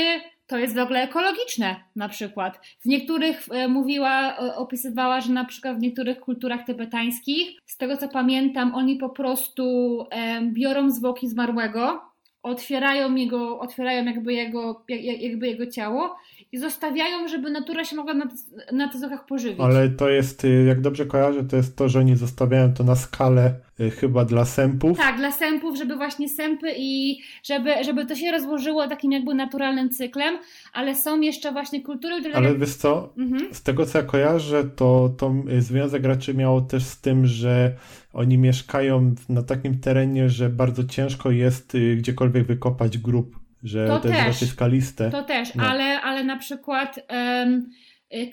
[0.47, 2.67] to jest w ogóle ekologiczne na przykład.
[2.81, 7.97] W niektórych e, mówiła, e, opisywała, że na przykład w niektórych kulturach tybetańskich, z tego
[7.97, 10.05] co pamiętam, oni po prostu
[10.53, 12.01] biorą zwłoki zmarłego,
[12.43, 16.17] otwierają jego, otwierają jakby jego, jak- jakby jego ciało
[16.53, 18.29] i zostawiają, żeby natura się mogła na,
[18.73, 19.61] na tych pożywić.
[19.61, 22.97] Ale to jest, y, jak dobrze kojarzę, to jest to, że oni zostawiają to na
[22.97, 24.99] skalę y, chyba dla sępów.
[24.99, 29.91] Tak, dla sępów, żeby właśnie sępy i żeby, żeby to się rozłożyło takim jakby naturalnym
[29.91, 30.39] cyklem,
[30.73, 32.35] ale są jeszcze właśnie kultury, które...
[32.35, 33.55] Ale wiesz co, Mhm.
[33.55, 37.73] z tego co ja kojarzę, to, to y, związek raczej miało też z tym, że
[38.17, 44.01] oni mieszkają na takim terenie, że bardzo ciężko jest y, gdziekolwiek wykopać grób, że To
[44.01, 44.27] to, jest też.
[44.27, 45.11] raczej skaliste.
[45.11, 45.65] To też, No.
[45.65, 47.71] ale, ale na przykład um,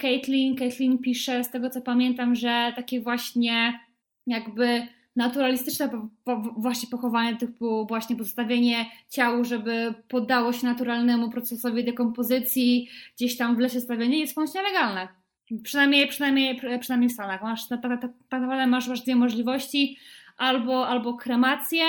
[0.02, 3.80] Caitlin, Caitlin pisze, z tego co pamiętam, że takie właśnie
[4.28, 5.90] jakby naturalistyczne
[6.58, 13.60] właśnie pochowanie typu właśnie pozostawienie ciału, żeby poddało się naturalnemu procesowi dekompozycji, gdzieś tam w
[13.60, 15.08] lesie stawienie jest właśnie legalne.
[15.64, 17.42] Przynajmniej, przynajmniej, przynajmniej w Stanach.
[17.42, 18.10] Masz, naprawdę
[18.68, 19.98] masz, masz dwie możliwości,
[20.38, 21.84] albo, albo kremację,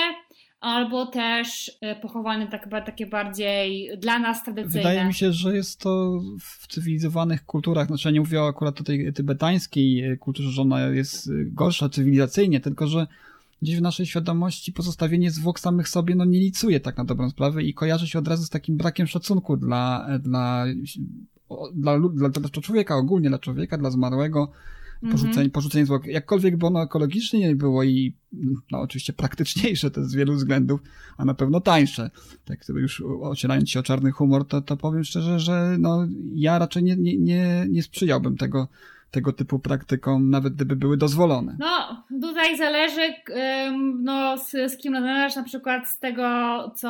[0.59, 4.89] albo też e, pochowanie tak, takie bardziej dla nas tradycyjne.
[4.89, 8.83] Wydaje mi się, że jest to w cywilizowanych kulturach, znaczy ja nie mówię akurat o
[8.83, 13.07] tej tybetańskiej e, kulturze, że ona jest e, gorsza cywilizacyjnie, tylko że
[13.61, 17.63] gdzieś w naszej świadomości pozostawienie zwłok samych sobie no nie licuje tak na dobrą sprawę
[17.63, 20.65] i kojarzy się od razu z takim brakiem szacunku dla, dla,
[21.73, 24.51] dla, dla, dla człowieka, ogólnie dla człowieka, dla zmarłego,
[25.11, 26.05] porzucenie, porzucenie zwłok.
[26.05, 28.13] Jakkolwiek by ono ekologicznie nie było i
[28.71, 30.81] no oczywiście praktyczniejsze to z wielu względów,
[31.17, 32.09] a na pewno tańsze.
[32.45, 36.83] Tak już ocierając się o czarny humor, to, to powiem szczerze, że no ja raczej
[36.83, 38.67] nie, nie, nie, nie sprzyjałbym tego,
[39.11, 41.57] tego typu praktykom, nawet gdyby były dozwolone.
[41.59, 43.13] No, tutaj zależy,
[44.01, 46.23] no, z, z kim rozmawiasz, na przykład z tego,
[46.75, 46.89] co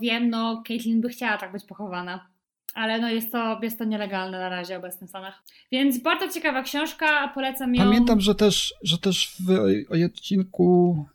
[0.00, 2.26] wiem, no, Caitlin by chciała tak być pochowana.
[2.74, 5.42] Ale no jest to, jest to nielegalne na razie w obecnych Stanach.
[5.72, 7.84] Więc bardzo ciekawa książka, polecam ją.
[7.84, 11.06] Pamiętam, że też, że też w odcinku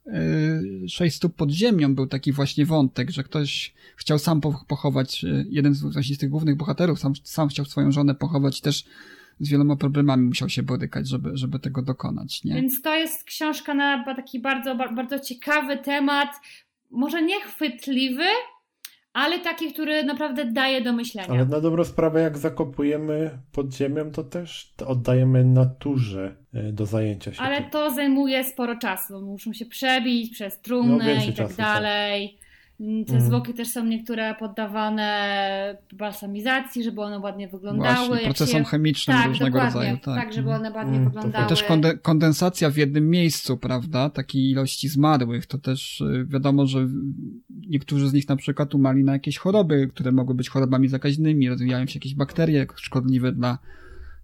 [0.86, 5.24] y, Sześć stóp pod ziemią był taki właśnie wątek, że ktoś chciał sam po- pochować,
[5.24, 8.62] y, jeden z, właśnie z tych głównych bohaterów sam, sam chciał swoją żonę pochować i
[8.62, 8.84] też
[9.40, 12.54] z wieloma problemami musiał się borykać, żeby, żeby tego dokonać, nie?
[12.56, 16.30] Więc to jest książka na taki bardzo, ba- bardzo ciekawy temat,
[16.92, 18.24] może nie chwytliwy,
[19.18, 21.30] ale taki, który naprawdę daje do myślenia.
[21.30, 27.34] Ale na dobrą sprawę, jak zakopujemy pod ziemią, to też oddajemy naturze y, do zajęcia
[27.34, 27.42] się.
[27.42, 27.70] Ale tym.
[27.70, 29.14] to zajmuje sporo czasu.
[29.14, 31.66] bo Muszą się przebić przez No, trumnę więcej i tak czasu, tak.
[31.66, 32.38] dalej.
[32.78, 33.22] Te Mhm.
[33.22, 38.08] zwłoki też są niektóre poddawane balsamizacji, żeby one ładnie wyglądały.
[38.08, 38.70] Właśnie, procesom się...
[38.70, 39.98] chemicznym tak, różnego rodzaju.
[39.98, 41.50] Tak, Tak, żeby one ładnie Mm, to wyglądały.
[41.50, 44.10] Też konde- kondensacja w jednym miejscu, prawda?
[44.10, 46.88] Takiej ilości zmarłych, to też y, wiadomo, że
[47.68, 51.86] niektórzy z nich na przykład umarli na jakieś choroby, które mogły być chorobami zakaźnymi, rozwijają
[51.88, 53.58] się jakieś bakterie szkodliwe dla,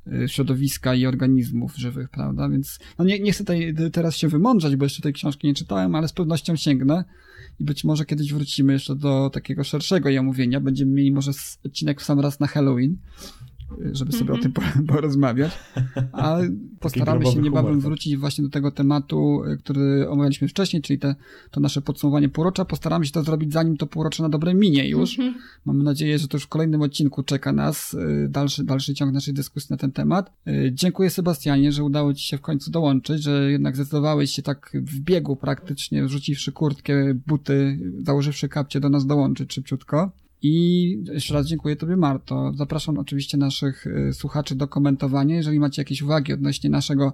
[0.08, 2.50] y, środowiska i organizmów żywych, prawda?
[2.50, 5.96] Więc no nie, nie chcę tutaj teraz się wymądrzać, bo jeszcze tej książki nie czytałem,
[5.96, 7.04] ale z pewnością sięgnę
[7.60, 10.60] i być może kiedyś wrócimy jeszcze do takiego szerszego jej omówienia.
[10.60, 11.32] Będziemy mieli może
[11.66, 12.98] odcinek w sam raz na Halloween
[13.92, 14.40] żeby sobie mm -hmm.
[14.40, 14.86] o tym mhm.
[14.96, 15.52] porozmawiać.
[16.12, 16.38] A
[16.80, 17.90] postaramy się niebawem humor, tak.
[17.90, 21.16] wrócić właśnie do tego tematu, y, który omawialiśmy wcześniej, czyli te,
[21.52, 22.66] to nasze podsumowanie półrocza.
[22.66, 25.20] Postaramy się to zrobić zanim to półrocze na dobre minie już.
[25.20, 25.38] Mm -hmm.
[25.66, 29.34] Mamy nadzieję, że to już w kolejnym odcinku czeka nas y, dalszy, dalszy ciąg naszej
[29.34, 30.32] dyskusji na ten temat.
[30.48, 34.72] Y, dziękuję Sebastianie, że udało Ci się w końcu dołączyć, że jednak zdecydowałeś się tak
[34.74, 40.12] w biegu praktycznie, rzuciwszy kurtkę, buty, założywszy kapcie do nas dołączyć szybciutko.
[40.44, 42.52] I jeszcze raz dziękuję Tobie, Marto.
[42.56, 45.36] Zapraszam oczywiście naszych y, słuchaczy do komentowania.
[45.36, 47.14] Jeżeli macie jakieś uwagi odnośnie naszego,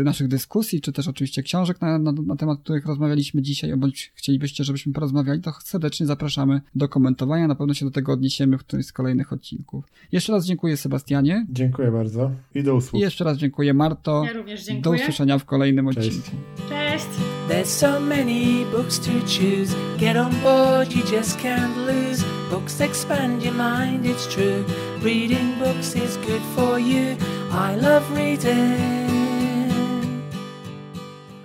[0.00, 4.12] y, naszych dyskusji, czy też oczywiście książek na, na, na temat, których rozmawialiśmy dzisiaj, bądź
[4.14, 7.48] chcielibyście, żebyśmy porozmawiali, to serdecznie zapraszamy do komentowania.
[7.48, 9.84] Na pewno się do tego odniesiemy w którymś z kolejnych odcinków.
[10.12, 11.46] Jeszcze raz dziękuję Sebastianie.
[11.50, 12.78] Dziękuję bardzo i do.
[12.94, 14.24] I jeszcze raz dziękuję Marto.
[14.24, 14.82] Ja również dziękuję.
[14.82, 16.08] Do usłyszenia w kolejnym Cześć.
[16.08, 16.36] odcinku.
[16.68, 17.06] Cześć.
[17.48, 19.74] There's so many books to choose.
[19.98, 22.37] Get on board, you just can't lose.
[22.50, 24.64] Books expand your mind, it's true.
[25.00, 27.14] Reading books is good for you.
[27.50, 30.22] I love reading.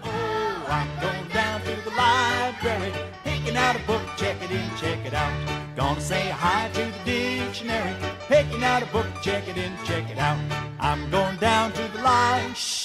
[0.01, 2.93] Oh, I'm going down to the library,
[3.25, 5.33] picking out a book, check it in, check it out.
[5.75, 7.95] Gonna say hi to the dictionary,
[8.29, 10.39] picking out a book, check it in, check it out.
[10.79, 12.82] I'm going down to the library.